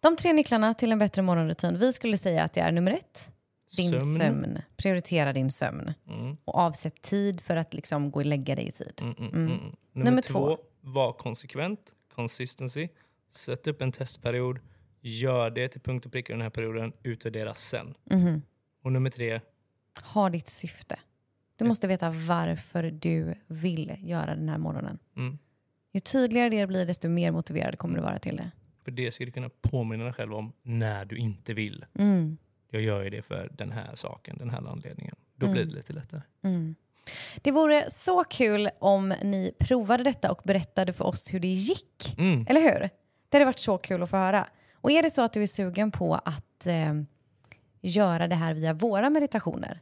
De 0.00 0.16
tre 0.16 0.32
nycklarna 0.32 0.74
till 0.74 0.92
en 0.92 0.98
bättre 0.98 1.22
morgonrutin. 1.22 1.78
Vi 1.78 1.92
skulle 1.92 2.18
säga 2.18 2.44
att 2.44 2.52
det 2.52 2.60
är 2.60 2.72
nummer 2.72 2.92
ett, 2.92 3.30
din 3.76 4.18
sömn. 4.18 4.58
Prioritera 4.76 5.32
din 5.32 5.50
sömn. 5.50 5.92
Mm. 6.08 6.36
Och 6.44 6.54
avsätt 6.54 7.02
tid 7.02 7.40
för 7.40 7.56
att 7.56 7.74
liksom 7.74 8.10
gå 8.10 8.20
och 8.20 8.26
lägga 8.26 8.54
dig 8.54 8.68
i 8.68 8.72
tid. 8.72 8.92
Mm, 9.02 9.14
mm, 9.18 9.28
Mm. 9.34 9.46
mm. 9.46 9.58
Nummer, 9.92 10.10
Nummer 10.10 10.22
två, 10.22 10.58
var 10.80 11.12
konsekvent. 11.12 11.94
Consistency. 12.14 12.88
Sätt 13.30 13.66
upp 13.66 13.82
en 13.82 13.92
testperiod. 13.92 14.58
Gör 15.00 15.50
det 15.50 15.68
till 15.68 15.80
punkt 15.80 16.06
och 16.06 16.12
pricka 16.12 16.32
den 16.32 16.42
här 16.42 16.50
perioden. 16.50 16.92
Utvärdera 17.02 17.54
sen. 17.54 17.94
Mhm. 18.04 18.42
Och 18.82 18.92
nummer 18.92 19.10
tre, 19.10 19.40
Ha 20.14 20.30
ditt 20.30 20.48
syfte. 20.48 20.98
Du 21.56 21.64
måste 21.64 21.86
veta 21.88 22.10
varför 22.10 22.82
du 22.82 23.34
vill 23.46 23.96
göra 24.00 24.34
den 24.34 24.48
här 24.48 24.58
morgonen. 24.58 24.98
mm. 25.16 25.38
Ju 25.92 26.00
tydligare 26.00 26.48
det 26.48 26.66
blir, 26.66 26.86
desto 26.86 27.08
mer 27.08 27.30
motiverad 27.32 27.78
kommer 27.78 27.96
du 27.96 28.02
vara 28.02 28.18
till 28.18 28.36
det. 28.36 28.50
för 28.84 28.90
det 28.90 29.12
ska 29.12 29.24
du 29.24 29.30
kunna 29.30 29.50
påminna 29.62 30.04
dig 30.04 30.12
själv 30.12 30.34
om 30.34 30.52
när 30.62 31.04
du 31.04 31.16
inte 31.16 31.54
vill. 31.54 31.84
Mm. 32.72 32.84
Jag 32.86 32.94
gör 32.96 33.02
ju 33.04 33.10
det 33.10 33.22
för 33.22 33.48
den 33.52 33.72
här 33.72 33.90
saken, 33.94 34.36
den 34.38 34.50
här 34.50 34.68
anledningen. 34.70 35.14
Då 35.36 35.46
Mm. 35.46 35.52
blir 35.54 35.64
det 35.64 35.72
lite 35.74 35.92
lättare. 35.92 36.20
Mm. 36.42 36.74
Det 37.36 37.50
vore 37.50 37.90
så 37.90 38.24
kul 38.24 38.68
om 38.78 39.08
ni 39.22 39.52
provade 39.60 40.04
detta 40.04 40.32
och 40.32 40.40
berättade 40.44 40.92
för 40.92 41.04
oss 41.04 41.34
hur 41.34 41.40
det 41.40 41.48
gick. 41.48 42.14
Mm. 42.18 42.46
Eller 42.48 42.60
hur? 42.60 42.90
Det 43.28 43.36
hade 43.36 43.44
varit 43.44 43.58
så 43.58 43.78
kul 43.78 44.02
att 44.02 44.10
få 44.10 44.16
höra. 44.16 44.46
Och 44.74 44.90
är 44.90 45.02
det 45.02 45.10
så 45.10 45.22
att 45.22 45.32
du 45.32 45.42
är 45.42 45.46
sugen 45.46 45.90
på 45.90 46.14
att 46.14 46.66
eh, 46.66 46.94
göra 47.80 48.28
det 48.28 48.34
här 48.34 48.54
via 48.54 48.72
våra 48.72 49.10
meditationer 49.10 49.80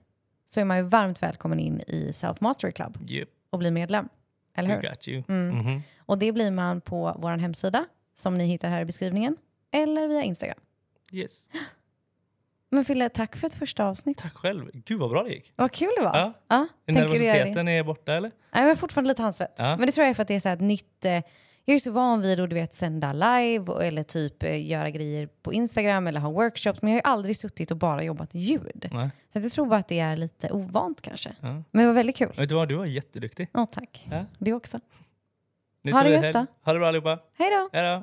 så 0.51 0.61
är 0.61 0.65
man 0.65 0.77
ju 0.77 0.83
varmt 0.83 1.23
välkommen 1.23 1.59
in 1.59 1.81
i 1.81 2.13
Self 2.13 2.41
Mastery 2.41 2.73
Club 2.73 2.99
Yep, 3.11 3.29
och 3.51 3.59
bli 3.59 3.71
medlem. 3.71 4.09
Eller 4.55 4.69
we 4.69 4.75
hur? 4.75 4.83
got 4.89 5.09
you. 5.09 5.23
Mm. 5.29 5.59
Mhm. 5.59 5.83
Och 5.99 6.19
det 6.19 6.33
blir 6.33 6.51
man 6.51 6.81
på 6.81 7.17
vår 7.19 7.31
hemsida 7.31 7.85
som 8.15 8.39
ni 8.39 8.47
hittar 8.47 8.71
här 8.71 8.81
i 8.81 8.85
beskrivningen 8.85 9.37
eller 9.71 10.09
via 10.09 10.23
Instagram. 10.23 10.59
Yes. 11.13 11.51
Men 12.71 12.85
Fille, 12.85 13.09
tack 13.09 13.37
för 13.37 13.47
ett 13.47 13.55
första 13.55 13.85
avsnitt. 13.85 14.19
Tack 14.19 14.35
själv. 14.35 14.71
Gud 14.73 15.01
vad 15.01 15.11
bra 15.11 15.23
det 15.23 15.31
gick. 15.31 15.53
Vad 15.57 15.73
kul 15.73 15.91
det 15.97 16.05
var. 16.05 16.19
Ja. 16.19 16.33
Ja? 16.49 16.67
Nervositeten 16.93 17.69
är 17.69 17.83
borta 17.83 18.15
eller? 18.15 18.31
Nej, 18.51 18.63
jag 18.63 18.69
har 18.69 18.75
fortfarande 18.75 19.09
lite 19.09 19.23
handsvett. 19.23 19.55
Ja. 19.57 19.77
Men 19.77 19.87
det 19.87 19.93
tror 19.93 20.05
jag 20.05 20.11
är 20.11 20.15
för 20.15 20.23
att 20.23 20.29
det 20.29 20.35
är 20.35 20.41
så 20.41 20.49
ett 20.49 20.61
nytt... 20.61 21.05
Eh, 21.05 21.23
jag 21.65 21.75
är 21.75 21.79
så 21.79 21.91
van 21.91 22.21
vid 22.21 22.41
att 22.41 22.51
du 22.51 22.55
vet, 22.55 22.75
sända 22.75 23.13
live 23.13 23.73
och, 23.73 23.85
eller 23.85 24.03
typ 24.03 24.43
eh, 24.43 24.69
göra 24.71 24.91
grejer 24.91 25.29
på 25.43 25.53
Instagram 25.53 26.07
eller 26.07 26.21
ha 26.21 26.31
workshops. 26.31 26.83
Men 26.83 26.93
jag 26.93 26.95
har 26.95 27.11
ju 27.11 27.13
aldrig 27.13 27.37
suttit 27.37 27.71
och 27.71 27.77
bara 27.77 28.03
jobbat 28.03 28.35
ljud. 28.35 28.89
Nej. 28.93 29.11
Så 29.33 29.39
jag 29.39 29.53
tror 29.53 29.67
bara 29.67 29.81
att 29.81 29.89
det 29.89 29.99
är 30.01 30.17
lite 30.17 30.51
ovant 30.53 31.03
kanske. 31.03 31.37
Ja. 31.41 31.49
Men 31.49 31.65
det 31.73 31.87
var 31.87 31.95
väldigt 31.95 32.17
kul. 32.17 32.33
Vet 32.37 32.49
du 32.49 32.55
vad, 32.55 32.69
du 32.69 32.75
var 32.75 32.87
jätteduktig. 32.87 33.49
Åh, 33.55 33.65
tack. 33.73 34.07
Ja. 34.11 34.25
Du 34.39 34.53
också. 34.53 34.81
Nu 35.83 35.93
Ha 35.93 36.03
det 36.03 36.11
gött 36.11 36.35
då. 36.35 36.47
Ha 36.65 36.73
det 36.73 36.79
bra 36.79 36.89
allihopa. 36.89 37.19
Hej 37.39 37.51
då! 37.51 37.69
Hej 37.73 37.91
då. 37.97 38.03